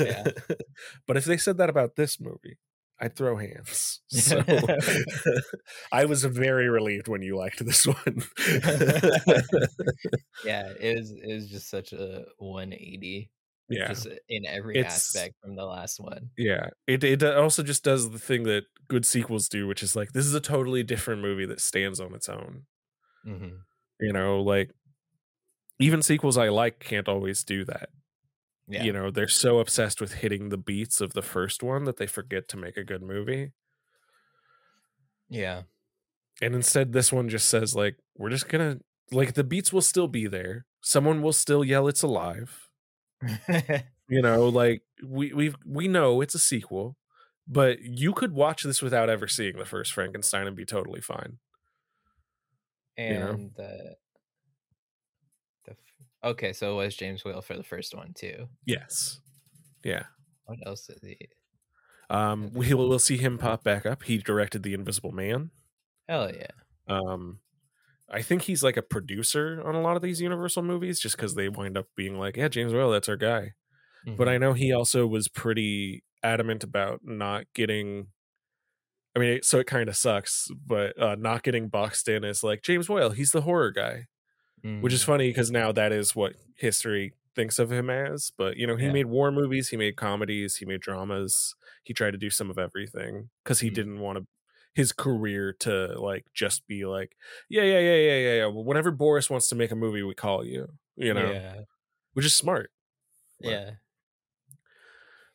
Yeah. 0.00 0.24
but 1.06 1.16
if 1.16 1.24
they 1.24 1.36
said 1.36 1.58
that 1.58 1.70
about 1.70 1.96
this 1.96 2.20
movie 2.20 2.58
i'd 3.00 3.14
throw 3.16 3.36
hands. 3.36 4.00
So 4.10 4.42
i 5.92 6.04
was 6.04 6.24
very 6.24 6.68
relieved 6.68 7.08
when 7.08 7.22
you 7.22 7.36
liked 7.36 7.64
this 7.64 7.86
one. 7.86 8.22
Yeah 10.44 10.72
it 10.80 10.98
was 10.98 11.10
it 11.10 11.34
was 11.34 11.50
just 11.50 11.68
such 11.68 11.92
a 11.92 12.24
180 12.38 13.30
yeah. 13.68 13.88
just 13.88 14.06
in 14.28 14.46
every 14.46 14.78
It's- 14.78 14.94
aspect 14.94 15.34
from 15.42 15.56
the 15.56 15.64
last 15.64 16.00
one. 16.00 16.30
Yeah 16.38 16.68
it, 16.86 17.04
it 17.04 17.22
also 17.22 17.62
just 17.62 17.84
does 17.84 18.10
the 18.10 18.18
thing 18.18 18.44
that 18.44 18.64
good 18.88 19.04
sequels 19.04 19.48
do 19.48 19.66
which 19.66 19.82
is 19.82 19.96
like 19.96 20.12
this 20.12 20.24
is 20.24 20.34
a 20.34 20.40
totally 20.40 20.82
different 20.82 21.20
movie 21.20 21.46
that 21.46 21.60
stands 21.60 22.00
on 22.00 22.14
its 22.14 22.28
own. 22.28 22.62
Hmm 23.24 23.48
you 24.00 24.12
know 24.12 24.40
like 24.40 24.70
even 25.78 26.02
sequels 26.02 26.38
i 26.38 26.48
like 26.48 26.78
can't 26.80 27.08
always 27.08 27.44
do 27.44 27.64
that. 27.64 27.90
Yeah. 28.68 28.82
You 28.84 28.92
know 28.92 29.10
they're 29.10 29.28
so 29.28 29.58
obsessed 29.60 30.00
with 30.00 30.14
hitting 30.14 30.48
the 30.48 30.56
beats 30.56 31.00
of 31.00 31.12
the 31.12 31.22
first 31.22 31.62
one 31.62 31.84
that 31.84 31.98
they 31.98 32.06
forget 32.06 32.48
to 32.48 32.56
make 32.56 32.76
a 32.76 32.84
good 32.84 33.02
movie. 33.02 33.52
Yeah. 35.28 35.62
And 36.42 36.54
instead 36.54 36.92
this 36.92 37.12
one 37.12 37.28
just 37.28 37.48
says 37.48 37.74
like 37.74 37.96
we're 38.16 38.30
just 38.30 38.48
gonna 38.48 38.78
like 39.12 39.34
the 39.34 39.44
beats 39.44 39.72
will 39.72 39.82
still 39.82 40.08
be 40.08 40.26
there. 40.26 40.66
Someone 40.82 41.22
will 41.22 41.32
still 41.32 41.64
yell 41.64 41.88
it's 41.88 42.02
alive. 42.02 42.68
You 44.08 44.22
know 44.22 44.48
like 44.48 44.82
we 45.04 45.32
we 45.32 45.52
we 45.66 45.88
know 45.88 46.20
it's 46.20 46.34
a 46.34 46.38
sequel 46.38 46.96
but 47.48 47.80
you 47.82 48.12
could 48.12 48.32
watch 48.32 48.62
this 48.62 48.80
without 48.82 49.10
ever 49.10 49.26
seeing 49.26 49.56
the 49.56 49.64
first 49.64 49.92
frankenstein 49.92 50.46
and 50.46 50.56
be 50.56 50.64
totally 50.64 51.00
fine 51.00 51.38
and 52.98 53.18
know? 53.18 53.50
the 53.56 53.96
the 55.64 55.76
okay 56.24 56.52
so 56.52 56.72
it 56.72 56.84
was 56.84 56.96
james 56.96 57.24
whale 57.24 57.42
for 57.42 57.56
the 57.56 57.62
first 57.62 57.94
one 57.94 58.12
too. 58.14 58.48
Yes. 58.64 59.20
Yeah. 59.84 60.06
What 60.46 60.58
else 60.64 60.86
did 60.86 60.98
he? 61.02 61.28
Um 62.10 62.52
we 62.52 62.72
will 62.74 62.88
we'll 62.88 62.98
see 62.98 63.16
him 63.16 63.38
pop 63.38 63.64
back 63.64 63.84
up. 63.86 64.04
He 64.04 64.18
directed 64.18 64.62
the 64.62 64.74
invisible 64.74 65.12
man. 65.12 65.50
Hell 66.08 66.30
yeah. 66.34 66.50
Um 66.88 67.40
i 68.10 68.22
think 68.22 68.42
he's 68.42 68.62
like 68.62 68.76
a 68.76 68.82
producer 68.82 69.62
on 69.66 69.74
a 69.74 69.80
lot 69.82 69.96
of 69.96 70.02
these 70.02 70.20
universal 70.20 70.62
movies 70.62 71.00
just 71.00 71.16
because 71.16 71.34
they 71.34 71.48
wind 71.48 71.76
up 71.78 71.86
being 71.96 72.18
like 72.18 72.36
yeah 72.36 72.48
james 72.48 72.72
whale 72.74 72.90
that's 72.90 73.08
our 73.08 73.16
guy. 73.16 73.54
But 74.16 74.28
Mhm. 74.28 74.30
I 74.30 74.38
know 74.38 74.54
he 74.54 74.72
also 74.72 75.06
was 75.06 75.28
pretty 75.28 76.04
adamant 76.22 76.64
about 76.64 77.00
not 77.04 77.46
getting. 77.54 78.08
I 79.16 79.20
mean, 79.20 79.42
so 79.44 79.60
it 79.60 79.66
kind 79.68 79.88
of 79.90 79.96
sucks, 79.96 80.50
but 80.66 81.00
uh, 81.00 81.16
not 81.16 81.44
getting 81.44 81.68
boxed 81.70 82.08
in 82.08 82.24
as 82.24 82.44
like 82.44 82.62
James 82.62 82.88
Whale. 82.90 83.12
He's 83.12 83.32
the 83.32 83.42
horror 83.42 83.72
guy, 83.72 84.08
which 84.80 84.92
is 84.92 85.02
Mhm. 85.02 85.04
funny 85.04 85.28
because 85.30 85.50
now 85.50 85.72
that 85.72 85.92
is 85.92 86.16
what 86.16 86.34
history 86.56 87.14
thinks 87.34 87.58
of 87.58 87.72
him 87.72 87.90
as. 87.90 88.32
But 88.36 88.56
you 88.58 88.66
know, 88.66 88.76
he 88.76 88.88
Yeah. 88.88 88.90
made 88.90 89.06
war 89.06 89.32
movies, 89.32 89.70
he 89.70 89.76
made 89.76 89.96
comedies, 89.96 90.56
he 90.56 90.66
made 90.66 90.80
dramas. 90.82 91.54
He 91.84 91.94
tried 91.94 92.12
to 92.12 92.18
do 92.18 92.30
some 92.30 92.50
of 92.50 92.58
everything 92.58 93.30
because 93.44 93.60
he 93.60 93.70
Mm. 93.70 93.74
didn't 93.74 94.00
want 94.00 94.18
to 94.18 94.26
his 94.74 94.92
career 94.92 95.54
to 95.60 95.98
like 96.00 96.26
just 96.34 96.66
be 96.66 96.84
like, 96.86 97.16
yeah, 97.48 97.62
yeah, 97.64 97.80
yeah, 97.80 97.96
yeah, 97.96 98.18
yeah, 98.18 98.34
yeah. 98.36 98.46
Well, 98.46 98.64
whenever 98.64 98.90
Boris 98.90 99.30
wants 99.30 99.48
to 99.48 99.54
make 99.56 99.70
a 99.72 99.76
movie, 99.76 100.02
we 100.02 100.14
call 100.14 100.44
you. 100.44 100.78
You 100.96 101.14
know, 101.14 101.32
yeah 101.32 101.64
which 102.14 102.26
is 102.26 102.36
smart. 102.36 102.70
But- 103.40 103.50
yeah 103.50 103.70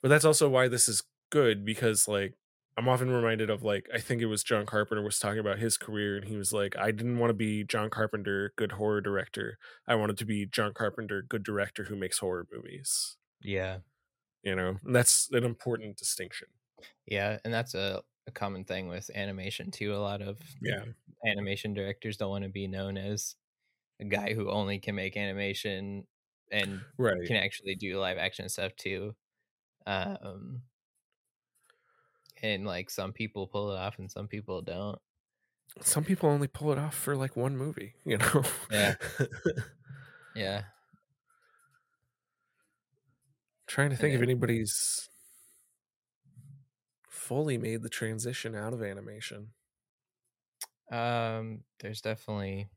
but 0.01 0.09
that's 0.09 0.25
also 0.25 0.49
why 0.49 0.67
this 0.67 0.87
is 0.89 1.03
good 1.29 1.63
because 1.65 2.07
like 2.07 2.35
I'm 2.81 2.89
often 2.89 3.11
reminded 3.11 3.51
of 3.51 3.61
like 3.63 3.87
I 3.93 3.99
think 3.99 4.21
it 4.21 4.25
was 4.25 4.43
John 4.43 4.65
Carpenter 4.65 5.03
was 5.03 5.19
talking 5.19 5.39
about 5.39 5.59
his 5.59 5.77
career 5.77 6.17
and 6.17 6.25
he 6.27 6.35
was 6.35 6.51
like 6.51 6.75
I 6.75 6.89
didn't 6.91 7.19
want 7.19 7.29
to 7.29 7.35
be 7.35 7.63
John 7.63 7.91
Carpenter 7.91 8.53
good 8.57 8.71
horror 8.73 9.01
director. 9.01 9.59
I 9.87 9.93
wanted 9.95 10.17
to 10.17 10.25
be 10.25 10.47
John 10.47 10.73
Carpenter 10.73 11.21
good 11.21 11.43
director 11.43 11.83
who 11.85 11.95
makes 11.95 12.17
horror 12.19 12.47
movies. 12.51 13.17
Yeah. 13.41 13.79
You 14.43 14.55
know, 14.55 14.77
and 14.83 14.95
that's 14.95 15.29
an 15.31 15.43
important 15.43 15.97
distinction. 15.97 16.47
Yeah, 17.05 17.39
and 17.45 17.53
that's 17.53 17.75
a, 17.75 18.03
a 18.27 18.31
common 18.31 18.65
thing 18.65 18.87
with 18.87 19.09
animation 19.15 19.71
too. 19.71 19.93
A 19.95 19.97
lot 19.97 20.21
of 20.21 20.39
Yeah. 20.61 20.85
animation 21.25 21.73
directors 21.73 22.17
don't 22.17 22.29
want 22.29 22.43
to 22.43 22.49
be 22.49 22.67
known 22.67 22.97
as 22.97 23.35
a 23.99 24.05
guy 24.05 24.33
who 24.33 24.49
only 24.51 24.79
can 24.79 24.95
make 24.95 25.17
animation 25.17 26.07
and 26.51 26.85
Right. 26.97 27.27
can 27.27 27.37
actually 27.37 27.75
do 27.75 27.99
live 27.99 28.17
action 28.17 28.49
stuff 28.49 28.75
too. 28.75 29.15
Um 29.87 30.63
and 32.41 32.65
like 32.65 32.89
some 32.89 33.13
people 33.13 33.47
pull 33.47 33.71
it 33.71 33.77
off 33.77 33.99
and 33.99 34.09
some 34.11 34.27
people 34.27 34.61
don't. 34.61 34.99
Some 35.81 36.03
people 36.03 36.29
only 36.29 36.47
pull 36.47 36.71
it 36.71 36.77
off 36.77 36.95
for 36.95 37.15
like 37.15 37.35
one 37.37 37.55
movie, 37.57 37.93
you 38.05 38.17
know. 38.17 38.43
Yeah. 38.71 38.95
Yeah. 40.33 40.63
Trying 43.67 43.89
to 43.89 43.95
think 43.97 44.13
if 44.13 44.19
then- 44.21 44.29
anybody's 44.29 45.09
fully 47.09 47.57
made 47.57 47.81
the 47.83 47.89
transition 47.89 48.55
out 48.55 48.73
of 48.73 48.81
animation. 48.81 49.49
Um 50.91 51.63
there's 51.79 52.01
definitely 52.01 52.69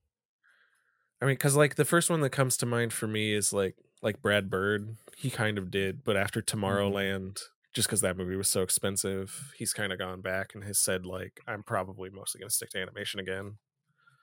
I 1.23 1.27
mean, 1.27 1.35
because 1.35 1.57
like 1.57 1.77
the 1.77 1.85
first 1.85 2.11
one 2.11 2.21
that 2.21 2.31
comes 2.31 2.57
to 2.59 2.67
mind 2.67 2.93
for 2.93 3.07
me 3.07 3.33
is 3.33 3.53
like 3.53 3.77
like 4.03 4.21
Brad 4.21 4.51
Bird. 4.51 4.97
He 5.17 5.31
kind 5.31 5.57
of 5.59 5.71
did, 5.71 6.05
but 6.05 6.17
after 6.17 6.43
Tomorrowland, 6.43 7.41
just 7.75 7.89
because 7.89 8.01
that 8.03 8.17
movie 8.17 8.37
was 8.37 8.49
so 8.49 8.63
expensive, 8.63 9.53
he's 9.59 9.73
kind 9.73 9.93
of 9.93 9.99
gone 9.99 10.21
back 10.21 10.55
and 10.55 10.65
has 10.65 10.79
said 10.79 11.05
like, 11.07 11.41
I'm 11.47 11.63
probably 11.63 12.11
mostly 12.11 12.39
going 12.41 12.49
to 12.49 12.55
stick 12.55 12.71
to 12.71 12.81
animation 12.81 13.21
again. 13.21 13.59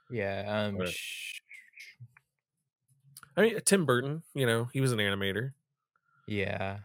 yeah, 0.09 0.43
um 0.67 0.77
But- 0.77 0.93
I 3.37 3.41
mean, 3.41 3.59
Tim 3.65 3.85
Burton, 3.85 4.23
you 4.33 4.45
know, 4.45 4.65
he 4.73 4.81
was 4.81 4.91
an 4.91 4.99
animator. 4.99 5.53
yeah. 6.27 6.79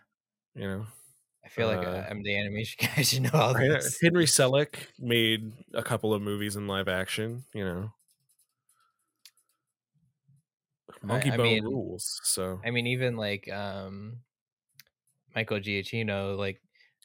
You 0.55 0.63
know, 0.67 0.87
I 1.45 1.49
feel 1.49 1.67
like 1.69 1.87
Uh, 1.87 1.91
uh, 1.91 2.07
I'm 2.09 2.23
the 2.23 2.39
animation 2.39 2.79
guy. 2.81 2.93
I 2.97 3.03
should 3.03 3.23
know 3.25 3.31
all 3.35 3.53
this. 3.55 4.01
Henry 4.01 4.25
Selick 4.25 4.87
made 4.99 5.53
a 5.75 5.83
couple 5.83 6.15
of 6.15 6.23
movies 6.23 6.57
in 6.57 6.67
live 6.67 6.89
action. 6.89 7.45
You 7.53 7.65
know, 7.65 7.93
Monkey 11.03 11.31
I 11.31 11.37
Bone 11.37 11.45
mean, 11.47 11.65
rules. 11.65 12.21
So 12.25 12.61
I 12.65 12.71
mean, 12.71 12.87
even 12.87 13.17
like 13.17 13.49
um 13.53 14.21
Michael 15.37 15.61
Giacchino, 15.61 16.37
like 16.37 16.61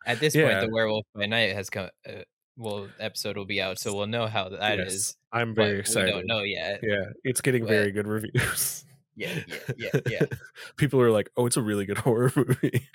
at 0.07 0.19
this 0.19 0.34
Yeah. 0.34 0.47
point, 0.49 0.67
the 0.69 0.73
Werewolf 0.73 1.05
by 1.13 1.25
Night 1.27 1.53
has 1.53 1.69
come. 1.69 1.89
Uh, 2.07 2.23
well, 2.57 2.88
episode 2.99 3.38
will 3.38 3.45
be 3.45 3.61
out, 3.61 3.77
so 3.79 3.93
we'll 3.95 4.07
know 4.07 4.25
how 4.27 4.49
that 4.49 4.79
is. 4.79 4.93
yes, 4.93 5.15
I'm 5.32 5.53
but 5.53 5.63
very 5.63 5.73
We 5.75 5.79
excited. 5.82 6.11
don't 6.11 6.25
know 6.27 6.41
yet. 6.41 6.79
Yeah, 6.82 7.05
it's 7.23 7.41
getting 7.41 7.63
But- 7.63 7.69
very 7.69 7.91
good 7.91 8.07
reviews. 8.07 8.86
Yeah, 9.15 9.39
yeah, 9.45 9.57
yeah, 9.77 9.99
yeah, 10.09 10.25
People 10.77 11.01
are 11.01 11.11
like, 11.11 11.29
"Oh, 11.36 11.45
it's 11.45 11.57
a 11.57 11.61
really 11.61 11.86
good 11.86 11.97
horror 12.07 12.32
movie." 12.36 12.88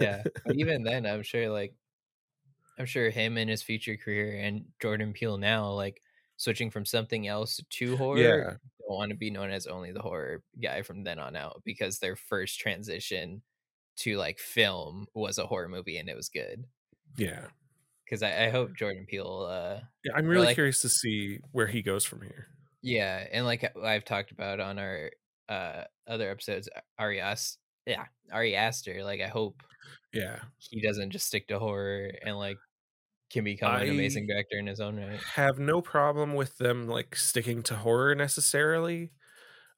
yeah. 0.00 0.22
But 0.44 0.56
even 0.56 0.82
then, 0.84 1.04
I'm 1.06 1.22
sure, 1.22 1.48
like, 1.50 1.74
I'm 2.78 2.86
sure 2.86 3.10
him 3.10 3.36
in 3.36 3.46
his 3.48 3.62
future 3.62 3.96
career 3.96 4.40
and 4.40 4.64
Jordan 4.80 5.12
Peele 5.12 5.36
now, 5.38 5.70
like, 5.70 6.00
switching 6.38 6.70
from 6.70 6.84
something 6.86 7.28
else 7.28 7.60
to 7.70 7.96
horror, 7.96 8.18
yeah, 8.18 8.44
don't 8.80 8.96
want 8.96 9.10
to 9.10 9.16
be 9.16 9.30
known 9.30 9.50
as 9.50 9.66
only 9.66 9.92
the 9.92 10.00
horror 10.02 10.42
guy 10.60 10.80
from 10.82 11.04
then 11.04 11.18
on 11.18 11.36
out 11.36 11.60
because 11.64 11.98
their 11.98 12.16
first 12.16 12.58
transition 12.58 13.42
to 13.98 14.16
like 14.16 14.38
film 14.38 15.06
was 15.14 15.38
a 15.38 15.46
horror 15.46 15.68
movie 15.68 15.96
and 15.98 16.08
it 16.08 16.16
was 16.16 16.28
good. 16.28 16.64
yeah, 17.16 17.46
Because 18.04 18.22
I, 18.22 18.46
I 18.46 18.50
hope 18.50 18.74
Jordan 18.76 19.06
Peele, 19.08 19.48
uh, 19.50 19.80
yeah. 20.04 20.12
I'm 20.16 20.26
really 20.26 20.46
like- 20.46 20.54
curious 20.54 20.80
to 20.82 20.88
see 20.88 21.38
where 21.52 21.66
he 21.68 21.82
goes 21.82 22.04
from 22.04 22.22
here. 22.22 22.48
yeah, 22.82 23.26
and 23.32 23.44
like 23.46 23.64
I've 23.82 24.04
talked 24.04 24.30
about 24.30 24.60
on 24.60 24.78
our 24.78 25.10
uh 25.48 25.84
other 26.08 26.30
episodes, 26.30 26.68
Ari 26.98 27.20
Aster, 27.20 27.58
yeah, 27.86 28.04
Ari 28.32 28.56
Aster. 28.56 29.04
Like 29.04 29.20
I 29.20 29.28
hope 29.28 29.62
Yeah, 30.12 30.38
he 30.58 30.80
doesn't 30.80 31.10
just 31.10 31.26
stick 31.26 31.48
to 31.48 31.58
horror 31.58 32.10
and 32.24 32.36
like 32.36 32.56
can 33.30 33.44
become 33.44 33.74
an 33.74 33.88
amazing 33.88 34.26
director 34.26 34.58
in 34.58 34.66
his 34.66 34.80
own 34.80 34.96
right. 34.96 35.18
have 35.34 35.58
no 35.58 35.80
problem 35.82 36.34
with 36.34 36.56
them 36.58 36.86
like 36.88 37.16
sticking 37.16 37.62
to 37.64 37.74
horror 37.76 38.14
necessarily. 38.14 39.12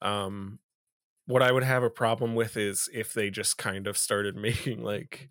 Um, 0.01 0.59
what 1.27 1.43
I 1.43 1.51
would 1.51 1.63
have 1.63 1.83
a 1.83 1.89
problem 1.91 2.35
with 2.35 2.57
is 2.57 2.89
if 2.93 3.13
they 3.13 3.29
just 3.29 3.57
kind 3.57 3.87
of 3.87 3.97
started 3.97 4.35
making 4.47 4.83
like 4.83 5.29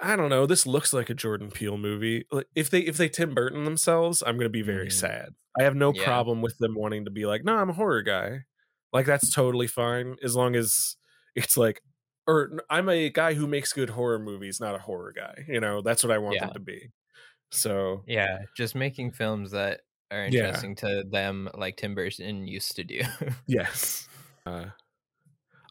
I 0.00 0.14
don't 0.14 0.30
know. 0.30 0.46
This 0.46 0.66
looks 0.66 0.92
like 0.92 1.10
a 1.10 1.14
Jordan 1.14 1.50
Peele 1.50 1.76
movie. 1.76 2.24
Like 2.30 2.46
if 2.54 2.70
they 2.70 2.80
if 2.80 2.96
they 2.96 3.08
Tim 3.08 3.34
Burton 3.34 3.64
themselves, 3.64 4.22
I'm 4.24 4.36
gonna 4.36 4.48
be 4.48 4.62
very 4.62 4.88
Mhm. 4.88 4.92
sad. 4.92 5.34
I 5.58 5.64
have 5.64 5.74
no 5.74 5.92
Yeah. 5.92 6.04
problem 6.04 6.40
with 6.40 6.56
them 6.58 6.74
wanting 6.76 7.04
to 7.06 7.10
be 7.10 7.26
like, 7.26 7.44
no, 7.44 7.56
I'm 7.56 7.70
a 7.70 7.72
horror 7.74 8.02
guy. 8.02 8.44
Like 8.92 9.06
that's 9.06 9.32
totally 9.34 9.66
fine 9.66 10.16
as 10.22 10.36
long 10.36 10.54
as 10.54 10.96
it's 11.34 11.56
like, 11.56 11.82
or 12.28 12.60
I'm 12.70 12.88
a 12.88 13.10
guy 13.10 13.34
who 13.34 13.46
makes 13.48 13.72
good 13.72 13.90
horror 13.90 14.18
movies, 14.20 14.60
not 14.60 14.74
a 14.76 14.78
horror 14.78 15.12
guy. 15.12 15.44
You 15.48 15.60
know, 15.60 15.82
that's 15.82 16.04
what 16.04 16.12
I 16.12 16.18
want 16.18 16.34
Yeah. 16.36 16.46
them 16.46 16.54
to 16.54 16.60
be. 16.60 16.92
So 17.52 18.04
Yeah, 18.06 18.40
just 18.56 18.74
making 18.76 19.12
films 19.12 19.52
that 19.52 19.82
are 20.10 20.24
Yeah. 20.28 20.62
interesting 20.62 20.76
to 20.76 21.04
them, 21.10 21.50
like 21.54 21.76
Tim 21.78 21.94
Burton 21.96 22.46
used 22.48 22.76
to 22.76 22.84
do. 22.84 23.00
Yes. 23.46 24.08
Uh, 24.48 24.70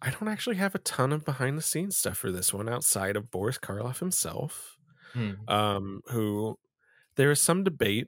I 0.02 0.12
don't 0.12 0.28
actually 0.28 0.58
have 0.58 0.76
a 0.76 0.80
ton 0.80 1.12
of 1.12 1.26
behind 1.26 1.58
the 1.58 1.62
scenes 1.64 1.98
stuff 1.98 2.18
for 2.18 2.32
this 2.32 2.54
one 2.54 2.70
outside 2.70 3.16
of 3.16 3.32
Boris 3.32 3.58
Karloff 3.58 4.00
himself, 4.00 4.78
Hmm. 5.14 5.32
um, 5.48 6.02
who 6.08 6.60
there 7.16 7.32
is 7.32 7.42
some 7.42 7.64
debate, 7.64 8.08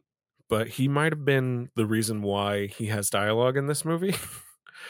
but 0.50 0.68
he 0.68 0.88
might 0.88 1.12
have 1.12 1.26
been 1.26 1.70
the 1.76 1.86
reason 1.88 2.22
why 2.22 2.68
he 2.68 2.88
has 2.88 3.10
dialogue 3.10 3.58
in 3.58 3.68
this 3.68 3.84
movie. 3.86 4.16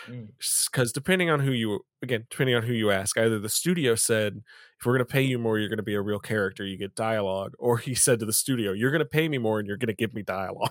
Mm. 0.07 0.27
Because 0.71 0.91
depending 0.91 1.31
on 1.31 1.39
who 1.39 1.51
you, 1.51 1.79
again, 2.03 2.27
depending 2.29 2.55
on 2.55 2.61
who 2.61 2.73
you 2.73 2.91
ask, 2.91 3.17
either 3.17 3.39
the 3.39 3.49
studio 3.49 3.95
said, 3.95 4.43
if 4.79 4.85
we're 4.85 4.93
going 4.93 5.05
to 5.05 5.11
pay 5.11 5.23
you 5.23 5.39
more, 5.39 5.57
you're 5.57 5.67
going 5.67 5.77
to 5.77 5.83
be 5.83 5.95
a 5.95 6.01
real 6.01 6.19
character, 6.19 6.63
you 6.63 6.77
get 6.77 6.93
dialogue, 6.93 7.53
or 7.57 7.79
he 7.79 7.95
said 7.95 8.19
to 8.19 8.25
the 8.25 8.31
studio, 8.31 8.71
you're 8.71 8.91
going 8.91 8.99
to 8.99 9.05
pay 9.05 9.27
me 9.27 9.39
more 9.39 9.57
and 9.57 9.67
you're 9.67 9.77
going 9.77 9.87
to 9.87 9.95
give 9.95 10.13
me 10.13 10.21
dialogue. 10.21 10.69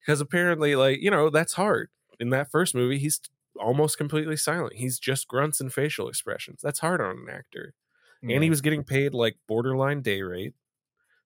Because 0.00 0.20
apparently, 0.20 0.76
like, 0.76 1.00
you 1.00 1.10
know, 1.10 1.30
that's 1.30 1.52
hard. 1.52 1.88
In 2.20 2.30
that 2.30 2.50
first 2.50 2.74
movie, 2.74 2.98
he's 2.98 3.20
almost 3.58 3.98
completely 3.98 4.36
silent. 4.36 4.74
He's 4.74 4.98
just 4.98 5.28
grunts 5.28 5.60
and 5.60 5.72
facial 5.72 6.08
expressions. 6.08 6.60
That's 6.62 6.80
hard 6.80 7.00
on 7.00 7.10
an 7.18 7.28
actor. 7.30 7.74
And 8.22 8.44
he 8.44 8.50
was 8.50 8.60
getting 8.60 8.84
paid 8.84 9.14
like 9.14 9.38
borderline 9.48 10.02
day 10.02 10.22
rate 10.22 10.54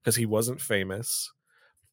because 0.03 0.17
he 0.17 0.27
wasn't 0.27 0.61
famous. 0.61 1.33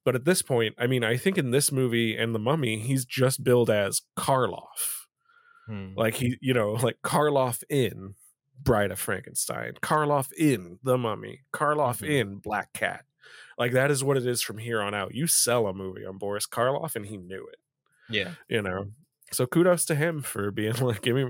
But 0.05 0.15
at 0.15 0.25
this 0.25 0.41
point, 0.43 0.75
I 0.77 0.87
mean, 0.87 1.03
I 1.03 1.17
think 1.17 1.37
in 1.37 1.51
this 1.51 1.71
movie 1.71 2.15
and 2.17 2.35
The 2.35 2.39
Mummy, 2.39 2.79
he's 2.79 3.05
just 3.05 3.43
billed 3.43 3.69
as 3.71 4.01
Karloff. 4.17 5.05
Hmm. 5.67 5.93
Like 5.95 6.15
he, 6.15 6.37
you 6.41 6.53
know, 6.53 6.73
like 6.73 6.97
Karloff 7.03 7.63
in 7.69 8.15
Bride 8.61 8.91
of 8.91 8.99
Frankenstein, 8.99 9.73
Karloff 9.81 10.31
in 10.33 10.79
The 10.83 10.97
Mummy, 10.97 11.41
Karloff 11.53 12.01
Mhm. 12.01 12.09
in 12.09 12.35
Black 12.37 12.73
Cat. 12.73 13.05
Like 13.57 13.71
that 13.73 13.91
is 13.91 14.03
what 14.03 14.17
it 14.17 14.25
is 14.27 14.41
from 14.41 14.57
here 14.59 14.81
on 14.81 14.93
out. 14.93 15.15
You 15.15 15.27
sell 15.27 15.67
a 15.67 15.73
movie 15.73 16.05
on 16.05 16.17
Boris 16.19 16.47
Karloff, 16.47 16.95
and 16.95 17.05
he 17.07 17.17
knew 17.17 17.47
it. 17.51 17.59
Yeah. 18.11 18.31
You 18.49 18.61
know, 18.61 18.85
so 19.31 19.45
kudos 19.45 19.85
to 19.85 19.95
him 19.95 20.21
for 20.21 20.51
being 20.51 20.73
like, 20.81 21.01
give 21.01 21.15
me 21.15 21.25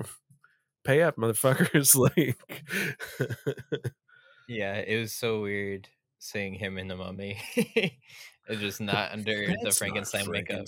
pay 0.83 1.01
up, 1.01 1.15
motherfuckers. 1.17 1.95
like, 2.17 2.37
Yeah, 4.47 4.75
it 4.75 4.99
was 4.99 5.13
so 5.13 5.41
weird 5.41 5.87
seeing 6.19 6.53
him 6.53 6.77
in 6.77 6.87
the 6.87 6.95
mummy. 6.97 7.37
it's 7.55 8.59
just 8.59 8.81
not 8.81 9.11
under 9.11 9.31
the 9.33 9.47
That's 9.47 9.63
not 9.63 9.73
Frankenstein 9.75 10.29
makeup. 10.29 10.65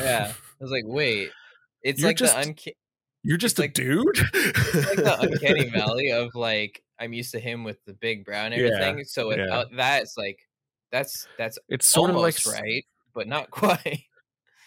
Yeah. 0.00 0.32
I 0.32 0.64
was 0.64 0.70
like, 0.70 0.84
wait, 0.86 1.30
it's 1.82 2.00
You're 2.00 2.08
like 2.10 2.16
just- 2.16 2.34
the 2.36 2.42
unca- 2.54 2.76
You're 3.22 3.36
just 3.36 3.58
It's 3.58 3.58
a 3.58 3.62
like- 3.62 3.74
dude. 3.74 4.18
it's 4.34 4.74
like 4.86 4.96
the 4.96 5.18
uncanny 5.20 5.68
valley 5.70 6.10
of 6.12 6.34
like 6.34 6.82
I'm 6.98 7.12
used 7.12 7.32
to 7.32 7.40
him 7.40 7.64
with 7.64 7.76
the 7.84 7.92
big 7.92 8.24
brown 8.24 8.52
and 8.54 8.62
Yeah, 8.62 8.68
everything. 8.80 9.04
So 9.04 9.30
yeah. 9.30 9.42
without 9.44 9.66
that, 9.76 10.02
it's 10.02 10.16
like 10.16 10.38
that's 10.90 11.26
that's 11.36 11.58
It's 11.68 11.86
sort 11.86 12.08
of 12.10 12.16
like 12.16 12.36
right, 12.46 12.84
but 13.14 13.28
not 13.28 13.50
quite. 13.50 14.04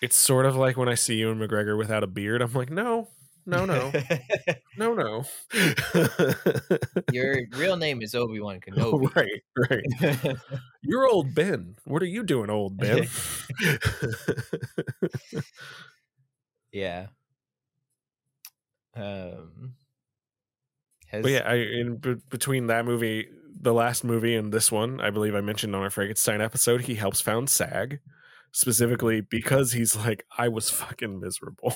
It's 0.02 0.16
sort 0.16 0.46
of 0.46 0.56
like 0.56 0.78
when 0.78 0.90
I 0.90 0.96
see 0.96 1.16
Ewan 1.16 1.40
McGregor 1.40 1.78
without 1.78 2.04
a 2.04 2.08
beard. 2.08 2.42
I'm 2.42 2.54
like, 2.54 2.70
no, 2.70 3.10
no, 3.46 3.66
no, 3.66 3.92
no, 4.78 4.94
no. 4.94 5.24
Your 7.12 7.38
real 7.58 7.78
name 7.78 8.02
is 8.02 8.16
Obi 8.16 8.40
Wan 8.40 8.60
Kenobi. 8.66 9.14
right, 9.16 9.42
right. 9.58 10.38
You're 10.82 11.08
old 11.08 11.34
Ben. 11.36 11.76
What 11.86 12.02
are 12.02 12.08
you 12.08 12.24
doing, 12.24 12.50
old 12.50 12.78
Ben? 12.78 13.08
yeah. 16.72 17.08
Um. 18.96 19.76
Has, 21.08 21.24
but 21.24 21.32
yeah, 21.32 21.42
I 21.46 21.56
in 21.56 21.98
b- 21.98 22.18
between 22.30 22.68
that 22.68 22.86
movie, 22.86 23.28
the 23.60 23.74
last 23.74 24.04
movie, 24.04 24.36
and 24.36 24.54
this 24.54 24.72
one, 24.72 25.02
I 25.02 25.10
believe 25.10 25.34
I 25.34 25.42
mentioned 25.42 25.76
on 25.76 25.82
our 25.82 25.90
Frankenstein 25.90 26.40
episode, 26.40 26.82
he 26.82 26.96
helps 26.96 27.20
found 27.20 27.50
SAG 27.50 28.00
specifically 28.52 29.22
because 29.22 29.74
he's 29.74 29.96
like, 29.96 30.26
I 30.38 30.48
was 30.48 30.70
fucking 30.70 31.20
miserable. 31.20 31.76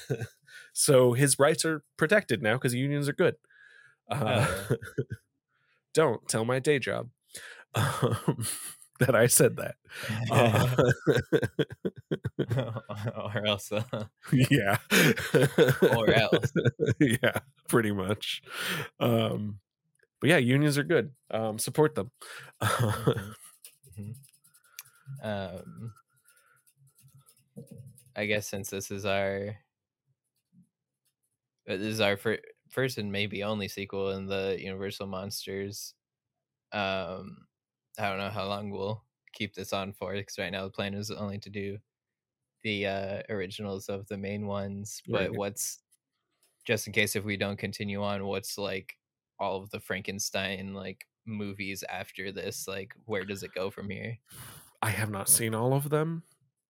so 0.72 1.12
his 1.12 1.38
rights 1.38 1.64
are 1.64 1.82
protected 1.96 2.42
now 2.42 2.54
because 2.54 2.74
unions 2.74 3.08
are 3.08 3.12
good. 3.14 3.36
Uh, 4.10 4.46
don't 5.94 6.26
tell 6.28 6.44
my 6.44 6.58
day 6.58 6.78
job 6.78 7.08
um, 7.74 8.46
that 9.00 9.14
I 9.14 9.26
said 9.26 9.56
that. 9.56 9.76
Uh, 10.30 10.84
or 13.16 13.46
else, 13.46 13.72
uh, 13.72 14.04
yeah. 14.32 14.78
Or 15.96 16.10
else. 16.10 16.52
yeah, 17.00 17.38
pretty 17.68 17.92
much. 17.92 18.42
Um, 19.00 19.58
but 20.20 20.30
yeah, 20.30 20.38
unions 20.38 20.78
are 20.78 20.84
good. 20.84 21.12
Um, 21.30 21.58
support 21.58 21.94
them. 21.94 22.10
Mhm. 22.62 23.34
Mhm. 23.98 24.14
Um, 25.22 25.92
I 28.16 28.26
guess 28.26 28.48
since 28.48 28.70
this 28.70 28.90
is 28.90 29.04
our 29.04 29.58
uh, 31.68 31.76
this 31.76 31.80
is 31.94 32.00
our 32.00 32.16
fir- 32.16 32.40
first 32.68 32.98
and 32.98 33.12
maybe 33.12 33.42
only 33.42 33.68
sequel 33.68 34.10
in 34.10 34.26
the 34.26 34.56
Universal 34.60 35.06
Monsters. 35.06 35.94
Um, 36.72 37.46
I 37.98 38.08
don't 38.08 38.18
know 38.18 38.30
how 38.30 38.46
long 38.46 38.70
we'll 38.70 39.04
keep 39.32 39.54
this 39.54 39.72
on 39.72 39.92
for 39.92 40.14
because 40.14 40.38
right 40.38 40.52
now 40.52 40.64
the 40.64 40.70
plan 40.70 40.94
is 40.94 41.10
only 41.10 41.38
to 41.40 41.50
do 41.50 41.78
the 42.62 42.86
uh, 42.86 43.22
originals 43.30 43.88
of 43.88 44.08
the 44.08 44.18
main 44.18 44.46
ones. 44.46 45.02
But 45.10 45.32
Right. 45.32 45.34
what's 45.34 45.80
just 46.64 46.86
in 46.86 46.92
case 46.92 47.16
if 47.16 47.24
we 47.24 47.36
don't 47.36 47.58
continue 47.58 48.02
on, 48.02 48.26
what's 48.26 48.58
like 48.58 48.98
all 49.38 49.62
of 49.62 49.70
the 49.70 49.80
Frankenstein 49.80 50.74
like 50.74 51.06
movies 51.26 51.84
after 51.88 52.32
this? 52.32 52.68
Like, 52.68 52.94
where 53.06 53.24
does 53.24 53.42
it 53.42 53.54
go 53.54 53.70
from 53.70 53.90
here? 53.90 54.18
I 54.82 54.90
have 54.90 55.10
not 55.10 55.28
seen 55.28 55.54
all 55.54 55.74
of 55.74 55.90
them. 55.90 56.24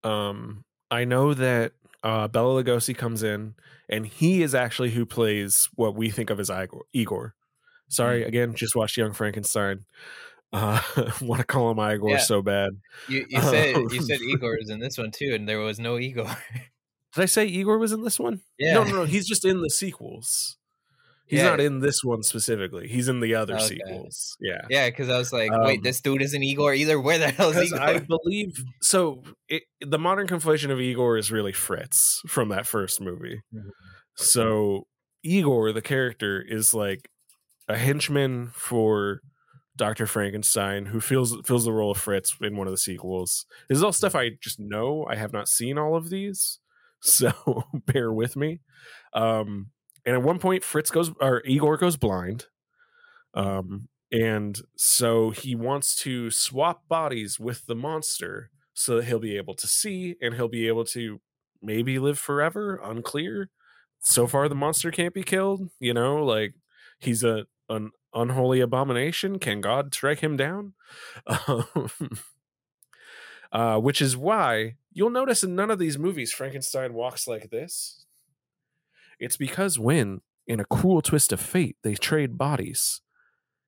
Um, 0.05 0.65
I 0.91 1.05
know 1.05 1.33
that 1.35 1.73
uh, 2.03 2.29
Bela 2.29 2.63
Lugosi 2.63 2.97
comes 2.97 3.23
in, 3.23 3.55
and 3.89 4.07
he 4.07 4.43
is 4.43 4.55
actually 4.55 4.91
who 4.91 5.07
plays 5.07 5.69
what 5.75 5.95
we 5.95 6.11
think 6.11 6.29
of 6.31 6.39
as 6.39 6.51
Igor. 6.93 7.35
Sorry, 7.89 8.23
Mm. 8.23 8.27
again, 8.27 8.55
just 8.55 8.77
watched 8.77 8.97
Young 8.97 9.13
Frankenstein. 9.13 9.85
Uh, 10.53 10.81
Want 11.23 11.41
to 11.41 11.47
call 11.47 11.71
him 11.71 11.79
Igor 11.79 12.11
Yeah. 12.11 12.19
so 12.19 12.43
bad. 12.43 12.71
You 13.09 13.25
you 13.29 13.41
said 13.41 13.77
you 13.77 13.99
Um, 14.01 14.01
said 14.07 14.21
Igor 14.21 14.57
was 14.61 14.69
in 14.71 14.81
this 14.81 14.99
one 14.99 15.11
too, 15.11 15.33
and 15.35 15.49
there 15.49 15.61
was 15.61 15.79
no 15.79 15.99
Igor. 15.99 16.37
Did 17.15 17.23
I 17.23 17.27
say 17.27 17.47
Igor 17.47 17.79
was 17.79 17.93
in 17.93 18.03
this 18.03 18.19
one? 18.19 18.41
yeah, 18.59 18.75
No, 18.75 18.85
no, 18.85 18.95
no. 18.97 19.05
He's 19.05 19.27
just 19.27 19.45
in 19.45 19.63
the 19.63 19.71
sequels. 19.71 20.57
He's 21.33 21.41
Yeah. 21.41 21.49
not 21.49 21.61
in 21.61 21.81
this 21.81 22.05
one 22.05 22.23
specifically. 22.23 22.89
He's 22.89 23.09
in 23.09 23.21
the 23.21 23.35
other 23.35 23.55
Okay. 23.55 23.69
sequels. 23.69 24.37
Yeah. 24.39 24.61
yeah, 24.69 24.91
because 24.91 25.09
I 25.09 25.17
was 25.17 25.33
like, 25.33 25.51
wait, 25.51 25.79
Um, 25.79 25.83
this 25.83 26.03
dude 26.03 26.21
isn't 26.21 26.43
Igor 26.43 26.75
either. 26.75 27.01
Where 27.01 27.17
the 27.19 27.29
hell 27.31 27.49
is 27.57 27.73
Igor? 27.73 27.81
I 27.81 27.99
believe 28.01 28.53
so. 28.83 29.23
It, 29.49 29.63
the 29.81 29.99
modern 29.99 30.27
conflation 30.27 30.71
of 30.71 30.79
Igor 30.79 31.17
is 31.17 31.33
really 31.33 31.53
Fritz 31.53 32.21
from 32.29 32.51
that 32.51 32.67
first 32.67 33.01
movie. 33.01 33.41
Mhm. 33.55 33.71
So 34.17 34.87
Igor, 35.23 35.73
the 35.73 35.81
character, 35.81 36.45
is 36.47 36.75
like 36.75 37.09
a 37.67 37.79
henchman 37.79 38.51
for 38.55 39.21
Doctor 39.75 40.07
Frankenstein, 40.07 40.85
who 40.87 41.01
fills 41.01 41.35
fills 41.47 41.65
the 41.65 41.73
role 41.73 41.93
of 41.93 41.97
Fritz 41.99 42.37
in 42.43 42.57
one 42.59 42.67
of 42.67 42.73
the 42.75 42.77
sequels. 42.77 43.47
This 43.71 43.79
is 43.79 43.83
all 43.83 43.93
stuff 43.95 44.15
I 44.15 44.33
just 44.43 44.61
know. 44.61 45.07
I 45.09 45.17
have 45.17 45.33
not 45.33 45.49
seen 45.49 45.79
all 45.79 45.97
of 45.97 46.11
these, 46.11 46.59
so 47.01 47.33
bear 47.87 48.13
with 48.13 48.37
me. 48.37 48.61
Um, 49.15 49.71
and 50.05 50.15
at 50.15 50.23
one 50.23 50.39
point, 50.39 50.65
Fritz 50.65 50.91
goes 50.91 51.11
or 51.21 51.43
Igor 51.45 51.77
goes 51.77 51.97
blind. 51.97 52.47
Um, 53.35 53.89
and 54.11 54.61
so 54.77 55.31
he 55.31 55.55
wants 55.55 55.97
to 55.97 56.31
swap 56.31 56.87
bodies 56.89 57.41
with 57.41 57.67
the 57.67 57.75
monster 57.75 58.51
so 58.75 58.97
that 58.97 59.05
he'll 59.05 59.19
be 59.19 59.37
able 59.37 59.55
to 59.55 59.67
see 59.67 60.17
and 60.21 60.35
he'll 60.35 60.49
be 60.49 60.69
able 60.69 60.85
to 60.87 61.21
maybe 61.63 61.99
live 61.99 62.19
forever. 62.19 62.81
Unclear. 62.83 63.49
So 64.01 64.27
far, 64.27 64.49
the 64.49 64.55
monster 64.55 64.91
can't 64.91 65.15
be 65.15 65.23
killed. 65.23 65.71
You 65.79 65.95
know, 65.95 66.25
like 66.25 66.55
he's 66.99 67.23
a 67.25 67.47
an 67.69 67.91
unholy 68.13 68.61
abomination. 68.61 69.39
Can 69.39 69.61
God 69.61 69.95
strike 69.95 70.21
him 70.21 70.37
down? 70.37 70.75
Uh, 73.53 73.79
which 73.79 74.01
is 74.01 74.17
why 74.17 74.77
you'll 74.95 75.11
notice 75.11 75.45
in 75.45 75.55
none 75.55 75.71
of 75.71 75.79
these 75.79 75.99
movies 75.99 76.33
Frankenstein 76.33 76.95
walks 76.95 77.29
like 77.29 77.51
this. 77.51 78.07
It's 79.23 79.37
because 79.37 79.79
when, 79.79 80.21
in 80.49 80.59
a 80.59 80.65
cruel 80.65 81.01
twist 81.01 81.33
of 81.33 81.41
fate, 81.41 81.77
they 81.85 81.95
trade 81.95 82.37
bodies, 82.37 83.03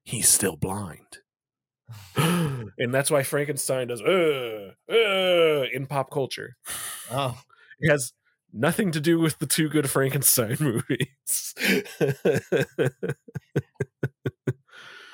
he's 0.05 0.29
still 0.29 0.57
blind. 0.57 1.19
and 2.17 2.93
that's 2.93 3.09
why 3.09 3.23
Frankenstein 3.23 3.87
does 3.87 4.03
uh, 4.03 4.73
uh, 4.91 5.65
in 5.73 5.87
pop 5.87 6.11
culture. 6.11 6.57
oh, 7.13 7.41
It 7.79 7.89
has 7.89 8.13
nothing 8.53 8.91
to 8.93 9.01
do 9.01 9.21
with 9.21 9.39
the 9.39 9.47
two 9.47 9.69
good 9.69 9.89
Frankenstein 9.89 10.57
movies. 10.61 11.55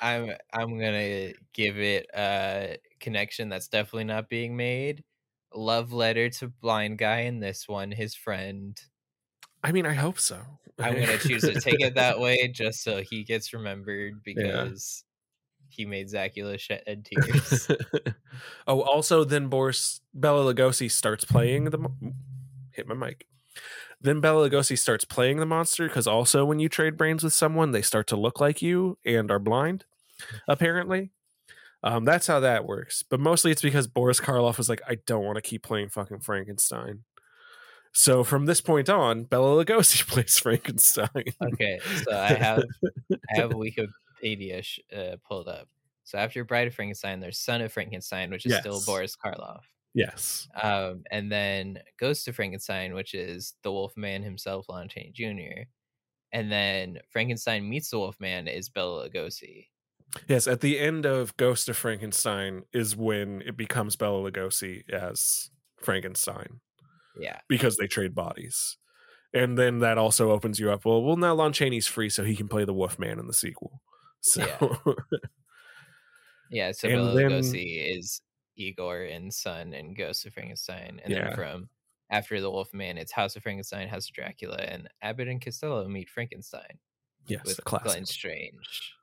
I'm 0.01 0.31
I'm 0.51 0.79
gonna 0.79 1.33
give 1.53 1.77
it 1.77 2.07
a 2.15 2.77
connection 2.99 3.49
that's 3.49 3.67
definitely 3.67 4.05
not 4.05 4.29
being 4.29 4.57
made. 4.57 5.03
Love 5.53 5.93
letter 5.93 6.29
to 6.29 6.47
blind 6.47 6.97
guy 6.97 7.21
in 7.21 7.39
this 7.39 7.67
one, 7.67 7.91
his 7.91 8.15
friend. 8.15 8.79
I 9.63 9.71
mean, 9.71 9.85
I 9.85 9.93
hope 9.93 10.19
so. 10.19 10.39
I'm 10.79 10.95
gonna 10.95 11.17
choose 11.17 11.43
to 11.43 11.59
take 11.59 11.81
it 11.81 11.95
that 11.95 12.19
way 12.21 12.47
just 12.47 12.83
so 12.83 13.01
he 13.01 13.23
gets 13.23 13.53
remembered 13.53 14.23
because 14.23 15.03
he 15.69 15.85
made 15.85 16.07
Zacula 16.07 16.59
shed 16.59 17.05
tears. 17.05 17.69
oh, 18.67 18.81
also, 18.81 19.23
then 19.23 19.47
Boris 19.47 20.01
Bela 20.13 20.53
Lugosi 20.53 20.89
starts 20.89 21.23
playing 21.23 21.65
the. 21.65 21.91
Hit 22.71 22.87
my 22.87 22.95
mic. 22.95 23.27
Then 23.99 24.19
Bela 24.21 24.49
Lugosi 24.49 24.77
starts 24.77 25.05
playing 25.05 25.37
the 25.37 25.45
monster 25.45 25.87
because 25.87 26.07
also 26.07 26.43
when 26.45 26.59
you 26.59 26.69
trade 26.69 26.97
brains 26.97 27.23
with 27.23 27.33
someone, 27.33 27.71
they 27.71 27.81
start 27.81 28.07
to 28.07 28.15
look 28.15 28.39
like 28.39 28.61
you 28.61 28.97
and 29.05 29.29
are 29.29 29.39
blind. 29.39 29.85
Apparently, 30.47 31.11
um, 31.83 32.05
that's 32.05 32.27
how 32.27 32.39
that 32.39 32.65
works. 32.65 33.03
But 33.03 33.19
mostly 33.19 33.51
it's 33.51 33.61
because 33.61 33.87
Boris 33.87 34.19
Karloff 34.19 34.57
was 34.57 34.69
like, 34.69 34.81
I 34.87 34.97
don't 35.05 35.25
want 35.25 35.35
to 35.35 35.41
keep 35.41 35.63
playing 35.63 35.89
fucking 35.89 36.21
Frankenstein. 36.21 37.03
So 37.93 38.23
from 38.23 38.45
this 38.45 38.61
point 38.61 38.89
on, 38.89 39.23
Bela 39.25 39.63
Lugosi 39.63 40.07
plays 40.07 40.39
Frankenstein. 40.39 41.09
okay, 41.41 41.79
so 42.05 42.17
I 42.17 42.33
have 42.33 42.63
I 43.11 43.35
have 43.37 43.51
Wikipedia 43.51 44.63
sh- 44.63 44.79
uh, 44.95 45.17
pulled 45.27 45.47
up. 45.47 45.67
So 46.03 46.17
after 46.17 46.43
Bride 46.43 46.67
of 46.67 46.73
Frankenstein, 46.75 47.19
there's 47.19 47.39
Son 47.39 47.61
of 47.61 47.71
Frankenstein, 47.71 48.31
which 48.31 48.45
is 48.45 48.55
still 48.57 48.81
Boris 48.85 49.15
Karloff. 49.15 49.61
yes. 49.93 50.47
Um, 50.61 51.03
and 51.11 51.31
then 51.31 51.79
Ghost 51.99 52.27
of 52.27 52.35
Frankenstein, 52.35 52.93
which 52.93 53.13
is 53.13 53.53
the 53.63 53.71
Wolfman 53.71 54.23
himself, 54.23 54.67
Lon 54.67 54.87
Chaney 54.89 55.11
Jr. 55.13 55.63
And 56.33 56.51
then 56.51 56.99
Frankenstein 57.09 57.69
meets 57.69 57.89
the 57.89 57.99
Wolfman 57.99 58.47
is 58.47 58.69
Bela 58.69 59.09
Lugosi. 59.09 59.67
Yes, 60.27 60.47
at 60.47 60.59
the 60.61 60.79
end 60.79 61.05
of 61.05 61.35
Ghost 61.37 61.69
of 61.69 61.77
Frankenstein 61.77 62.63
is 62.73 62.95
when 62.95 63.41
it 63.41 63.55
becomes 63.55 63.95
Bela 63.95 64.29
Lugosi 64.29 64.89
as 64.89 65.49
Frankenstein 65.81 66.59
Yeah, 67.19 67.39
because 67.47 67.77
they 67.77 67.87
trade 67.87 68.15
bodies. 68.15 68.77
And 69.33 69.57
then 69.57 69.79
that 69.79 69.97
also 69.97 70.31
opens 70.31 70.59
you 70.59 70.71
up. 70.71 70.83
Well, 70.85 71.01
well, 71.03 71.15
now 71.15 71.33
Lon 71.33 71.53
Chaney's 71.53 71.87
free, 71.87 72.09
so 72.09 72.23
he 72.23 72.35
can 72.35 72.47
play 72.49 72.65
the 72.65 72.73
Wolfman 72.73 73.17
in 73.19 73.27
the 73.27 73.33
sequel. 73.33 73.81
So 74.23 74.45
yeah. 76.51 76.71
So 76.73 76.87
And 76.87 76.97
Bela 76.97 77.15
then- 77.15 77.31
Lugosi 77.31 77.97
is 77.97 78.21
Igor 78.55 79.03
and 79.03 79.33
Son 79.33 79.73
and 79.73 79.95
Ghost 79.95 80.25
of 80.25 80.33
Frankenstein. 80.33 80.99
And 81.03 81.11
Yeah. 81.13 81.27
then 81.29 81.35
from 81.35 81.69
after 82.11 82.39
the 82.41 82.51
Wolfman, 82.51 82.97
it's 82.97 83.11
House 83.11 83.35
of 83.35 83.41
Frankenstein, 83.43 83.87
House 83.87 84.07
of 84.09 84.13
Dracula, 84.13 84.57
and 84.57 84.87
Abbott 85.01 85.27
and 85.27 85.41
Costello 85.41 85.87
meet 85.87 86.09
Frankenstein 86.09 86.77
yes, 87.25 87.41
with 87.45 87.55
the 87.55 87.61
Glenn. 87.63 88.05
Strange 88.05 88.93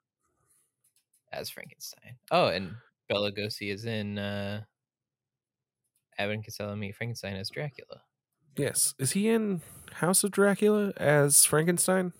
as 1.32 1.50
Frankenstein. 1.50 2.16
Oh, 2.30 2.46
and 2.48 2.74
Bela 3.08 3.32
Lugosi 3.32 3.72
is 3.72 3.86
in 3.86 4.18
uh, 4.18 4.62
Abbott 6.18 6.34
and 6.34 6.44
Costello 6.44 6.74
meet 6.76 6.94
Frankenstein 6.96 7.36
as 7.36 7.48
Dracula. 7.50 8.02
Yes, 8.56 8.94
is 8.98 9.12
he 9.12 9.28
in 9.28 9.60
House 9.92 10.24
of 10.24 10.32
Dracula 10.32 10.92
as 10.96 11.44
Frankenstein? 11.44 12.12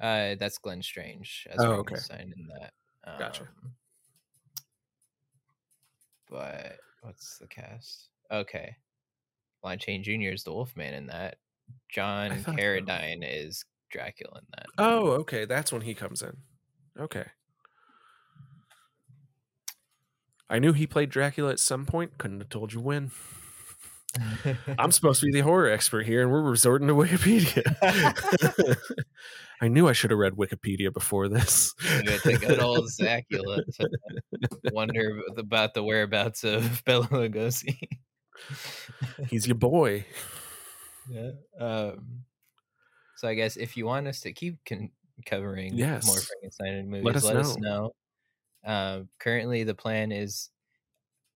Uh, 0.00 0.34
that's 0.40 0.58
Glenn 0.58 0.82
Strange 0.82 1.46
as 1.50 1.60
Oh, 1.60 1.72
okay. 1.72 1.94
Frankenstein 1.96 2.32
in 2.36 2.48
that. 2.48 2.72
Um, 3.04 3.18
Gotcha. 3.18 3.48
But 6.30 6.78
what's 7.02 7.38
the 7.38 7.46
cast? 7.46 8.08
Okay, 8.30 8.74
Lon 9.62 9.78
Chaney 9.78 10.02
Jr. 10.02 10.32
is 10.32 10.42
the 10.44 10.52
Wolfman 10.52 10.94
in 10.94 11.06
that. 11.06 11.36
John 11.90 12.30
thought 12.38 12.58
so. 12.58 13.22
Is 13.22 13.64
Dracula 13.90 14.38
in 14.38 14.46
that. 14.56 14.66
Oh, 14.78 15.10
okay, 15.20 15.44
that's 15.44 15.72
when 15.72 15.82
he 15.82 15.94
comes 15.94 16.22
in. 16.22 16.36
Okay. 16.98 17.26
I 20.50 20.58
knew 20.58 20.72
he 20.72 20.86
played 20.86 21.10
Dracula 21.10 21.50
at 21.50 21.58
some 21.60 21.86
point. 21.86 22.18
Couldn't 22.18 22.40
have 22.40 22.48
told 22.50 22.72
you 22.72 22.80
when. 22.80 23.10
I'm 24.78 24.92
supposed 24.92 25.20
to 25.20 25.26
be 25.26 25.32
the 25.32 25.40
horror 25.40 25.68
expert 25.68 26.06
here, 26.06 26.22
and 26.22 26.30
we're 26.30 26.42
resorting 26.42 26.86
to 26.88 26.94
Wikipedia. 26.94 27.64
I 29.60 29.68
knew 29.68 29.88
I 29.88 29.92
should 29.92 30.10
have 30.10 30.18
read 30.18 30.34
Wikipedia 30.34 30.92
before 30.92 31.28
this. 31.28 31.74
It's 31.82 32.26
a 32.26 32.34
good 32.34 32.60
old 32.60 32.88
Zacula 32.90 33.64
to 33.76 33.88
wonder 34.72 35.20
about 35.36 35.74
the 35.74 35.82
whereabouts 35.82 36.44
of 36.44 36.82
Bela 36.86 37.06
Lugosi. 37.08 37.76
He's 39.28 39.46
your 39.46 39.56
boy. 39.56 40.04
yeah. 41.08 41.30
Um, 41.58 42.24
so 43.16 43.26
I 43.28 43.34
guess 43.34 43.56
if 43.56 43.76
you 43.76 43.86
want 43.86 44.06
us 44.06 44.20
to 44.20 44.32
keep 44.32 44.58
con- 44.66 44.90
covering 45.24 45.72
more 45.72 45.78
Yes. 45.80 46.26
Frankenstein 46.28 46.88
movies, 46.90 47.16
us 47.16 47.24
let 47.24 47.36
us 47.36 47.56
know. 47.56 47.94
Um, 48.64 49.10
currently, 49.18 49.64
the 49.64 49.74
plan 49.74 50.12
is 50.12 50.50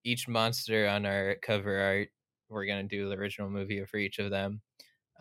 each 0.05 0.29
monster 0.29 0.89
on 0.89 1.07
our 1.07 1.37
cover 1.37 1.79
art. 1.81 2.11
We're 2.49 2.67
gonna 2.67 2.85
do 2.85 3.09
the 3.09 3.17
original 3.17 3.51
movie 3.51 3.85
for 3.87 3.99
each 3.99 4.19
of 4.21 4.31
them. 4.31 4.63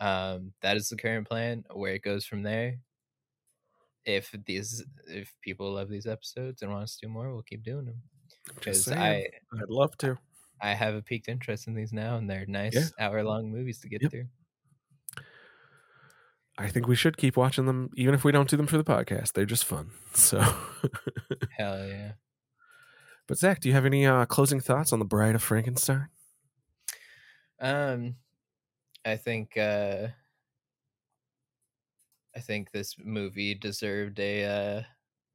Um, 0.00 0.54
that 0.62 0.76
is 0.78 0.88
the 0.90 0.96
current 0.96 1.28
plan. 1.28 1.64
Where 1.72 1.94
it 1.94 2.02
goes 2.02 2.26
from 2.26 2.42
there, 2.44 2.80
if 4.04 4.34
these 4.46 4.84
if 5.06 5.34
people 5.42 5.72
love 5.74 5.88
these 5.88 6.06
episodes 6.06 6.62
and 6.62 6.70
want 6.70 6.84
us 6.84 6.96
to 6.98 7.06
do 7.06 7.12
more, 7.12 7.32
we'll 7.32 7.42
keep 7.42 7.62
doing 7.62 7.86
them. 7.86 8.02
Because. 8.54 8.90
I 8.92 9.28
I'd 9.52 9.68
love 9.68 9.96
to. 9.98 10.18
I 10.60 10.74
have 10.74 10.94
a 10.94 11.02
peaked 11.02 11.28
interest 11.28 11.66
in 11.66 11.74
these 11.74 11.92
now, 11.92 12.16
and 12.16 12.30
they're 12.30 12.46
nice 12.46 12.92
hour 12.98 13.22
long 13.24 13.50
movies 13.50 13.80
to 13.80 13.88
get 13.88 14.02
Yep. 14.02 14.10
through. 14.10 14.28
I 16.58 16.68
think 16.68 16.88
we 16.88 16.96
should 16.96 17.16
keep 17.16 17.36
watching 17.36 17.66
them, 17.66 17.90
even 17.94 18.14
if 18.14 18.24
we 18.24 18.32
don't 18.32 18.48
do 18.48 18.56
them 18.56 18.66
for 18.66 18.76
the 18.76 18.84
podcast. 18.84 19.32
They're 19.32 19.46
just 19.46 19.64
fun. 19.64 19.90
So, 20.14 20.40
Hell 21.56 21.86
yeah. 21.86 22.12
but 23.28 23.38
Zach, 23.38 23.60
do 23.60 23.68
you 23.68 23.74
have 23.74 23.86
any 23.86 24.04
uh, 24.04 24.26
closing 24.26 24.58
thoughts 24.58 24.92
on 24.92 24.98
the 24.98 25.04
Bride 25.04 25.36
of 25.36 25.42
Frankenstein? 25.42 26.08
Um, 27.60 28.16
I 29.04 29.16
think 29.16 29.56
uh, 29.56 30.08
I 32.34 32.40
think 32.40 32.72
this 32.72 32.96
movie 32.98 33.54
deserved 33.54 34.18
a 34.18 34.44
uh, 34.44 34.82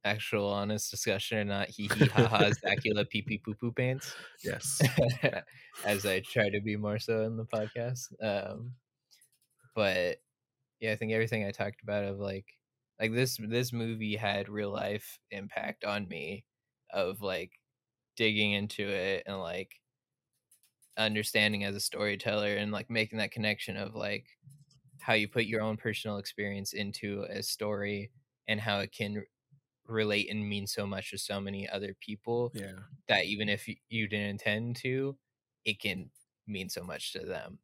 actual 0.04 0.48
honest 0.48 0.90
discussion, 0.90 1.38
and 1.38 1.48
not 1.48 1.70
hee 1.70 1.88
hee 1.94 2.06
ha 2.06 2.26
ha 2.26 2.38
Zacula 2.64 3.08
pee 3.08 3.22
pee 3.22 3.38
poo 3.38 3.54
poo 3.54 3.72
pants. 3.72 4.14
Yes. 4.42 4.82
as 5.86 6.04
I 6.04 6.20
try 6.20 6.50
to 6.50 6.60
be 6.60 6.76
more 6.76 6.98
so 6.98 7.22
in 7.22 7.38
the 7.38 7.46
podcast. 7.46 8.12
Um, 8.22 8.72
but 9.74 10.18
yeah, 10.84 10.92
I 10.92 10.96
think 10.96 11.12
everything 11.12 11.44
I 11.44 11.50
talked 11.50 11.82
about 11.82 12.04
of 12.04 12.18
like 12.18 12.46
like 13.00 13.12
this 13.12 13.38
this 13.38 13.72
movie 13.72 14.16
had 14.16 14.48
real 14.48 14.70
life 14.70 15.18
impact 15.30 15.84
on 15.84 16.08
me 16.08 16.44
of 16.90 17.22
like 17.22 17.52
digging 18.16 18.52
into 18.52 18.88
it 18.88 19.24
and 19.26 19.40
like 19.40 19.80
understanding 20.96 21.64
as 21.64 21.74
a 21.74 21.80
storyteller 21.80 22.54
and 22.56 22.70
like 22.70 22.88
making 22.88 23.18
that 23.18 23.32
connection 23.32 23.76
of 23.76 23.94
like 23.94 24.26
how 25.00 25.14
you 25.14 25.28
put 25.28 25.46
your 25.46 25.62
own 25.62 25.76
personal 25.76 26.18
experience 26.18 26.72
into 26.72 27.24
a 27.30 27.42
story 27.42 28.12
and 28.48 28.60
how 28.60 28.80
it 28.80 28.92
can 28.92 29.24
relate 29.86 30.30
and 30.30 30.48
mean 30.48 30.66
so 30.66 30.86
much 30.86 31.10
to 31.10 31.18
so 31.18 31.40
many 31.40 31.68
other 31.68 31.96
people 32.00 32.54
Yeah. 32.54 32.84
that 33.08 33.24
even 33.26 33.48
if 33.48 33.68
you 33.68 34.08
didn't 34.08 34.28
intend 34.30 34.76
to, 34.76 35.18
it 35.64 35.80
can 35.80 36.10
mean 36.46 36.68
so 36.70 36.84
much 36.84 37.12
to 37.14 37.20
them. 37.20 37.58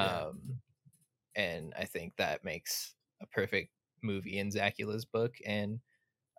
Yeah. 0.00 0.24
Um, 0.28 0.60
and 1.36 1.72
I 1.78 1.84
think 1.84 2.14
that 2.16 2.44
makes 2.44 2.94
a 3.22 3.26
perfect 3.26 3.70
movie 4.02 4.38
in 4.38 4.50
Zacula's 4.50 5.04
book. 5.04 5.34
And 5.46 5.80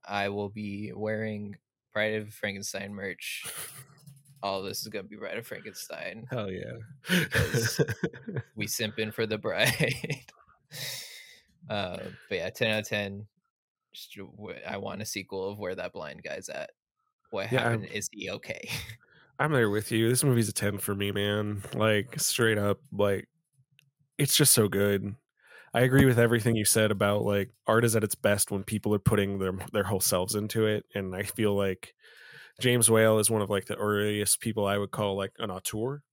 I 0.08 0.30
will 0.30 0.50
be 0.50 0.92
wearing 0.96 1.56
Bride 1.94 2.16
of 2.16 2.34
Frankenstein 2.34 2.94
merch. 2.94 3.44
All 4.44 4.62
this 4.62 4.82
is 4.82 4.88
gonna 4.90 5.04
be 5.06 5.16
Bride 5.16 5.38
of 5.38 5.48
Frankenstein. 5.48 6.28
Hell 6.30 6.52
yeah. 6.52 6.78
Because- 7.10 7.82
We 8.56 8.68
simping 8.68 9.14
for 9.14 9.26
the 9.26 9.38
bride. 9.38 9.96
uh, 11.70 11.98
but 12.30 12.36
yeah, 12.38 12.50
ten 12.50 12.72
out 12.72 12.80
of 12.82 12.88
ten. 12.88 13.26
I 14.68 14.78
want 14.78 15.02
a 15.02 15.06
sequel 15.06 15.50
of 15.50 15.58
where 15.58 15.74
that 15.76 15.94
blind 15.94 16.22
guy's 16.24 16.50
at. 16.50 16.72
What 17.32 17.52
Yeah, 17.52 17.64
I'm- 17.64 17.72
happened? 17.82 17.90
Is 17.94 18.10
he 18.12 18.30
okay? 18.30 18.70
I'm 19.40 19.52
there 19.52 19.70
with 19.70 19.92
you. 19.92 20.08
This 20.10 20.24
movie's 20.24 20.48
a 20.48 20.54
10 20.54 20.78
for 20.78 20.96
me, 20.96 21.12
man. 21.12 21.62
Like, 21.74 22.18
straight 22.22 22.58
up, 22.58 22.80
like, 22.94 23.28
it's 24.18 24.36
just 24.36 24.54
so 24.54 24.68
good. 24.68 25.16
I 25.74 25.82
agree 25.82 26.06
with 26.06 26.20
everything 26.20 26.56
you 26.56 26.66
said 26.66 26.92
about 26.92 27.24
like 27.24 27.52
art 27.68 27.84
is 27.86 27.96
at 27.96 28.04
its 28.04 28.16
best 28.16 28.52
when 28.52 28.64
people 28.64 28.94
are 28.96 29.00
putting 29.00 29.40
their 29.40 29.54
their 29.74 29.84
whole 29.84 30.00
selves 30.00 30.36
into 30.36 30.66
it. 30.68 30.86
And 30.96 31.16
I 31.16 31.24
feel 31.24 31.56
like 31.56 31.94
James 32.62 32.90
Whale 32.90 33.20
is 33.20 33.30
one 33.30 33.42
of 33.42 33.50
like 33.50 33.66
the 33.66 33.76
earliest 33.78 34.40
people 34.42 34.66
I 34.68 34.78
would 34.78 34.92
call 34.92 35.18
like 35.18 35.34
an 35.40 35.52
auteur 35.52 36.04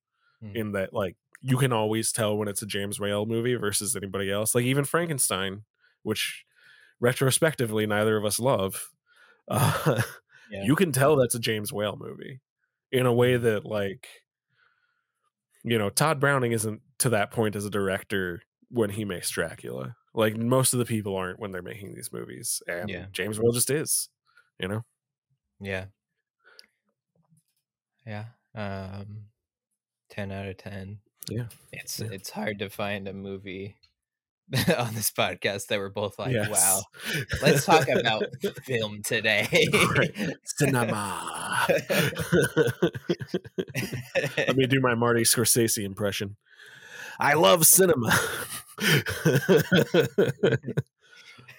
Hmm. 0.42 0.56
in 0.56 0.72
that 0.72 0.92
like 0.92 1.16
you 1.40 1.56
can 1.56 1.72
always 1.72 2.12
tell 2.12 2.36
when 2.36 2.48
it's 2.48 2.62
a 2.62 2.66
James 2.66 2.98
Whale 3.00 3.26
movie 3.26 3.54
versus 3.56 3.96
anybody 3.96 4.30
else. 4.30 4.54
Like 4.54 4.64
even 4.64 4.84
Frankenstein, 4.84 5.64
which 6.02 6.44
retrospectively 7.00 7.86
neither 7.86 8.16
of 8.16 8.24
us 8.24 8.38
love. 8.40 8.90
Uh, 9.48 10.02
Yeah. 10.50 10.64
you 10.64 10.76
can 10.76 10.92
tell 10.92 11.16
that's 11.16 11.34
a 11.34 11.40
James 11.40 11.72
Whale 11.72 11.96
movie 12.00 12.40
in 12.92 13.06
a 13.06 13.12
way 13.12 13.36
that 13.36 13.64
like 13.64 14.06
you 15.64 15.78
know 15.78 15.90
Tod 15.90 16.20
Browning 16.20 16.52
isn't 16.52 16.80
to 17.02 17.10
that 17.10 17.30
point 17.30 17.54
as 17.56 17.64
a 17.64 17.70
director 17.70 18.42
when 18.70 18.90
he 18.90 19.04
makes 19.04 19.30
Dracula. 19.30 19.94
Like 20.14 20.36
most 20.36 20.72
of 20.72 20.78
the 20.78 20.84
people 20.84 21.16
aren't 21.16 21.38
when 21.38 21.52
they're 21.52 21.62
making 21.62 21.94
these 21.94 22.10
movies, 22.12 22.62
and 22.66 22.88
Yeah. 22.90 23.06
James 23.12 23.38
Whale 23.38 23.52
just 23.52 23.70
is. 23.70 24.08
You 24.58 24.68
know, 24.68 24.84
Yeah. 25.60 25.86
Yeah. 28.06 28.24
Um 28.54 29.24
10 30.10 30.30
out 30.32 30.46
of 30.48 30.56
10. 30.58 30.98
Yeah. 31.30 31.46
It's 31.72 31.98
Yeah. 32.00 32.08
it's 32.12 32.30
hard 32.30 32.58
to 32.60 32.68
find 32.68 33.08
a 33.08 33.12
movie 33.12 33.76
on 34.78 34.94
this 34.94 35.10
podcast 35.10 35.68
that 35.68 35.78
we're 35.78 35.88
both 35.88 36.18
like, 36.18 36.36
wow. 36.50 36.82
Let's 37.40 37.64
talk 37.72 37.88
about 37.88 38.24
film 38.64 39.00
today. 39.02 39.48
Right. 39.96 40.14
cinema. 40.44 41.66
Let 44.36 44.56
me 44.56 44.66
do 44.66 44.80
my 44.80 44.94
Marty 44.94 45.22
Scorsese 45.22 45.82
impression. 45.84 46.36
I 47.22 47.34
love 47.34 47.64
cinema. 47.66 48.10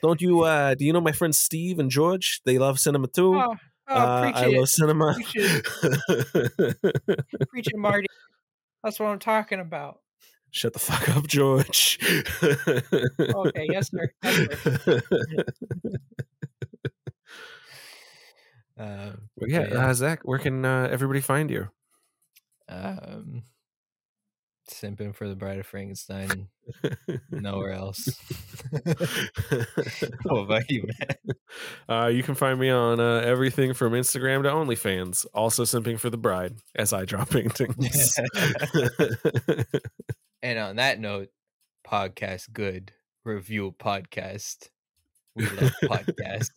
Don't 0.01 0.21
you? 0.21 0.41
uh 0.43 0.75
Do 0.75 0.83
you 0.85 0.91
know 0.93 1.01
my 1.01 1.13
friends 1.13 1.39
Steve 1.39 1.79
and 1.79 1.89
George? 1.89 2.41
They 2.45 2.57
love 2.59 2.79
cinema 2.79 3.07
too. 3.07 3.35
oh, 3.35 3.55
Uh, 3.87 4.31
I 4.35 4.45
love 4.47 4.67
cinema. 4.69 5.15
preaching 7.49 7.79
Marty. 7.79 8.07
That's 8.83 8.99
what 8.99 9.07
I'm 9.07 9.19
talking 9.19 9.59
about. 9.61 9.99
Shut 10.51 10.73
the 10.73 10.79
fuck 10.79 11.09
up, 11.15 11.25
George. 11.27 11.97
Okay, 13.19 13.65
yes, 13.71 13.89
sir. 13.89 14.11
Yes, 14.23 15.01
Um, 18.77 19.29
But 19.37 19.49
yeah, 19.49 19.67
Yeah. 19.71 19.87
Uh, 19.87 19.93
Zach, 19.93 20.19
where 20.23 20.39
can 20.39 20.65
uh, 20.65 20.87
everybody 20.91 21.21
find 21.21 21.49
you? 21.49 21.69
um, 22.69 23.43
simping 24.69 25.15
for 25.15 25.27
the 25.27 25.35
Bride 25.35 25.59
of 25.59 25.65
Frankenstein. 25.65 26.47
Nowhere 27.31 27.73
else. 27.73 28.09
what 30.23 30.39
about 30.39 30.69
you, 30.69 30.85
man? 30.99 31.35
Uh, 31.87 32.07
you 32.07 32.23
can 32.23 32.35
find 32.35 32.59
me 32.59 32.69
on 32.69 32.99
uh, 32.99 33.21
everything 33.25 33.73
from 33.73 33.93
Instagram 33.93 34.43
to 34.43 34.49
OnlyFans. 34.49 35.25
Also 35.33 35.63
simping 35.63 35.99
for 35.99 36.09
the 36.09 36.17
bride 36.17 36.55
as 36.75 36.93
I 36.93 37.05
draw 37.05 37.25
paintings. 37.25 38.13
And 40.43 40.59
on 40.59 40.75
that 40.75 40.99
note, 40.99 41.29
podcast 41.87 42.51
good. 42.51 42.91
Review 43.23 43.73
podcast. 43.79 44.67
We 45.35 45.45
love 45.45 45.71
podcast. 45.83 46.49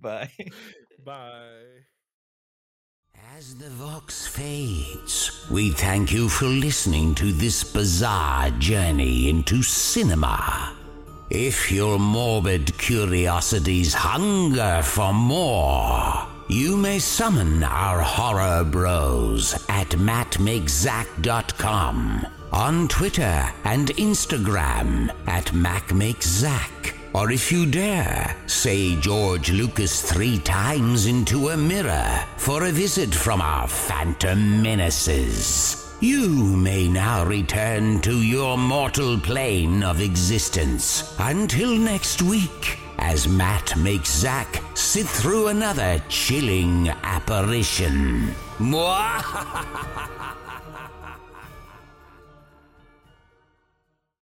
Bye. 0.00 0.30
Bye. 1.04 1.86
As 3.34 3.54
the 3.54 3.70
Vox 3.70 4.26
fades, 4.26 5.46
we 5.50 5.70
thank 5.70 6.12
you 6.12 6.28
for 6.28 6.44
listening 6.44 7.14
to 7.16 7.32
this 7.32 7.64
bizarre 7.64 8.50
journey 8.50 9.30
into 9.30 9.62
cinema. 9.62 10.76
If 11.30 11.72
your 11.72 11.98
morbid 11.98 12.76
curiosities 12.78 13.94
hunger 13.94 14.82
for 14.82 15.14
more, 15.14 16.26
you 16.48 16.76
may 16.76 16.98
summon 16.98 17.64
our 17.64 18.00
horror 18.00 18.64
bros 18.64 19.54
at 19.68 19.88
mattmakeszack.com, 19.88 22.26
on 22.52 22.88
Twitter 22.88 23.50
and 23.64 23.88
Instagram 23.88 25.10
at 25.26 25.46
mattmakeszack. 25.46 26.95
Or 27.16 27.30
if 27.30 27.50
you 27.50 27.64
dare, 27.64 28.36
say 28.46 28.94
George 29.00 29.50
Lucas 29.50 30.02
three 30.02 30.38
times 30.38 31.06
into 31.06 31.48
a 31.48 31.56
mirror 31.56 32.22
for 32.36 32.64
a 32.64 32.70
visit 32.70 33.14
from 33.14 33.40
our 33.40 33.66
phantom 33.66 34.60
menaces. 34.60 35.96
You 36.00 36.28
may 36.28 36.88
now 36.88 37.24
return 37.24 38.02
to 38.02 38.20
your 38.20 38.58
mortal 38.58 39.18
plane 39.18 39.82
of 39.82 40.02
existence. 40.02 41.16
Until 41.18 41.74
next 41.74 42.20
week, 42.20 42.78
as 42.98 43.26
Matt 43.26 43.74
makes 43.78 44.10
Zack 44.10 44.62
sit 44.74 45.06
through 45.06 45.46
another 45.46 46.02
chilling 46.10 46.90
apparition. 47.02 48.34
Mwah! 48.58 50.25